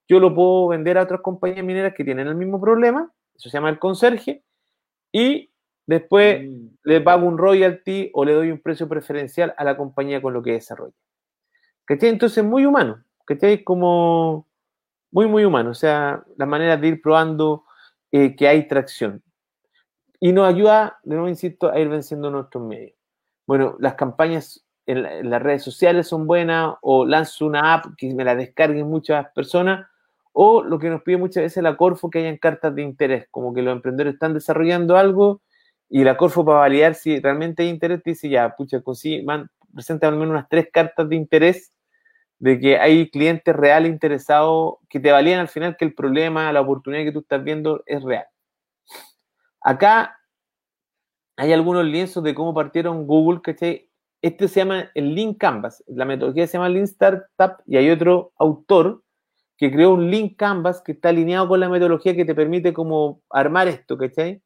yo 0.07 0.21
lo 0.21 0.33
puedo 0.33 0.69
vender 0.69 0.99
a 0.99 1.03
otras 1.03 1.21
compañías 1.21 1.65
mineras 1.65 1.95
que 1.97 2.05
tienen 2.05 2.29
el 2.29 2.37
mismo 2.37 2.61
problema. 2.61 3.11
Eso 3.35 3.51
se 3.51 3.57
llama 3.57 3.71
el 3.71 3.81
conserje. 3.81 4.45
Y 5.11 5.51
Después 5.85 6.49
mm. 6.49 6.67
le 6.85 7.01
pago 7.01 7.27
un 7.27 7.39
royalty 7.39 8.13
o 8.15 8.25
le 8.25 8.35
doy 8.35 8.53
un 8.53 8.61
precio 8.61 8.89
preferencial 8.89 9.53
a 9.57 9.65
la 9.65 9.77
compañía 9.77 10.23
con 10.23 10.33
lo 10.33 10.45
que 10.45 10.53
desarrolla. 10.53 10.95
¿Cachai? 11.85 12.11
Entonces, 12.11 12.45
muy 12.45 12.67
humano. 12.67 13.03
¿Cachai? 13.27 13.65
Como 13.65 14.47
muy, 15.15 15.29
muy 15.29 15.45
humano. 15.45 15.71
O 15.71 15.75
sea, 15.75 16.25
la 16.37 16.45
manera 16.45 16.77
de 16.77 16.89
ir 16.89 17.01
probando 17.01 17.65
eh, 18.11 18.35
que 18.35 18.49
hay 18.49 18.67
tracción. 18.67 19.23
Y 20.19 20.33
nos 20.33 20.49
ayuda, 20.49 20.99
de 21.05 21.15
nuevo 21.15 21.29
insisto, 21.29 21.71
a 21.71 21.79
ir 21.79 21.89
venciendo 21.89 22.31
nuestros 22.31 22.65
medios. 22.65 22.97
Bueno, 23.47 23.77
las 23.79 23.95
campañas 23.95 24.67
en, 24.87 25.31
las 25.31 25.41
redes 25.41 25.63
sociales 25.63 26.09
son 26.09 26.27
buenas, 26.27 26.75
o 26.83 27.07
lanzo 27.07 27.47
una 27.47 27.75
app 27.75 27.87
que 27.97 28.13
me 28.13 28.25
la 28.25 28.35
descarguen 28.35 28.89
muchas 28.89 29.27
personas, 29.33 29.87
o 30.33 30.65
lo 30.65 30.81
que 30.81 30.91
nos 30.91 31.03
pide 31.03 31.17
muchas 31.17 31.45
veces 31.45 31.63
la 31.63 31.77
Corfo, 31.77 32.11
que 32.11 32.19
hayan 32.19 32.39
cartas 32.39 32.75
de 32.75 32.83
interés, 32.83 33.29
como 33.31 33.55
que 33.55 33.63
los 33.63 33.73
emprendedores 33.73 34.15
están 34.15 34.35
desarrollando 34.35 34.97
algo 34.97 35.43
y 35.89 36.03
la 36.03 36.17
Corfo 36.17 36.45
para 36.45 36.59
validar 36.59 36.97
si 36.97 37.21
realmente 37.21 37.63
hay 37.63 37.69
interés 37.69 38.03
dice 38.03 38.29
ya, 38.29 38.57
pucha, 38.57 38.83
presenta 39.73 40.09
al 40.09 40.17
menos 40.17 40.31
unas 40.31 40.49
tres 40.49 40.69
cartas 40.73 41.09
de 41.09 41.15
interés 41.15 41.73
de 42.45 42.61
que 42.61 42.79
hay 42.79 43.09
clientes 43.09 43.57
reales 43.57 43.91
interesados 43.91 44.75
que 44.91 45.01
te 45.01 45.11
valían 45.11 45.41
al 45.41 45.49
final 45.49 45.79
que 45.79 45.87
el 45.87 45.95
problema, 45.95 46.53
la 46.53 46.61
oportunidad 46.61 47.03
que 47.03 47.11
tú 47.11 47.21
estás 47.21 47.43
viendo 47.43 47.83
es 47.87 48.03
real. 48.03 48.27
Acá 49.63 50.21
hay 51.39 51.55
algunos 51.55 51.87
lienzos 51.87 52.23
de 52.23 52.35
cómo 52.35 52.53
partieron 52.53 53.07
Google, 53.07 53.41
¿cachai? 53.41 53.89
Este 54.21 54.47
se 54.49 54.61
llama 54.61 54.91
el 54.95 55.15
Link 55.15 55.39
Canvas, 55.39 55.83
la 55.87 56.05
metodología 56.05 56.47
se 56.47 56.59
llama 56.59 56.69
Link 56.69 56.85
Startup 56.85 57.63
y 57.65 57.79
hay 57.79 57.89
otro 57.89 58.35
autor 58.37 59.03
que 59.57 59.73
creó 59.73 59.95
un 59.95 60.11
Link 60.11 60.37
Canvas 60.37 60.83
que 60.83 60.93
está 60.93 61.09
alineado 61.09 61.49
con 61.49 61.61
la 61.61 61.71
metodología 61.71 62.15
que 62.15 62.27
te 62.27 62.35
permite 62.35 62.75
como 62.75 63.23
armar 63.31 63.69
esto, 63.69 63.97
¿cachai? 63.97 64.43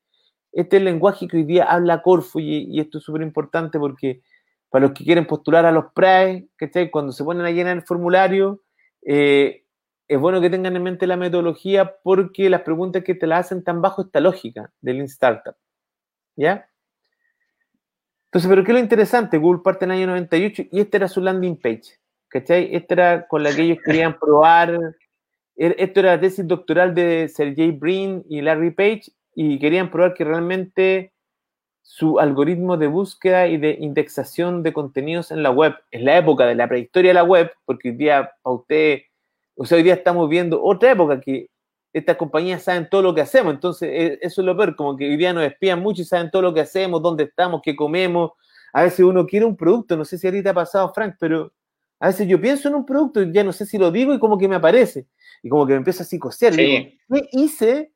Este 0.52 0.76
es 0.76 0.80
el 0.80 0.84
lenguaje 0.84 1.26
que 1.26 1.38
hoy 1.38 1.44
día 1.44 1.64
habla 1.64 2.00
Corfo 2.02 2.38
y, 2.38 2.78
esto 2.78 2.98
es 2.98 3.04
súper 3.04 3.22
importante 3.22 3.80
porque 3.80 4.22
para 4.70 4.86
los 4.86 4.92
que 4.96 5.04
quieren 5.04 5.26
postular 5.26 5.64
a 5.64 5.72
los 5.72 5.92
PRAE, 5.92 6.48
¿cachai? 6.56 6.90
Cuando 6.90 7.12
se 7.12 7.24
ponen 7.24 7.46
a 7.46 7.50
llenar 7.50 7.76
el 7.76 7.82
formulario, 7.82 8.62
eh, 9.02 9.64
es 10.08 10.18
bueno 10.18 10.40
que 10.40 10.50
tengan 10.50 10.74
en 10.76 10.82
mente 10.82 11.06
la 11.06 11.16
metodología 11.16 11.96
porque 12.02 12.48
las 12.48 12.62
preguntas 12.62 13.04
que 13.04 13.14
te 13.14 13.26
la 13.26 13.38
hacen 13.38 13.62
tan 13.62 13.82
bajo 13.82 14.02
esta 14.02 14.20
lógica 14.20 14.72
del 14.80 15.02
Startup. 15.02 15.54
¿Ya? 16.36 16.68
Entonces, 18.26 18.48
¿pero 18.48 18.62
qué 18.62 18.72
es 18.72 18.74
lo 18.74 18.82
interesante? 18.82 19.38
Google 19.38 19.62
parte 19.62 19.84
en 19.84 19.90
el 19.90 19.98
año 19.98 20.06
98 20.08 20.64
y 20.70 20.80
esta 20.80 20.98
era 20.98 21.08
su 21.08 21.20
landing 21.20 21.56
page. 21.56 21.98
¿Cachai? 22.28 22.74
Esta 22.74 22.94
era 22.94 23.28
con 23.28 23.42
la 23.42 23.54
que 23.54 23.62
ellos 23.62 23.78
querían 23.84 24.18
probar. 24.18 24.78
Er, 25.56 25.74
esto 25.78 26.00
era 26.00 26.12
la 26.12 26.20
tesis 26.20 26.46
doctoral 26.46 26.94
de 26.94 27.28
Sergey 27.28 27.70
Brin 27.70 28.24
y 28.28 28.42
Larry 28.42 28.70
Page 28.70 29.04
y 29.34 29.58
querían 29.58 29.90
probar 29.90 30.14
que 30.14 30.24
realmente 30.24 31.12
su 31.90 32.20
algoritmo 32.20 32.76
de 32.76 32.86
búsqueda 32.86 33.48
y 33.48 33.56
de 33.56 33.78
indexación 33.80 34.62
de 34.62 34.74
contenidos 34.74 35.30
en 35.30 35.42
la 35.42 35.50
web, 35.50 35.74
en 35.90 36.04
la 36.04 36.18
época 36.18 36.44
de 36.44 36.54
la 36.54 36.68
prehistoria 36.68 37.10
de 37.10 37.14
la 37.14 37.24
web, 37.24 37.50
porque 37.64 37.88
hoy 37.88 37.96
día, 37.96 38.30
para 38.42 38.56
usted, 38.56 38.98
o 39.56 39.64
sea, 39.64 39.78
hoy 39.78 39.84
día 39.84 39.94
estamos 39.94 40.28
viendo 40.28 40.62
otra 40.62 40.90
época 40.90 41.18
que 41.18 41.48
estas 41.94 42.18
compañías 42.18 42.62
saben 42.62 42.90
todo 42.90 43.00
lo 43.00 43.14
que 43.14 43.22
hacemos, 43.22 43.54
entonces 43.54 43.88
e, 43.90 44.18
eso 44.20 44.42
es 44.42 44.44
lo 44.44 44.54
peor, 44.54 44.76
como 44.76 44.98
que 44.98 45.08
hoy 45.08 45.16
día 45.16 45.32
nos 45.32 45.44
espían 45.44 45.80
mucho 45.80 46.02
y 46.02 46.04
saben 46.04 46.30
todo 46.30 46.42
lo 46.42 46.52
que 46.52 46.60
hacemos, 46.60 47.00
dónde 47.00 47.24
estamos, 47.24 47.62
qué 47.64 47.74
comemos. 47.74 48.32
A 48.74 48.82
veces 48.82 49.00
uno 49.00 49.26
quiere 49.26 49.46
un 49.46 49.56
producto, 49.56 49.96
no 49.96 50.04
sé 50.04 50.18
si 50.18 50.26
ahorita 50.26 50.50
ha 50.50 50.54
pasado, 50.54 50.92
Frank, 50.92 51.14
pero 51.18 51.54
a 52.00 52.08
veces 52.08 52.28
yo 52.28 52.38
pienso 52.38 52.68
en 52.68 52.74
un 52.74 52.84
producto 52.84 53.22
y 53.22 53.32
ya 53.32 53.42
no 53.42 53.54
sé 53.54 53.64
si 53.64 53.78
lo 53.78 53.90
digo 53.90 54.12
y 54.12 54.18
como 54.18 54.36
que 54.36 54.46
me 54.46 54.56
aparece. 54.56 55.06
Y 55.42 55.48
como 55.48 55.66
que 55.66 55.72
me 55.72 55.78
empieza 55.78 56.02
a 56.02 56.06
psicosear. 56.06 56.52
Sí. 56.52 56.98
¿Qué 57.10 57.28
hice 57.32 57.92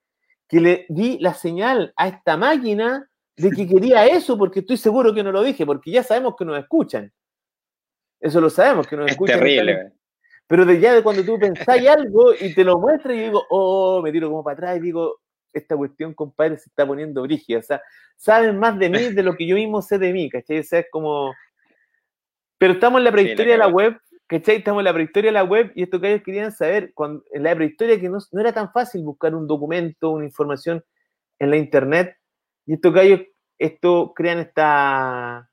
que 0.48 0.60
le 0.60 0.86
di 0.88 1.18
la 1.18 1.34
señal 1.34 1.92
a 1.96 2.08
esta 2.08 2.38
máquina 2.38 3.10
de 3.42 3.50
que 3.50 3.66
quería 3.66 4.06
eso, 4.06 4.38
porque 4.38 4.60
estoy 4.60 4.76
seguro 4.76 5.12
que 5.12 5.22
no 5.22 5.32
lo 5.32 5.42
dije, 5.42 5.66
porque 5.66 5.90
ya 5.90 6.02
sabemos 6.02 6.34
que 6.36 6.44
nos 6.44 6.58
escuchan. 6.58 7.12
Eso 8.20 8.40
lo 8.40 8.48
sabemos, 8.50 8.86
que 8.86 8.96
nos 8.96 9.06
es 9.06 9.12
escuchan. 9.12 9.38
Terrible. 9.38 9.92
Pero 10.46 10.64
de 10.64 10.80
ya 10.80 10.94
de 10.94 11.02
cuando 11.02 11.24
tú 11.24 11.38
pensáis 11.38 11.88
algo 11.88 12.34
y 12.38 12.54
te 12.54 12.64
lo 12.64 12.78
muestras 12.78 13.16
y 13.16 13.20
digo, 13.20 13.44
oh, 13.50 14.00
me 14.02 14.12
tiro 14.12 14.28
como 14.28 14.44
para 14.44 14.54
atrás 14.54 14.76
y 14.78 14.80
digo, 14.80 15.20
esta 15.52 15.76
cuestión, 15.76 16.14
compadre, 16.14 16.58
se 16.58 16.68
está 16.68 16.86
poniendo 16.86 17.22
brígida. 17.22 17.58
O 17.58 17.62
sea, 17.62 17.82
saben 18.16 18.58
más 18.58 18.78
de 18.78 18.88
mí 18.88 19.12
de 19.12 19.22
lo 19.22 19.34
que 19.36 19.46
yo 19.46 19.56
mismo 19.56 19.82
sé 19.82 19.98
de 19.98 20.12
mí, 20.12 20.30
¿cachai? 20.30 20.60
O 20.60 20.62
sea, 20.62 20.80
es 20.80 20.86
como... 20.90 21.34
Pero 22.58 22.74
estamos 22.74 22.98
en 22.98 23.04
la 23.04 23.12
prehistoria 23.12 23.52
de 23.52 23.58
la 23.58 23.68
web 23.68 23.98
¿Cachai? 24.32 24.56
Estamos 24.56 24.80
en 24.80 24.84
la 24.86 24.94
prehistoria 24.94 25.28
de 25.28 25.34
la 25.34 25.44
web 25.44 25.72
y 25.74 25.82
esto 25.82 26.00
que 26.00 26.08
ellos 26.08 26.22
querían 26.24 26.52
saber, 26.52 26.94
cuando, 26.94 27.22
en 27.32 27.42
la 27.42 27.54
prehistoria 27.54 28.00
que 28.00 28.08
no, 28.08 28.16
era 28.40 28.50
tan 28.50 28.72
fácil 28.72 29.02
buscar 29.02 29.34
un 29.34 29.46
documento, 29.46 30.08
una 30.08 30.24
información 30.24 30.82
en 31.38 31.50
la 31.50 31.58
internet, 31.58 32.16
y 32.64 32.72
esto 32.72 32.94
que 32.94 33.02
ellos 33.02 33.20
esto 33.62 34.12
crean 34.14 34.40
esta, 34.40 35.48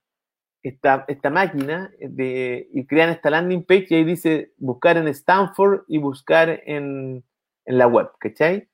esta, 0.64 1.05
esta 1.07 1.30
máquina 1.30 1.91
de, 1.99 2.68
y 2.74 2.86
crean 2.86 3.10
esta 3.10 3.30
landing 3.30 3.64
page 3.64 3.88
y 3.89 3.95
ahí 3.95 4.03
dice 4.03 4.53
buscar 4.57 4.97
en 4.97 5.07
Stanford 5.10 5.84
y 5.88 5.99
buscar 5.99 6.62
en, 6.66 7.24
la 7.66 7.86
web, 7.86 8.10
¿cachai? 8.20 8.68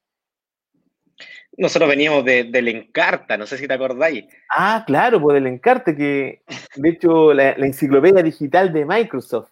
Nosotros 1.58 1.90
veníamos 1.90 2.24
del 2.24 2.68
Encarta, 2.70 3.36
no 3.36 3.46
sé 3.46 3.58
si 3.58 3.68
te 3.68 3.74
acordáis. 3.74 4.26
Ah, 4.56 4.86
claro, 4.88 5.20
pues 5.20 5.34
del 5.34 5.48
Encarta, 5.48 5.94
que 5.94 6.44
de 6.78 6.90
hecho 6.90 7.34
la, 7.34 7.58
la 7.58 7.66
enciclopedia 7.66 8.24
digital 8.24 8.72
de 8.72 8.86
Microsoft. 8.86 9.52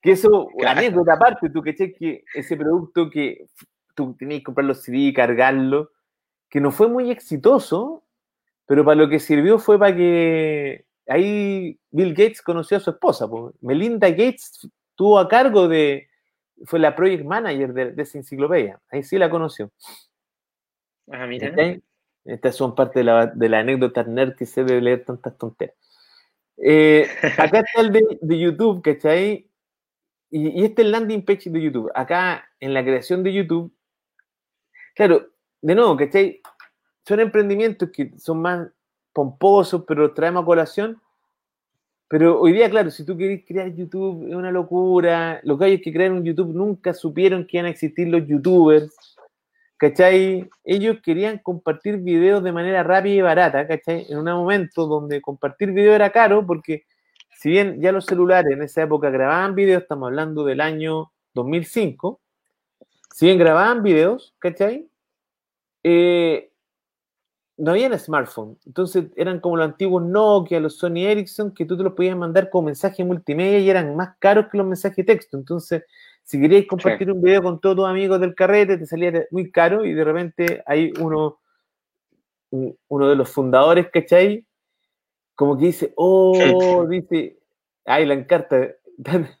Que 0.00 0.12
eso, 0.12 0.48
anécdota 0.64 1.14
aparte, 1.14 1.50
tú 1.50 1.60
caché 1.60 1.92
que 1.92 2.22
ese 2.32 2.56
producto 2.56 3.10
que 3.10 3.46
tú 3.96 4.14
tenías 4.16 4.40
que 4.40 4.44
comprar 4.44 4.64
los 4.64 4.82
CD, 4.82 5.12
cargarlo, 5.12 5.90
que 6.48 6.60
no 6.60 6.70
fue 6.70 6.86
muy 6.86 7.10
exitoso, 7.10 8.04
pero 8.68 8.84
para 8.84 8.96
lo 8.96 9.08
que 9.08 9.18
sirvió 9.18 9.58
fue 9.58 9.78
para 9.78 9.96
que 9.96 10.84
ahí 11.06 11.80
Bill 11.90 12.12
Gates 12.12 12.42
conoció 12.42 12.76
a 12.76 12.80
su 12.80 12.90
esposa. 12.90 13.26
Pues. 13.26 13.54
Melinda 13.62 14.10
Gates 14.10 14.68
tuvo 14.94 15.18
a 15.18 15.26
cargo 15.26 15.68
de, 15.68 16.06
fue 16.66 16.78
la 16.78 16.94
project 16.94 17.24
manager 17.24 17.72
de, 17.72 18.02
esa 18.02 18.18
enciclopedia, 18.18 18.78
ahí 18.90 19.02
sí 19.02 19.16
la 19.16 19.30
conoció. 19.30 19.72
Ah, 21.10 21.26
mira. 21.26 21.80
Estas 22.26 22.56
son 22.56 22.74
parte 22.74 22.98
de 22.98 23.04
la, 23.04 23.26
de 23.26 23.48
la 23.48 23.60
anécdota 23.60 24.04
nerd 24.04 24.36
que 24.36 24.44
se 24.44 24.62
debe 24.62 24.82
leer 24.82 25.04
tantas 25.06 25.38
tonteras. 25.38 25.74
Eh, 26.58 27.08
acá 27.38 27.60
está 27.60 27.80
el 27.80 27.90
de, 27.90 28.18
de 28.20 28.38
YouTube, 28.38 28.82
¿cachai? 28.82 29.48
Y, 30.30 30.62
este 30.62 30.82
es 30.82 30.86
el 30.86 30.92
landing 30.92 31.24
page 31.24 31.48
de 31.48 31.62
YouTube. 31.62 31.90
Acá, 31.94 32.46
en 32.60 32.74
la 32.74 32.84
creación 32.84 33.22
de 33.22 33.32
YouTube, 33.32 33.74
claro, 34.94 35.26
de 35.62 35.74
nuevo, 35.74 35.96
¿cachai? 35.96 36.42
Son 37.08 37.20
emprendimientos 37.20 37.90
que 37.90 38.12
son 38.18 38.42
más 38.42 38.68
pomposos, 39.14 39.84
pero 39.88 40.02
los 40.02 40.14
traemos 40.14 40.42
a 40.42 40.46
colación. 40.46 41.00
Pero 42.06 42.40
hoy 42.40 42.52
día, 42.52 42.68
claro, 42.68 42.90
si 42.90 43.04
tú 43.04 43.16
querés 43.16 43.44
crear 43.46 43.74
YouTube, 43.74 44.28
es 44.28 44.34
una 44.34 44.50
locura. 44.50 45.40
Los 45.42 45.58
gallos 45.58 45.80
que 45.82 45.92
crearon 45.92 46.22
YouTube 46.22 46.54
nunca 46.54 46.92
supieron 46.92 47.46
que 47.46 47.56
iban 47.56 47.66
a 47.66 47.70
existir 47.70 48.08
los 48.08 48.26
YouTubers. 48.26 49.16
¿Cachai? 49.78 50.50
Ellos 50.64 50.98
querían 51.02 51.38
compartir 51.38 51.98
videos 51.98 52.42
de 52.42 52.52
manera 52.52 52.82
rápida 52.82 53.14
y 53.14 53.20
barata, 53.22 53.66
¿cachai? 53.66 54.06
En 54.10 54.18
un 54.18 54.24
momento 54.24 54.86
donde 54.86 55.20
compartir 55.22 55.70
video 55.70 55.94
era 55.94 56.10
caro, 56.10 56.44
porque 56.46 56.84
si 57.30 57.50
bien 57.50 57.80
ya 57.80 57.92
los 57.92 58.04
celulares 58.04 58.52
en 58.52 58.62
esa 58.62 58.82
época 58.82 59.08
grababan 59.10 59.54
videos, 59.54 59.82
estamos 59.82 60.08
hablando 60.08 60.44
del 60.44 60.60
año 60.60 61.12
2005, 61.34 62.20
si 63.14 63.26
bien 63.26 63.38
grababan 63.38 63.82
videos, 63.82 64.34
¿cachai? 64.40 64.88
Eh, 65.84 66.50
no 67.58 67.72
había 67.72 67.98
smartphone. 67.98 68.56
Entonces 68.64 69.06
eran 69.16 69.40
como 69.40 69.56
los 69.56 69.66
antiguos 69.66 70.02
Nokia, 70.04 70.60
los 70.60 70.78
Sony 70.78 71.04
Ericsson, 71.04 71.52
que 71.52 71.64
tú 71.64 71.76
te 71.76 71.82
los 71.82 71.92
podías 71.92 72.16
mandar 72.16 72.50
con 72.50 72.64
mensaje 72.64 73.04
multimedia 73.04 73.58
y 73.58 73.68
eran 73.68 73.96
más 73.96 74.16
caros 74.18 74.46
que 74.50 74.58
los 74.58 74.66
mensajes 74.66 74.96
de 74.96 75.04
texto. 75.04 75.36
Entonces, 75.36 75.82
si 76.22 76.40
querías 76.40 76.66
compartir 76.66 77.10
un 77.10 77.20
video 77.20 77.42
con 77.42 77.60
todos 77.60 77.76
tus 77.76 77.86
amigos 77.86 78.20
del 78.20 78.34
carrete, 78.34 78.78
te 78.78 78.86
salía 78.86 79.26
muy 79.32 79.50
caro 79.50 79.84
y 79.84 79.92
de 79.92 80.04
repente 80.04 80.62
hay 80.66 80.92
uno, 81.00 81.40
uno 82.50 83.08
de 83.08 83.16
los 83.16 83.28
fundadores, 83.28 83.88
¿cachai? 83.92 84.46
Como 85.34 85.58
que 85.58 85.66
dice, 85.66 85.92
oh, 85.96 86.86
dice, 86.88 87.38
ay, 87.84 88.06
la 88.06 88.14
encarta. 88.14 88.68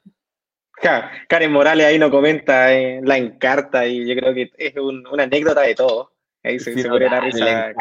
Karen 1.28 1.52
Morales 1.52 1.86
ahí 1.86 1.98
no 1.98 2.10
comenta 2.10 2.72
eh, 2.72 3.00
la 3.02 3.16
encarta 3.16 3.86
y 3.86 4.06
yo 4.06 4.14
creo 4.14 4.34
que 4.34 4.50
es 4.56 4.76
una 4.76 5.24
anécdota 5.24 5.62
de 5.62 5.74
todo. 5.74 6.12
Ahí 6.44 6.58
se, 6.58 6.72
se 6.72 6.88
la 6.88 7.20
risa. 7.20 7.74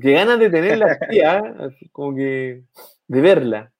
Qué 0.00 0.12
ganas 0.12 0.38
de 0.38 0.50
tenerla 0.50 0.98
tía, 1.08 1.42
como 1.92 2.14
que 2.16 2.64
de 3.06 3.20
verla. 3.20 3.72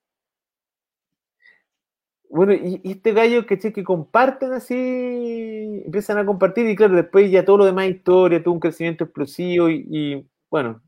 Bueno, 2.29 2.53
y, 2.53 2.81
este 2.85 3.11
gallo 3.11 3.45
que 3.45 3.57
que 3.57 3.83
comparten 3.83 4.53
así, 4.53 5.83
empiezan 5.85 6.17
a 6.17 6.25
compartir 6.25 6.65
y 6.65 6.77
claro, 6.77 6.95
después 6.95 7.29
ya 7.29 7.43
todo 7.43 7.57
lo 7.57 7.65
demás 7.65 7.89
historia, 7.89 8.41
tuvo 8.41 8.53
un 8.53 8.59
crecimiento 8.61 9.03
explosivo 9.03 9.69
y, 9.69 10.25
bueno, 10.49 10.81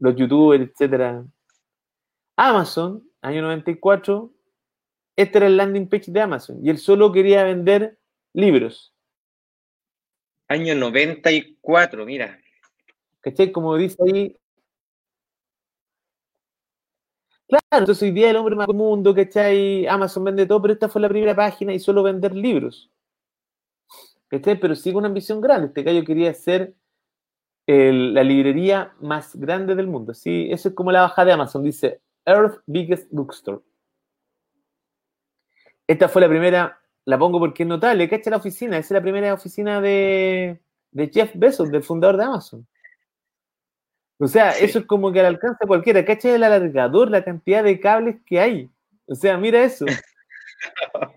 los 0.00 0.16
youtubers, 0.16 0.68
etcétera. 0.68 1.24
Amazon, 2.36 3.02
año 3.22 3.42
94, 3.42 4.32
este 5.14 5.38
era 5.38 5.46
el 5.46 5.56
landing 5.56 5.88
page 5.88 6.10
de 6.10 6.20
Amazon 6.20 6.58
y 6.62 6.70
él 6.70 6.78
solo 6.78 7.12
quería 7.12 7.44
vender 7.44 7.98
libros. 8.34 8.95
Año 10.48 10.74
94, 10.74 12.06
mira. 12.06 12.38
¿Cachai? 13.20 13.50
Como 13.50 13.76
dice 13.76 13.96
ahí. 14.02 14.36
Claro, 17.48 17.64
entonces 17.70 18.02
hoy 18.02 18.10
día 18.10 18.30
el 18.30 18.36
hombre 18.36 18.56
más 18.56 18.68
mundo, 18.68 19.14
¿cachai? 19.14 19.86
Amazon 19.86 20.24
vende 20.24 20.46
todo, 20.46 20.60
pero 20.62 20.74
esta 20.74 20.88
fue 20.88 21.00
la 21.00 21.08
primera 21.08 21.34
página 21.34 21.72
y 21.72 21.78
solo 21.78 22.02
vender 22.02 22.34
libros. 22.34 22.90
¿Cachai? 24.28 24.58
Pero 24.58 24.74
sigue 24.74 24.96
una 24.96 25.08
ambición 25.08 25.40
grande. 25.40 25.68
Este 25.68 25.82
gallo 25.82 26.04
quería 26.04 26.32
ser 26.34 26.74
la 27.66 28.22
librería 28.22 28.94
más 29.00 29.34
grande 29.34 29.74
del 29.74 29.88
mundo. 29.88 30.14
¿sí? 30.14 30.48
Eso 30.50 30.68
es 30.68 30.74
como 30.74 30.92
la 30.92 31.02
baja 31.02 31.24
de 31.24 31.32
Amazon. 31.32 31.62
Dice 31.62 32.00
Earth 32.24 32.60
Biggest 32.66 33.08
Bookstore. 33.10 33.60
Esta 35.86 36.08
fue 36.08 36.22
la 36.22 36.28
primera 36.28 36.80
la 37.06 37.18
pongo 37.18 37.38
porque 37.38 37.62
es 37.62 37.68
notable. 37.68 38.08
¿Cacha 38.08 38.30
la 38.30 38.36
oficina? 38.36 38.76
Esa 38.76 38.86
es 38.86 38.98
la 38.98 39.02
primera 39.02 39.32
oficina 39.32 39.80
de, 39.80 40.58
Jeff 41.12 41.30
Bezos, 41.34 41.70
del 41.70 41.82
fundador 41.82 42.16
de 42.16 42.24
Amazon. 42.24 42.66
O 44.18 44.26
sea, 44.26 44.50
eso 44.50 44.80
es 44.80 44.86
como 44.86 45.12
que 45.12 45.20
al 45.20 45.26
alcance 45.26 45.58
de 45.60 45.68
cualquiera. 45.68 46.04
¿Cacha 46.04 46.34
el 46.34 46.42
alargador, 46.42 47.10
la 47.10 47.22
cantidad 47.24 47.62
de 47.62 47.78
cables 47.78 48.16
que 48.26 48.40
hay? 48.40 48.70
O 49.06 49.14
sea, 49.14 49.38
mira 49.38 49.62
eso. 49.62 49.86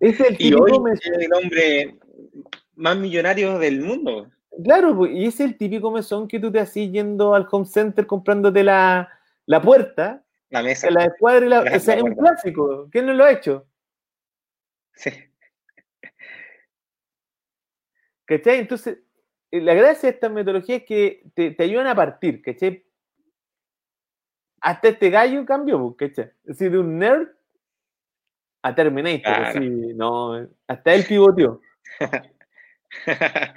es 0.00 0.20
el 0.20 0.36
y 0.38 0.54
hoy 0.54 0.72
es 0.92 1.00
el 1.04 1.32
hombre 1.34 1.98
más 2.76 2.96
millonario 2.96 3.58
del 3.58 3.80
mundo. 3.80 4.28
Claro, 4.62 4.96
pues, 4.96 5.12
y 5.12 5.26
es 5.26 5.40
el 5.40 5.56
típico 5.56 5.90
mesón 5.90 6.28
que 6.28 6.38
tú 6.38 6.52
te 6.52 6.60
haces 6.60 6.92
yendo 6.92 7.34
al 7.34 7.48
home 7.50 7.66
center 7.66 8.06
comprándote 8.06 8.62
la, 8.62 9.10
puerta, 9.64 10.22
la 10.50 10.62
mesa, 10.62 10.90
la 10.90 11.06
escuadra 11.06 11.44
y 11.44 11.48
la. 11.48 11.60
o 11.62 11.80
sea, 11.80 11.96
es 11.96 12.02
un 12.02 12.14
clásico. 12.14 12.88
¿Quién 12.92 13.06
no 13.06 13.14
lo 13.14 13.24
ha 13.24 13.32
hecho? 13.32 13.66
Sí. 14.96 15.10
¿Cachai? 18.24 18.58
Entonces, 18.58 18.98
eh, 19.50 19.60
la 19.60 19.74
gracia 19.74 20.08
de 20.08 20.14
esta 20.14 20.28
metodología 20.28 20.76
es 20.76 20.84
que 20.84 21.22
te, 21.34 21.54
ayudan 21.62 21.86
a 21.86 21.94
partir, 21.94 22.42
¿cachai? 22.42 22.84
Hasta 24.60 24.88
este 24.88 25.10
gallo 25.10 25.46
cambió, 25.46 25.94
pues, 25.94 26.10
¿cachai? 26.10 26.32
Decir, 26.42 26.72
de 26.72 26.78
un 26.78 26.98
nerd 26.98 27.28
a 28.62 28.74
Terminator, 28.74 29.62
no, 29.62 30.48
hasta 30.66 30.94
él 30.94 31.04
pivoteó. 31.06 31.60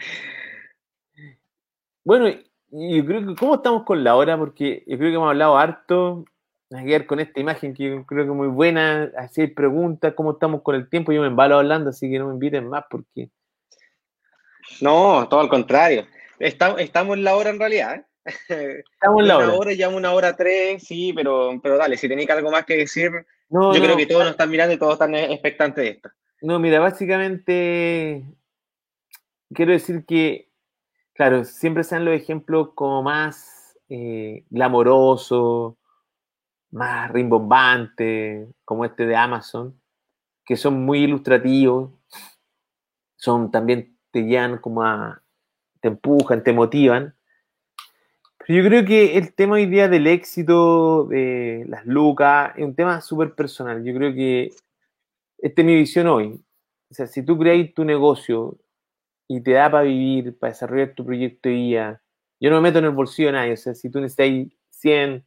bueno, 2.04 2.30
yo 2.70 3.06
creo 3.06 3.26
que, 3.26 3.36
¿cómo 3.36 3.56
estamos 3.56 3.84
con 3.86 4.04
la 4.04 4.16
hora? 4.16 4.38
Porque 4.38 4.84
yo 4.86 5.00
creo 5.00 5.10
que 5.10 5.16
hemos 5.16 5.30
hablado 5.30 5.58
harto, 5.58 6.26
ver 6.70 7.06
con 7.06 7.20
esta 7.20 7.40
imagen 7.40 7.74
que 7.74 8.04
creo 8.06 8.26
que 8.26 8.32
es 8.32 8.36
muy 8.36 8.48
buena, 8.48 9.12
así 9.18 9.48
preguntas, 9.48 10.14
cómo 10.16 10.34
estamos 10.34 10.62
con 10.62 10.76
el 10.76 10.90
tiempo, 10.90 11.12
yo 11.12 11.22
me 11.22 11.28
embalo 11.28 11.58
hablando, 11.58 11.90
así 11.90 12.10
que 12.10 12.20
no 12.20 12.28
me 12.28 12.34
inviten 12.34 12.68
más 12.68 12.86
porque... 12.90 13.30
No, 14.82 15.28
todo 15.28 15.40
al 15.40 15.50
contrario. 15.50 16.06
Estamos, 16.38 16.80
estamos 16.80 17.18
en 17.18 17.24
la 17.24 17.36
hora 17.36 17.50
en 17.50 17.60
realidad. 17.60 17.96
¿eh? 17.96 18.84
Estamos 18.94 19.22
en 19.22 19.28
la 19.28 19.38
hora. 19.38 19.54
hora. 19.54 19.74
Ya 19.74 19.90
una 19.90 20.14
hora 20.14 20.36
tres, 20.36 20.84
sí, 20.84 21.12
pero, 21.14 21.60
pero 21.62 21.78
dale, 21.78 21.98
si 21.98 22.08
tenéis 22.08 22.30
algo 22.30 22.52
más 22.52 22.66
que 22.66 22.78
decir, 22.78 23.12
yo 23.50 23.72
creo 23.72 23.98
que 23.98 24.06
todos 24.06 24.22
nos 24.22 24.32
están 24.32 24.50
mirando 24.50 24.74
y 24.74 24.78
todos 24.78 24.94
están 24.94 25.16
expectantes 25.16 25.84
de 25.84 25.90
esto. 25.90 26.10
No, 26.42 26.60
mira, 26.60 26.80
básicamente 26.80 28.24
quiero 29.54 29.72
decir 29.72 30.06
que, 30.06 30.50
claro, 31.14 31.44
siempre 31.44 31.84
sean 31.84 32.06
los 32.06 32.14
ejemplos 32.14 32.70
como 32.76 33.04
más 33.04 33.78
eh, 33.90 34.46
glamorosos, 34.50 35.76
más 36.72 37.12
rimbombantes, 37.12 38.48
como 38.66 38.86
este 38.86 39.06
de 39.06 39.16
Amazon, 39.16 39.80
que 40.46 40.56
son 40.56 40.86
muy 40.86 41.00
ilustrativos, 41.00 41.92
son 43.16 43.52
también 43.52 43.98
te 44.12 44.22
guían 44.22 44.58
como 44.60 44.84
a, 44.84 45.22
te 45.82 45.90
empujan, 45.90 46.44
te 46.44 46.54
motivan. 46.54 47.16
Pero 48.40 48.64
yo 48.64 48.70
creo 48.70 48.86
que 48.86 49.18
el 49.18 49.34
tema 49.34 49.56
hoy 49.56 49.66
día 49.66 49.88
del 49.88 50.08
éxito, 50.08 51.06
de 51.06 51.66
las 51.68 51.86
lucas, 51.86 52.54
es 52.56 52.66
un 52.66 52.76
tema 52.76 53.02
súper 53.02 53.36
personal. 53.36 53.84
Yo 53.84 53.94
creo 53.94 54.14
que 54.14 54.52
esta 55.38 55.62
es 55.62 55.66
mi 55.66 55.76
visión 55.76 56.08
hoy. 56.08 56.42
O 56.90 56.94
sea, 56.94 57.06
si 57.06 57.24
tú 57.24 57.38
creas 57.38 57.74
tu 57.74 57.86
negocio 57.86 58.58
y 59.28 59.42
te 59.42 59.52
da 59.52 59.70
para 59.70 59.84
vivir, 59.84 60.38
para 60.38 60.54
desarrollar 60.54 60.94
tu 60.96 61.06
proyecto 61.06 61.50
de 61.50 61.98
yo 62.42 62.50
no 62.50 62.56
me 62.56 62.70
meto 62.70 62.80
en 62.80 62.86
el 62.86 62.92
bolsillo 62.92 63.28
de 63.28 63.34
nadie. 63.34 63.54
O 63.54 63.58
sea, 63.58 63.76
si 63.76 63.92
tú 63.92 64.00
necesitas 64.00 64.58
100, 64.70 65.26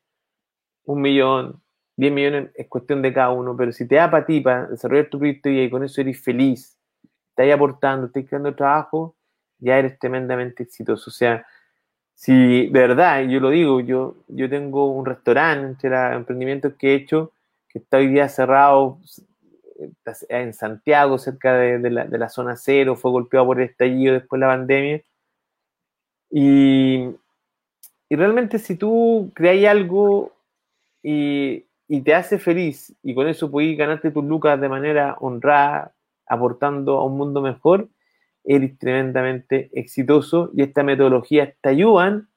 un 0.85 1.01
millón, 1.01 1.63
10 1.97 2.13
millones 2.13 2.51
es 2.55 2.69
cuestión 2.69 3.03
de 3.03 3.13
cada 3.13 3.31
uno, 3.31 3.57
pero 3.57 3.73
si 3.73 3.87
te 3.87 3.97
da 3.97 4.11
para 4.11 4.27
ti, 4.27 4.41
para 4.41 4.67
desarrollar 4.67 5.09
tu 5.09 5.19
proyecto 5.19 5.49
y 5.49 5.71
con 5.71 5.85
eso 5.85 6.01
eres 6.01 6.23
feliz, 6.23 6.77
estás 7.31 7.53
aportando, 7.53 8.07
estás 8.07 8.25
creando 8.29 8.55
trabajo, 8.55 9.15
ya 9.59 9.79
eres 9.79 9.99
tremendamente 9.99 10.63
exitoso. 10.63 11.11
O 11.11 11.13
sea, 11.13 11.47
si 12.15 12.69
de 12.69 12.81
verdad, 12.81 13.23
yo 13.23 13.41
lo 13.41 13.51
digo, 13.51 13.81
yo, 13.81 14.17
yo 14.29 14.49
tengo 14.49 14.93
un 14.93 15.07
restaurante 15.07 15.67
entre 15.67 15.91
los 15.91 16.17
emprendimientos 16.17 16.75
que 16.79 16.93
he 16.93 16.95
hecho, 16.95 17.33
que 17.69 17.79
está 17.79 17.99
hoy 17.99 18.09
día 18.09 18.29
cerrado 18.29 18.99
en 20.29 20.53
Santiago, 20.53 21.19
cerca 21.19 21.55
de, 21.55 21.91
la, 21.91 22.05
de 22.05 22.19
la 22.19 22.29
zona 22.29 22.57
cero, 22.57 22.97
fue 22.97 23.11
golpeado 23.11 23.47
por 23.47 23.61
el 23.61 23.69
estallido 23.69 24.15
después 24.15 24.39
de 24.39 24.47
la 24.47 24.53
pandemia. 24.53 25.03
Y, 26.31 27.09
y 28.09 28.17
realmente 28.17 28.59
si 28.59 28.77
tú 28.77 29.31
creas 29.35 29.71
algo 29.71 30.33
y, 31.03 31.67
te 32.05 32.15
hace 32.15 32.39
feliz 32.39 32.95
y 33.03 33.15
con 33.15 33.29
eso 33.29 33.51
puedes 33.51 33.77
ganarte 33.77 34.11
tus 34.11 34.25
lucas 34.25 34.61
de 34.61 34.69
manera 34.69 35.17
honrada, 35.21 35.95
aportando 36.27 36.99
a 36.99 37.05
un 37.05 37.19
mundo 37.19 37.43
mejor, 37.43 37.89
eres 38.45 38.79
tremendamente 38.79 39.71
exitoso 39.75 40.51
y 40.55 40.63
esta 40.63 40.83
metodología 40.83 41.55
te 41.61 41.69
ayudan 41.69 42.29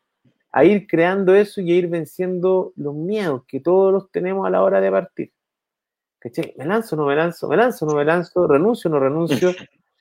a 0.51 0.65
ir 0.65 0.87
creando 0.87 1.35
eso 1.35 1.61
y 1.61 1.71
a 1.71 1.75
ir 1.75 1.87
venciendo 1.87 2.73
los 2.75 2.95
miedos 2.95 3.43
que 3.47 3.59
todos 3.59 3.93
los 3.93 4.11
tenemos 4.11 4.45
a 4.45 4.49
la 4.49 4.61
hora 4.63 4.81
de 4.81 4.91
partir. 4.91 5.31
¿Me 6.57 6.65
lanzo 6.65 6.95
o 6.95 6.99
no 6.99 7.05
me 7.05 7.15
lanzo? 7.15 7.47
¿Me 7.47 7.55
lanzo 7.55 7.85
o 7.85 7.89
no 7.89 7.95
me 7.95 8.05
lanzo? 8.05 8.47
¿Renuncio 8.47 8.89
o 8.89 8.93
no 8.93 8.99
renuncio? 8.99 9.51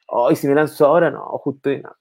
Hoy 0.08 0.36
si 0.36 0.46
me 0.48 0.54
lanzo 0.54 0.86
ahora, 0.86 1.10
no, 1.10 1.22
justo 1.38 1.70
no. 1.70 1.96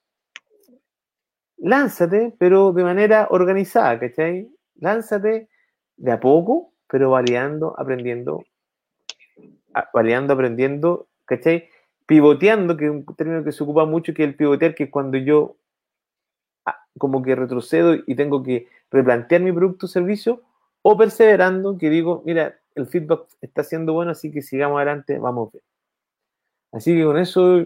Lánzate, 1.58 2.34
pero 2.38 2.72
de 2.74 2.84
manera 2.84 3.28
organizada, 3.30 4.00
¿cachai? 4.00 4.50
Lánzate 4.76 5.50
de 6.04 6.12
a 6.12 6.20
poco, 6.20 6.74
pero 6.90 7.12
variando, 7.12 7.80
aprendiendo, 7.80 8.44
variando, 9.94 10.34
aprendiendo, 10.34 11.08
¿cachai? 11.24 11.70
Pivoteando, 12.06 12.76
que 12.76 12.86
es 12.86 12.92
un 12.92 13.06
término 13.16 13.42
que 13.46 13.54
se 13.54 13.64
ocupa 13.64 13.86
mucho, 13.86 14.14
que 14.14 14.24
es 14.24 14.30
el 14.30 14.36
pivotear, 14.36 14.76
que 14.76 14.92
cuando 14.92 15.18
yo 15.18 15.56
como 16.98 17.24
que 17.24 17.36
retrocedo 17.36 17.96
y 18.06 18.16
tengo 18.16 18.44
que 18.44 18.68
replantear 18.92 19.42
mi 19.42 19.54
producto 19.54 19.86
o 19.86 19.90
servicio, 19.90 20.44
o 20.82 20.98
perseverando, 20.98 21.78
que 21.78 21.90
digo, 21.90 22.22
mira, 22.26 22.60
el 22.76 22.86
feedback 22.86 23.26
está 23.40 23.64
siendo 23.64 23.94
bueno, 23.94 24.12
así 24.12 24.30
que 24.30 24.42
sigamos 24.42 24.76
adelante, 24.76 25.18
vamos 25.20 25.54
bien. 25.54 25.64
Así 26.74 26.94
que 26.94 27.06
con 27.06 27.18
eso, 27.18 27.66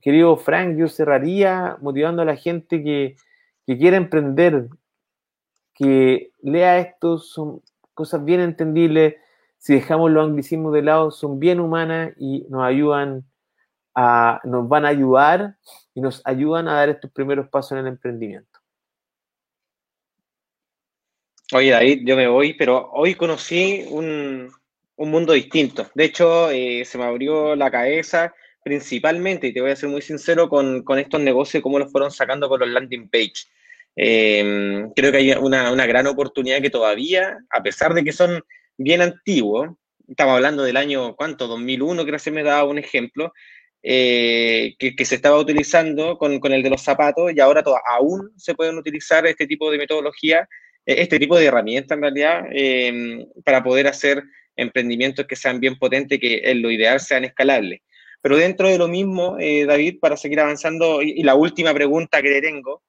querido 0.00 0.36
Frank, 0.36 0.76
yo 0.76 0.88
cerraría 0.88 1.78
motivando 1.80 2.22
a 2.22 2.24
la 2.24 2.34
gente 2.34 2.82
que, 2.82 3.14
que 3.66 3.78
quiera 3.78 3.96
emprender, 3.96 4.68
que 5.76 6.32
lea 6.42 6.78
esto, 6.78 7.18
son 7.18 7.62
cosas 7.94 8.24
bien 8.24 8.40
entendibles, 8.40 9.14
si 9.58 9.74
dejamos 9.74 10.10
los 10.10 10.26
anglicismos 10.26 10.72
de 10.72 10.82
lado, 10.82 11.10
son 11.10 11.38
bien 11.38 11.60
humanas 11.60 12.12
y 12.18 12.46
nos 12.48 12.62
ayudan 12.64 13.24
a, 13.94 14.40
nos 14.44 14.68
van 14.68 14.84
a 14.84 14.88
ayudar 14.88 15.56
y 15.94 16.00
nos 16.00 16.22
ayudan 16.24 16.68
a 16.68 16.74
dar 16.74 16.88
estos 16.88 17.10
primeros 17.10 17.48
pasos 17.48 17.72
en 17.72 17.78
el 17.78 17.86
emprendimiento. 17.88 18.60
Oye, 21.52 21.70
David, 21.70 22.02
yo 22.04 22.16
me 22.16 22.26
voy, 22.26 22.54
pero 22.54 22.90
hoy 22.92 23.14
conocí 23.14 23.86
un, 23.90 24.52
mundo 24.96 25.32
distinto. 25.32 25.88
De 25.94 26.04
hecho, 26.04 26.50
eh, 26.50 26.84
se 26.84 26.98
me 26.98 27.04
abrió 27.04 27.54
la 27.54 27.70
cabeza 27.70 28.34
principalmente, 28.64 29.46
y 29.46 29.52
te 29.52 29.60
voy 29.60 29.70
a 29.70 29.76
ser 29.76 29.88
muy 29.88 30.02
sincero, 30.02 30.48
con, 30.48 30.84
estos 30.98 31.20
negocios, 31.20 31.62
cómo 31.62 31.78
los 31.78 31.92
fueron 31.92 32.10
sacando 32.10 32.48
con 32.48 32.58
los 32.58 32.68
landing 32.68 33.08
page. 33.08 33.46
Em, 33.96 34.92
creo 34.94 35.10
que 35.10 35.18
hay 35.18 35.32
una, 35.32 35.72
una, 35.72 35.86
gran 35.86 36.06
oportunidad 36.06 36.60
que 36.60 36.70
todavía, 36.70 37.38
a 37.50 37.62
pesar 37.62 37.94
de 37.94 38.04
que 38.04 38.12
son 38.12 38.42
bien 38.76 39.00
antiguos, 39.00 39.70
estamos 40.06 40.34
hablando 40.34 40.62
del 40.62 40.76
año, 40.76 41.16
¿cuánto? 41.16 41.46
2001, 41.46 42.02
creo 42.02 42.14
que 42.14 42.18
se 42.18 42.30
me 42.30 42.42
da 42.42 42.64
un 42.64 42.78
ejemplo, 42.78 43.32
eh, 43.82 44.74
que, 44.78 45.04
se 45.04 45.14
estaba 45.14 45.38
utilizando 45.38 46.18
con, 46.18 46.40
con, 46.40 46.52
el 46.52 46.62
de 46.62 46.70
los 46.70 46.82
zapatos 46.82 47.32
y 47.34 47.40
ahora 47.40 47.62
aún 47.88 48.32
se 48.36 48.54
pueden 48.54 48.76
utilizar 48.76 49.26
este 49.26 49.46
tipo 49.46 49.70
de 49.70 49.78
metodología 49.78 50.48
e-, 50.84 51.02
este 51.02 51.18
tipo 51.18 51.38
de 51.38 51.46
herramientas 51.46 51.96
en 51.96 52.02
realidad 52.02 52.46
em, 52.50 53.26
para 53.44 53.62
poder 53.62 53.86
hacer 53.86 54.22
emprendimientos 54.56 55.26
que 55.26 55.36
sean 55.36 55.60
bien 55.60 55.78
potentes, 55.78 56.18
que 56.18 56.40
en 56.44 56.62
lo 56.62 56.70
ideal 56.70 57.00
sean 57.00 57.24
escalables. 57.24 57.80
Pero 58.22 58.36
dentro 58.36 58.68
de 58.68 58.78
lo 58.78 58.88
mismo, 58.88 59.36
eh, 59.38 59.66
David, 59.66 59.98
para 60.00 60.16
seguir 60.16 60.40
avanzando, 60.40 61.02
y, 61.02 61.22
la 61.22 61.34
última 61.34 61.74
pregunta 61.74 62.22
que 62.22 62.30
le 62.30 62.40
tengo 62.40 62.82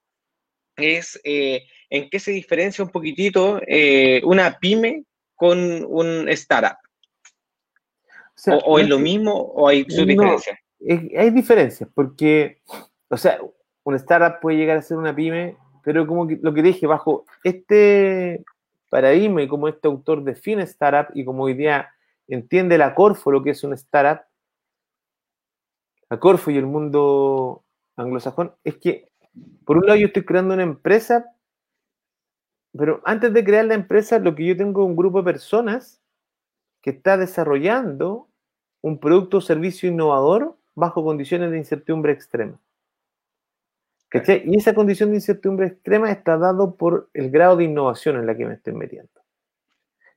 es, 0.78 1.20
eh, 1.24 1.66
¿en 1.90 2.10
qué 2.10 2.20
se 2.20 2.32
diferencia 2.32 2.84
un 2.84 2.92
poquitito 2.92 3.60
eh, 3.68 4.22
una 4.24 4.58
pyme 4.60 5.04
con 5.36 5.86
un 5.86 6.30
startup? 6.30 6.78
O, 8.66 8.80
es 8.80 8.88
lo 8.88 9.00
mismo 9.00 9.34
o 9.34 9.68
hay 9.68 9.86
su 9.90 10.06
diferencia? 10.06 10.60
Hay 11.18 11.32
diferencias, 11.32 11.90
porque, 11.94 12.62
o 13.10 13.18
sea, 13.18 13.40
un 13.84 13.96
startup 13.96 14.40
puede 14.40 14.58
llegar 14.58 14.78
a 14.78 14.82
ser 14.82 14.98
una 14.98 15.16
pyme 15.16 15.58
pero 15.88 16.06
como 16.06 16.28
lo 16.42 16.54
que 16.54 16.62
dije, 16.62 16.86
bajo 16.86 17.26
este 17.46 18.44
paradigma 18.90 19.42
y 19.42 19.48
como 19.48 19.70
este 19.70 19.88
autor 19.88 20.22
define 20.22 20.64
startup 20.64 21.16
y 21.16 21.24
como 21.24 21.44
hoy 21.44 21.54
día 21.54 21.90
entiende 22.28 22.78
la 22.78 22.94
Corfo 22.94 23.32
lo 23.32 23.42
que 23.42 23.52
es 23.52 23.64
un 23.64 23.72
startup, 23.72 24.26
la 26.10 26.20
Corfo 26.20 26.52
y 26.52 26.58
el 26.58 26.66
mundo 26.66 27.64
anglosajón, 27.96 28.54
es 28.66 28.76
que 28.76 29.07
por 29.68 29.78
un 29.78 29.86
lado 29.86 30.00
yo 30.00 30.08
estoy 30.08 30.24
creando 30.24 30.54
una 30.54 30.64
empresa, 30.64 31.26
pero 32.72 33.02
antes 33.04 33.34
de 33.34 33.44
crear 33.44 33.66
la 33.66 33.74
empresa, 33.74 34.18
lo 34.18 34.34
que 34.34 34.46
yo 34.46 34.56
tengo 34.56 34.82
es 34.82 34.88
un 34.88 34.96
grupo 34.96 35.18
de 35.18 35.26
personas 35.26 36.02
que 36.82 36.92
está 36.92 37.18
desarrollando 37.18 38.30
un 38.80 38.98
producto 38.98 39.40
o 39.40 39.42
servicio 39.42 39.90
innovador 39.90 40.58
bajo 40.74 41.04
condiciones 41.04 41.52
de 41.52 41.58
incertidumbre 41.58 42.14
extrema. 42.14 42.58
Y 44.46 44.56
esa 44.56 44.74
condición 44.74 45.10
de 45.10 45.16
incertidumbre 45.16 45.68
extrema 45.68 46.10
está 46.12 46.38
dado 46.38 46.78
por 46.78 47.10
el 47.14 47.30
grado 47.30 47.58
de 47.58 47.66
innovación 47.66 48.16
en 48.16 48.26
la 48.26 48.38
que 48.38 48.46
me 48.46 48.54
estoy 48.54 48.72
metiendo. 48.72 49.12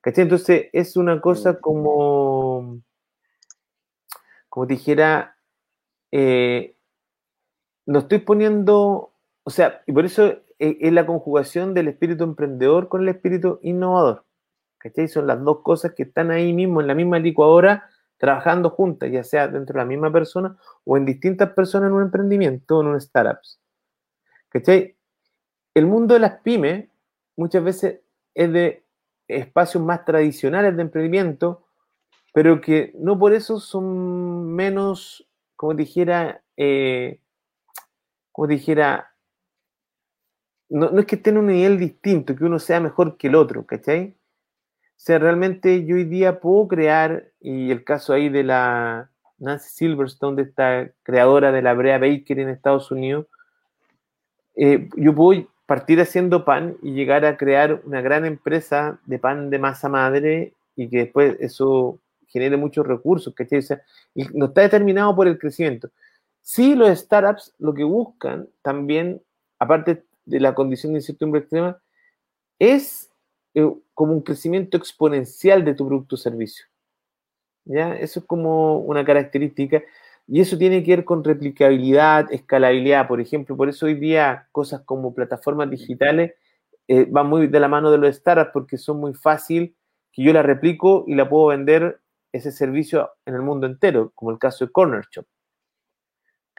Entonces 0.05 0.69
es 0.73 0.97
una 0.97 1.21
cosa 1.21 1.61
como, 1.61 2.81
como 4.49 4.67
dijera, 4.67 5.37
eh, 6.13 6.77
no 7.87 7.99
estoy 7.99 8.19
poniendo, 8.19 9.10
o 9.45 9.51
sea, 9.51 9.83
y 9.87 9.93
por 9.93 10.05
eso 10.05 10.27
e, 10.59 10.79
es, 10.81 10.93
la 10.93 11.07
conjugación 11.07 11.75
del 11.75 11.89
espíritu 11.89 12.25
emprendedor 12.25 12.89
con 12.89 13.03
el 13.03 13.09
espíritu 13.09 13.59
innovador. 13.63 14.25
¿Cachai? 14.79 15.09
Son 15.09 15.27
las 15.27 15.43
dos 15.43 15.61
cosas 15.63 15.93
que 15.95 16.05
están 16.05 16.31
ahí 16.31 16.53
mismo, 16.53 16.81
en 16.81 16.87
la 16.87 16.95
misma 16.95 17.19
licuadora, 17.19 17.91
trabajando 18.17 18.71
juntas, 18.71 19.11
ya 19.11 19.25
sea 19.25 19.49
dentro 19.49 19.75
de 19.75 19.79
la 19.79 19.85
misma 19.85 20.13
persona 20.13 20.57
o 20.85 20.97
en 20.97 21.07
distintas 21.07 21.51
personas 21.53 21.89
en 21.89 21.95
un 21.95 22.03
emprendimiento 22.03 22.79
o 22.79 22.83
en 22.83 22.89
un 22.89 23.01
startups. 23.01 23.61
¿Cachai? 24.51 24.97
El 25.75 25.87
mundo 25.87 26.15
de 26.15 26.21
las 26.21 26.41
pymes 26.41 26.89
muchas 27.37 27.65
veces 27.65 28.01
es 28.35 28.53
de 28.53 28.85
espacios 29.29 29.83
más 29.83 30.05
tradicionales 30.05 30.77
de 30.77 30.83
emprendimiento, 30.83 31.65
pero 32.33 32.61
que 32.61 32.93
no 32.99 33.19
por 33.19 33.33
eso 33.33 33.61
son 33.61 34.53
menos, 34.53 35.27
como 35.57 35.75
dijera, 35.75 36.43
eh, 36.57 37.21
como 38.33 38.49
dijera, 38.49 39.10
no, 40.71 40.99
es 40.99 41.07
que 41.07 41.17
estén 41.17 41.35
en 41.35 41.41
un 41.41 41.47
nivel 41.49 41.79
distinto, 41.79 42.35
que 42.35 42.45
uno 42.45 42.59
sea 42.59 42.81
mejor 42.81 43.17
que 43.17 43.27
el 43.27 43.35
otro, 43.35 43.67
¿cachai? 43.67 44.15
O 44.77 45.03
sea, 45.03 45.19
realmente 45.19 45.85
yo 45.85 45.97
hoy 45.97 46.05
día 46.05 46.41
puedo 46.41 46.69
crear, 46.69 47.31
y 47.41 47.71
el 47.71 47.85
caso 47.85 48.13
ahí 48.13 48.29
de 48.29 48.45
la 48.45 49.11
Nancy 49.39 49.69
Silverstone, 49.71 50.37
de 50.37 50.49
esta 50.49 50.91
creadora 51.03 51.51
de 51.53 51.63
la 51.63 51.75
Brea 51.75 51.99
Baker 51.99 52.39
en 52.39 52.49
Estados 52.49 52.91
Unidos, 52.91 53.27
eh, 54.55 54.89
yo 54.97 55.15
puedo 55.15 55.49
partir 55.67 56.01
haciendo 56.01 56.45
pan 56.45 56.77
y 56.83 56.93
llegar 56.93 57.25
a 57.25 57.37
crear 57.37 57.81
una 57.85 58.01
gran 58.01 58.25
empresa 58.25 59.01
de 59.07 59.19
pan 59.19 59.51
de 59.51 59.59
masa 59.59 59.89
madre 59.89 60.55
y 60.77 60.89
que 60.89 60.99
después 60.99 61.37
eso 61.41 61.99
genere 62.29 62.57
muchos 62.57 62.87
recursos, 62.87 63.35
¿cachai? 63.35 63.59
O 63.59 63.63
sea, 63.63 63.83
no 64.35 64.47
está 64.47 64.61
determinado 64.61 65.17
por 65.17 65.27
el 65.27 65.39
crecimiento. 65.39 65.91
Sí, 66.43 66.75
los 66.75 66.97
startups 66.99 67.55
lo 67.59 67.75
que 67.75 67.85
buscan 67.85 68.49
también, 68.63 69.23
aparte 69.59 70.05
de 70.25 70.41
la 70.41 70.55
condición 70.55 70.93
de 70.93 70.99
incertidumbre 71.01 71.41
extrema, 71.41 71.81
es 72.59 73.11
eh, 73.55 73.69
como 73.95 74.13
un 74.13 74.23
crecimiento 74.23 74.77
exponencial 74.77 75.65
de 75.65 75.75
tu 75.75 75.87
producto 75.87 76.15
o 76.15 76.19
servicio. 76.19 76.67
¿Ya? 77.65 77.95
Eso 77.95 78.21
es 78.21 78.27
como 78.27 78.79
una 78.79 79.05
característica. 79.05 79.83
Y 80.27 80.41
eso 80.41 80.57
tiene 80.57 80.85
que 80.85 80.97
ver 80.97 81.05
con 81.05 81.25
replicabilidad, 81.25 82.33
escalabilidad, 82.33 83.09
por 83.09 83.21
ejemplo. 83.21 83.57
Por 83.57 83.69
eso 83.69 83.87
hoy 83.87 83.95
día 83.95 84.49
cosas 84.53 84.83
como 84.83 85.15
plataformas 85.15 85.69
digitales 85.71 86.35
eh, 86.87 87.07
van 87.09 87.29
muy 87.29 87.47
de 87.49 87.61
la 87.61 87.69
mano 87.69 87.91
de 87.91 87.99
los 87.99 88.17
startups 88.17 88.51
porque 88.53 88.79
son 88.79 88.99
muy 88.99 89.15
fácil 89.15 89.77
que 90.13 90.23
yo 90.23 90.33
la 90.33 90.43
replico 90.43 91.05
y 91.07 91.15
la 91.15 91.29
puedo 91.29 91.47
vender 91.47 92.01
ese 92.33 92.53
servicio 92.53 93.11
en 93.27 93.35
el 93.35 93.43
mundo 93.43 93.67
entero, 93.67 94.13
como 94.15 94.31
el 94.31 94.39
caso 94.39 94.65
de 94.65 94.73
Corner 94.73 95.05
Shop. 95.11 95.27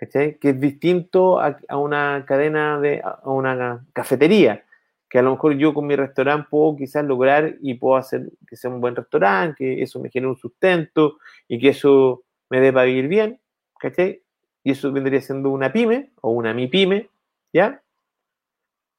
¿Cachai? 0.02 0.40
Que 0.40 0.50
es 0.50 0.60
distinto 0.60 1.40
a, 1.40 1.60
una 1.78 2.26
cadena 2.28 2.80
de, 2.80 3.02
a 3.04 3.30
una 3.30 3.86
cafetería, 3.94 4.66
que 5.08 5.20
a 5.20 5.22
lo 5.22 5.32
mejor 5.32 5.54
yo 5.54 5.76
con 5.76 5.86
mi 5.86 5.96
restaurante 5.96 6.48
puedo 6.50 6.76
quizás 6.76 7.06
lograr 7.06 7.58
y 7.62 7.76
puedo 7.76 7.98
hacer 7.98 8.32
que 8.48 8.56
sea 8.56 8.72
un 8.72 8.82
buen 8.82 8.96
restaurante, 8.96 9.56
que 9.58 9.84
eso 9.84 10.00
me 10.00 10.10
genere 10.10 10.32
un 10.32 10.38
sustento 10.38 11.20
y 11.48 11.60
que 11.60 11.70
eso 11.70 12.24
me 12.50 12.60
dé 12.60 12.74
para 12.74 12.86
vivir 12.86 13.08
bien. 13.08 13.40
¿cachai? 13.82 14.24
Y 14.64 14.72
eso 14.72 14.92
vendría 14.92 15.20
siendo 15.22 15.50
una 15.50 15.74
pyme 15.74 16.12
o 16.22 16.32
una 16.32 16.54
mi 16.54 16.68
pyme, 16.68 17.10
¿ya? 17.52 17.82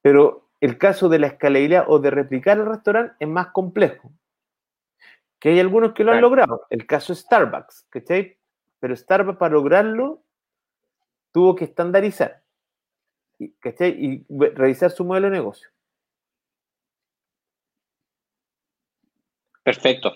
Pero 0.03 0.51
el 0.61 0.77
caso 0.77 1.09
de 1.09 1.21
la 1.21 1.29
escalabilidad 1.29 1.85
o 1.89 2.01
de 2.01 2.11
replicar 2.11 2.59
el 2.59 2.67
restaurante 2.67 3.15
es 3.21 3.29
más 3.29 3.49
complejo. 3.49 4.13
Que 5.39 5.51
hay 5.51 5.61
algunos 5.61 5.93
que 5.93 6.05
lo 6.05 6.13
han 6.13 6.21
logrado. 6.21 6.67
El 6.71 6.87
caso 6.87 7.13
es 7.13 7.21
Starbucks, 7.21 7.87
¿cachai? 7.91 8.37
Pero 8.81 8.97
Starbucks 8.97 9.39
para 9.39 9.55
lograrlo 9.55 10.23
tuvo 11.33 11.55
que 11.57 11.65
estandarizar. 11.65 12.43
Y 13.39 14.25
revisar 14.55 14.91
su 14.91 15.05
modelo 15.05 15.27
de 15.29 15.33
negocio. 15.33 15.69
Perfecto. 19.65 20.13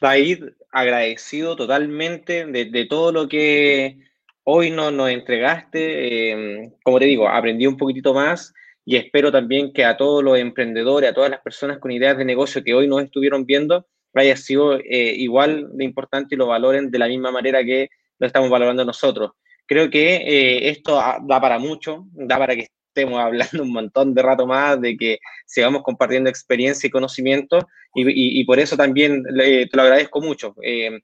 David, 0.00 0.44
agradecido 0.70 1.56
totalmente 1.56 2.46
de, 2.46 2.86
todo 2.86 3.12
lo 3.12 3.28
que 3.28 3.98
hoy 4.42 4.70
nos, 4.70 4.92
nos 4.92 5.10
entregaste. 5.10 6.30
Em, 6.30 6.72
como 6.82 6.98
te 6.98 7.06
digo, 7.06 7.28
aprendí 7.28 7.66
un 7.66 7.76
poquitito 7.76 8.12
más 8.12 8.52
y 8.84 8.96
espero 8.96 9.32
también 9.32 9.72
que 9.72 9.84
a 9.84 9.96
todos 9.96 10.22
los 10.22 10.38
emprendedores, 10.38 11.10
a 11.10 11.14
todas 11.14 11.30
las 11.30 11.40
personas 11.40 11.78
con 11.78 11.90
ideas 11.90 12.18
de 12.18 12.24
negocio 12.24 12.62
que 12.62 12.74
hoy 12.74 12.86
nos 12.86 13.02
estuvieron 13.02 13.46
viendo, 13.46 13.86
haya 14.14 14.36
sido 14.36 14.76
eh, 14.78 15.14
igual 15.16 15.70
de 15.72 15.84
importante 15.84 16.34
y 16.34 16.38
lo 16.38 16.46
valoren 16.46 16.90
de 16.90 16.98
la 16.98 17.08
misma 17.08 17.30
manera 17.30 17.64
que 17.64 17.88
lo 18.18 18.26
estamos 18.26 18.50
valorando 18.50 18.84
nosotros. 18.84 19.32
Creo 19.66 19.90
que 19.90 20.16
eh, 20.16 20.68
esto 20.68 20.96
da 20.96 21.40
para 21.40 21.58
mucho, 21.58 22.06
da 22.12 22.38
para 22.38 22.54
que 22.54 22.68
estemos 22.88 23.20
hablando 23.20 23.62
un 23.62 23.72
montón 23.72 24.14
de 24.14 24.22
rato 24.22 24.46
más, 24.46 24.80
de 24.80 24.96
que 24.96 25.18
sigamos 25.46 25.82
compartiendo 25.82 26.30
experiencia 26.30 26.86
y 26.86 26.90
conocimiento, 26.90 27.66
y, 27.94 28.44
por 28.44 28.58
eso 28.58 28.76
también 28.76 29.22
te 29.22 29.68
lo 29.72 29.82
agradezco 29.82 30.20
mucho. 30.20 30.56
Eh, 30.62 31.00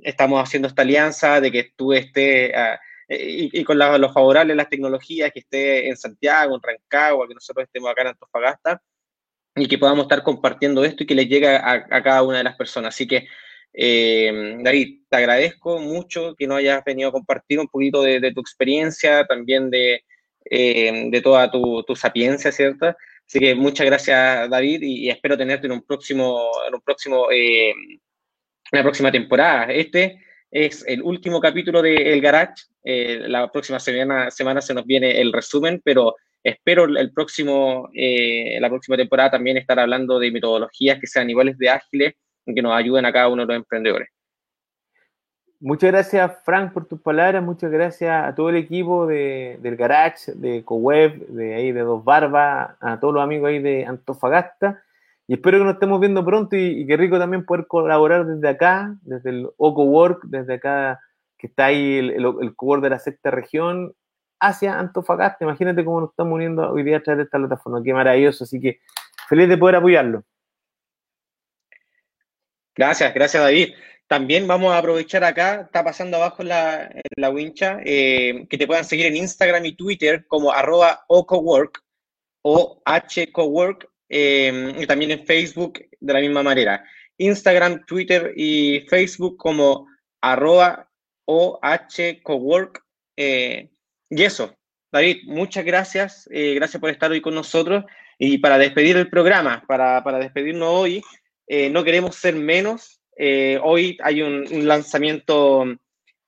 estamos 0.00 0.42
haciendo 0.42 0.66
esta 0.68 0.80
alianza 0.80 1.42
de 1.42 1.52
que 1.52 1.72
tú 1.76 1.92
estés 1.92 2.50
ah, 2.54 2.80
y, 3.08 3.64
con 3.64 3.78
los 3.78 4.12
favorables 4.12 4.56
las 4.56 4.68
tecnologías, 4.68 5.30
que 5.32 5.40
esté 5.40 5.88
en 5.88 5.96
Santiago, 5.96 6.54
en 6.54 6.62
Rancagua, 6.62 7.28
que 7.28 7.34
nosotros 7.34 7.64
estemos 7.64 7.90
acá 7.90 8.02
en 8.02 8.08
Antofagasta, 8.08 8.82
y 9.54 9.68
que 9.68 9.78
podamos 9.78 10.04
estar 10.04 10.22
compartiendo 10.22 10.84
esto 10.84 11.02
y 11.02 11.06
que 11.06 11.14
les 11.14 11.28
llegue 11.28 11.48
a, 11.48 12.02
cada 12.02 12.22
una 12.22 12.38
de 12.38 12.44
las 12.44 12.56
personas. 12.56 12.94
Así 12.94 13.06
que, 13.06 13.28
eh, 13.74 14.58
David, 14.60 15.02
te 15.08 15.16
agradezco 15.16 15.78
mucho 15.80 16.34
que 16.36 16.46
nos 16.46 16.58
hayas 16.58 16.84
venido 16.84 17.08
a 17.08 17.12
compartir 17.12 17.58
un 17.60 17.68
poquito 17.68 18.02
de, 18.02 18.32
tu 18.32 18.40
experiencia, 18.40 19.24
también 19.26 19.70
de, 19.70 20.04
eh, 20.44 21.08
de 21.10 21.20
toda 21.20 21.50
tu, 21.50 21.82
tu, 21.84 21.96
sapiencia, 21.96 22.52
¿cierto? 22.52 22.94
Así 23.26 23.38
que 23.38 23.54
muchas 23.54 23.86
gracias, 23.86 24.50
David, 24.50 24.82
y, 24.82 25.08
espero 25.08 25.38
tenerte 25.38 25.66
en 25.66 25.72
un 25.72 25.82
próximo, 25.82 26.50
en 26.68 26.74
un 26.74 26.80
próximo, 26.82 27.30
eh, 27.32 27.72
la 28.70 28.82
próxima 28.82 29.10
temporada. 29.10 29.72
Este 29.72 30.20
es 30.50 30.84
el 30.86 31.02
último 31.02 31.40
capítulo 31.40 31.80
de 31.80 32.12
El 32.12 32.20
Garage. 32.20 32.64
Eh, 32.84 33.22
la 33.26 33.50
próxima 33.50 33.80
semana, 33.80 34.30
semana 34.30 34.60
se 34.60 34.74
nos 34.74 34.84
viene 34.84 35.20
el 35.20 35.32
resumen, 35.32 35.80
pero 35.82 36.16
espero 36.42 36.84
el 36.84 37.12
próximo, 37.12 37.88
eh, 37.94 38.58
la 38.60 38.68
próxima 38.68 38.96
temporada 38.96 39.30
también 39.30 39.56
estar 39.56 39.78
hablando 39.80 40.18
de 40.18 40.30
metodologías 40.30 40.98
que 41.00 41.06
sean 41.06 41.30
iguales 41.30 41.56
de 41.56 41.70
ágiles 41.70 42.14
y 42.14 42.16
que 42.46 42.62
nos 42.62 42.72
ayuden 42.72 43.04
a 43.06 43.12
cada 43.12 43.28
uno 43.28 43.42
de 43.42 43.46
los 43.46 43.56
emprendedores. 43.56 44.08
Muchas 45.64 45.92
gracias, 45.92 46.32
Frank, 46.44 46.72
por 46.72 46.86
tus 46.86 47.00
palabras. 47.00 47.40
Muchas 47.40 47.70
gracias 47.70 48.24
a 48.26 48.34
todo 48.34 48.48
el 48.48 48.56
equipo 48.56 49.06
de, 49.06 49.58
del 49.62 49.76
Garage, 49.76 50.32
de 50.34 50.64
CoWeb, 50.64 51.28
de 51.28 51.54
ahí 51.54 51.70
de 51.70 51.82
Dos 51.82 52.02
Barbas, 52.02 52.74
a 52.80 52.98
todos 52.98 53.14
los 53.14 53.22
amigos 53.22 53.48
ahí 53.48 53.60
de 53.60 53.86
Antofagasta. 53.86 54.82
Y 55.28 55.34
espero 55.34 55.58
que 55.58 55.64
nos 55.64 55.74
estemos 55.74 56.00
viendo 56.00 56.24
pronto 56.24 56.56
y, 56.56 56.84
que 56.84 56.96
rico 56.96 57.16
también 57.16 57.44
poder 57.44 57.68
colaborar 57.68 58.26
desde 58.26 58.48
acá, 58.48 58.96
desde 59.02 59.30
el 59.30 59.50
OCO 59.56 59.84
Work, 59.84 60.24
desde 60.24 60.54
acá 60.54 61.00
que 61.38 61.46
está 61.46 61.66
ahí 61.66 61.98
el, 61.98 62.10
el, 62.10 62.24
el 62.24 62.80
de 62.80 62.90
la 62.90 62.98
sexta 62.98 63.30
región, 63.30 63.94
hacia 64.40 64.80
Antofagasta. 64.80 65.44
Imagínate 65.44 65.84
cómo 65.84 66.00
nos 66.00 66.10
estamos 66.10 66.34
uniendo 66.34 66.72
hoy 66.72 66.82
día 66.82 66.96
a 66.96 67.02
través 67.02 67.18
de 67.18 67.24
esta 67.24 67.38
plataforma. 67.38 67.82
Qué 67.84 67.94
maravilloso. 67.94 68.42
Así 68.42 68.60
que 68.60 68.80
feliz 69.28 69.48
de 69.48 69.56
poder 69.56 69.76
apoyarlo. 69.76 70.24
Gracias, 72.74 73.12
gracias 73.14 73.42
David. 73.42 73.74
También 74.06 74.46
vamos 74.46 74.72
a 74.72 74.78
aprovechar 74.78 75.24
acá, 75.24 75.62
está 75.62 75.82
pasando 75.82 76.16
abajo 76.16 76.42
la, 76.42 76.90
la 77.16 77.30
wincha, 77.30 77.78
eh, 77.84 78.46
que 78.50 78.58
te 78.58 78.66
puedan 78.66 78.84
seguir 78.84 79.06
en 79.06 79.16
Instagram 79.16 79.64
y 79.64 79.76
Twitter 79.76 80.26
como 80.26 80.52
arroba 80.52 81.04
ocowork 81.08 81.82
o 82.42 82.82
hcowork 82.84 83.92
Em, 84.14 84.78
y 84.78 84.86
también 84.86 85.10
en 85.10 85.24
Facebook 85.24 85.88
de 85.98 86.12
la 86.12 86.20
misma 86.20 86.42
manera. 86.42 86.84
Instagram, 87.16 87.86
Twitter 87.86 88.34
y 88.36 88.80
Facebook 88.90 89.38
como 89.38 89.88
arroba 90.20 90.86
ohcowork. 91.24 92.84
Eh, 93.16 93.70
y 94.10 94.22
eso, 94.22 94.54
David, 94.92 95.22
muchas 95.24 95.64
gracias. 95.64 96.28
Eh, 96.30 96.52
gracias 96.56 96.78
por 96.78 96.90
estar 96.90 97.10
hoy 97.10 97.22
con 97.22 97.34
nosotros. 97.34 97.86
Y 98.18 98.36
para 98.36 98.58
despedir 98.58 98.98
el 98.98 99.08
programa, 99.08 99.64
para, 99.66 100.04
para 100.04 100.18
despedirnos 100.18 100.68
hoy, 100.68 101.02
eh, 101.46 101.70
no 101.70 101.84
queremos 101.84 102.16
ser 102.16 102.34
menos. 102.34 103.00
hoy 103.62 103.98
hay 104.02 104.22
un, 104.22 104.46
un 104.50 104.66
lanzamiento 104.66 105.64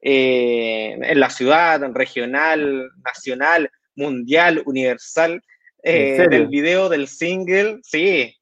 en 0.01 1.21
la 1.21 1.31
ciudad, 1.31 1.81
regional, 1.93 2.91
nacional, 3.03 3.71
mundial, 3.97 4.63
universal, 4.67 5.43
eh, 5.83 6.27
del 6.31 6.49
video 6.49 6.89
del 6.89 7.09
single, 7.09 7.81
sí, 7.83 8.35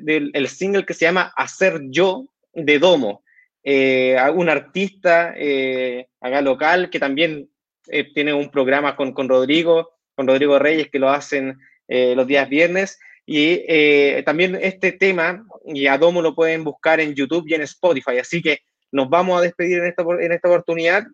del, 0.00 0.30
el 0.32 0.48
single 0.48 0.84
que 0.84 0.94
se 0.94 1.04
llama 1.04 1.32
Hacer 1.36 1.80
Yo 1.90 2.26
de 2.54 2.78
Domo. 2.78 3.22
Eh, 3.62 4.16
un 4.34 4.48
artista 4.48 5.34
eh, 5.36 6.08
acá 6.20 6.40
local 6.40 6.88
que 6.88 6.98
también 6.98 7.50
eh, 7.88 8.10
tiene 8.14 8.32
un 8.32 8.50
programa 8.50 8.96
con, 8.96 9.12
con, 9.12 9.28
Rodrigo, 9.28 9.90
con 10.14 10.26
Rodrigo 10.26 10.58
Reyes, 10.58 10.88
que 10.88 10.98
lo 10.98 11.10
hacen 11.10 11.58
los 11.88 12.28
días 12.28 12.48
viernes. 12.48 13.00
Y 13.26 14.22
también 14.24 14.58
este 14.60 14.92
tema, 14.92 15.44
y 15.64 15.86
a 15.86 15.98
Domo 15.98 16.20
lo 16.22 16.34
pueden 16.34 16.64
buscar 16.64 17.00
en 17.00 17.14
YouTube 17.14 17.44
y 17.46 17.54
en 17.54 17.62
Spotify. 17.62 18.18
Así 18.18 18.42
que 18.42 18.60
nos 18.90 19.08
vamos 19.08 19.38
a 19.38 19.42
despedir 19.42 19.78
en 19.78 19.86
esta, 19.86 20.02
en 20.02 20.32
esta 20.32 20.48
oportunidad 20.48 21.04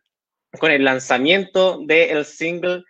con 0.58 0.70
el 0.70 0.84
lanzamiento 0.84 1.80
del 1.84 2.24
single 2.24 2.84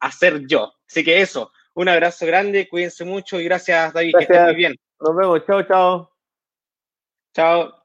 Hacer 0.00 0.46
Yo. 0.46 0.72
Así 0.88 1.04
que 1.04 1.20
eso, 1.20 1.52
un 1.74 1.88
abrazo 1.88 2.24
grande, 2.24 2.68
cuídense 2.68 3.04
mucho 3.04 3.38
y 3.38 3.44
gracias 3.44 3.92
David, 3.92 4.14
que 4.16 4.24
estén 4.24 4.44
muy 4.44 4.54
bien. 4.54 4.74
Nos 5.00 5.14
vemos, 5.14 5.44
chao, 5.46 5.62
chao. 5.64 6.10
Chao. 7.34 7.77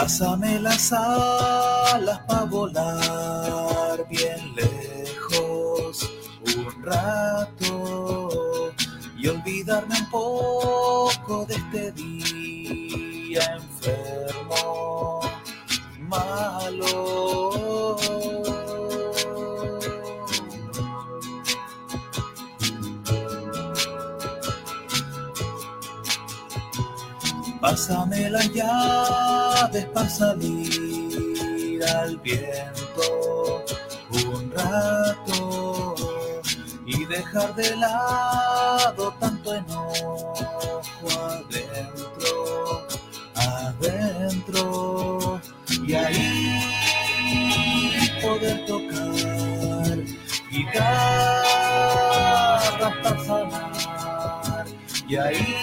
Pásame 0.00 0.60
las 0.60 0.92
alas 0.92 2.20
para 2.28 2.44
volar 2.44 4.06
bien 4.08 4.54
lejos 4.54 6.08
un 6.56 6.84
rato 6.84 8.70
y 9.16 9.26
olvidarme 9.26 9.96
un 9.98 10.10
poco 10.10 11.44
de 11.46 11.56
este 11.56 11.90
día 11.90 13.56
enfermo, 13.56 15.20
malo. 15.98 17.57
Pásame 27.68 28.30
las 28.30 28.48
llaves 28.54 29.84
para 29.92 30.08
salir 30.08 31.84
al 31.84 32.16
viento 32.16 33.62
un 34.10 34.50
rato 34.50 35.94
y 36.86 37.04
dejar 37.04 37.54
de 37.56 37.76
lado 37.76 39.14
tanto 39.20 39.54
enojo 39.54 40.34
adentro, 41.20 42.86
adentro. 43.34 45.38
Y 45.86 45.92
ahí 45.92 46.58
poder 48.22 48.64
tocar 48.64 49.98
guitarra 50.50 51.42
para 53.02 53.24
sanar. 53.26 54.64
Y 55.06 55.16
ahí 55.16 55.57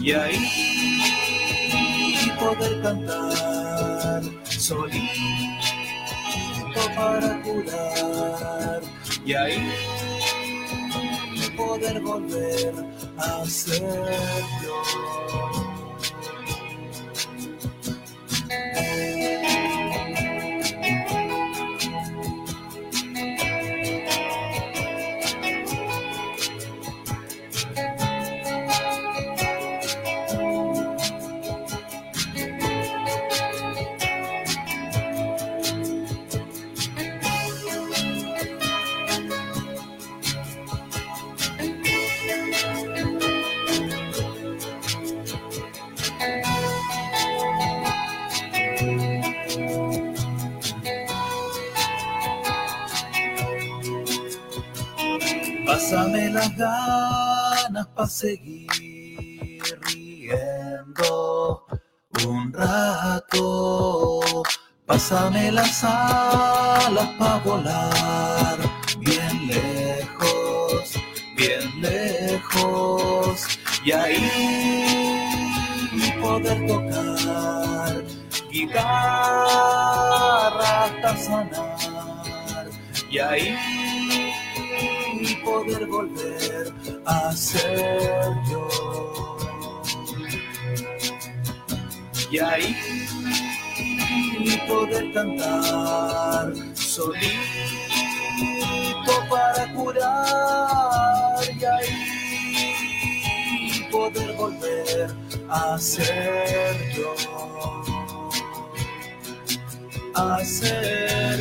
Y 0.00 0.12
ahí 0.12 0.38
poder 2.40 2.82
cantar 2.82 4.22
solito 4.48 5.12
para 6.96 7.42
curar. 7.42 8.80
Y 9.24 9.34
ahí 9.34 9.70
poder 11.56 12.00
volver 12.00 12.74
a 13.18 13.44
ser 13.44 13.82
yo. 14.62 15.71
Seguir 58.22 59.60
riendo 59.90 61.66
un 62.24 62.52
rato 62.52 64.20
Pásame 64.86 65.50
las 65.50 65.82
alas 65.82 67.08
para 67.18 67.38
volar 67.38 68.58
bien 68.98 69.46
lejos, 69.48 70.92
bien 71.36 71.80
lejos. 71.80 73.58
Y 73.84 73.92
ahí 73.92 74.28
poder 76.20 76.66
tocar 76.66 78.04
guitarra 78.50 79.64
hasta 80.84 81.16
sanar. 81.16 82.66
Y 83.10 83.18
ahí 83.18 83.56
poder 85.44 85.86
volver 85.86 86.61
a 87.04 87.32
ser 87.32 88.30
yo. 88.50 88.68
Y 92.30 92.38
ahí 92.38 92.76
poder 94.66 95.12
cantar 95.12 96.52
solito 96.74 97.32
para 99.28 99.72
curar. 99.74 101.42
Y 101.58 101.64
ahí 101.64 102.02
poder 103.90 104.32
volver 104.36 105.14
a 105.48 105.78
ser 105.78 106.76
yo. 106.96 107.14
A 110.14 110.44
ser 110.44 111.40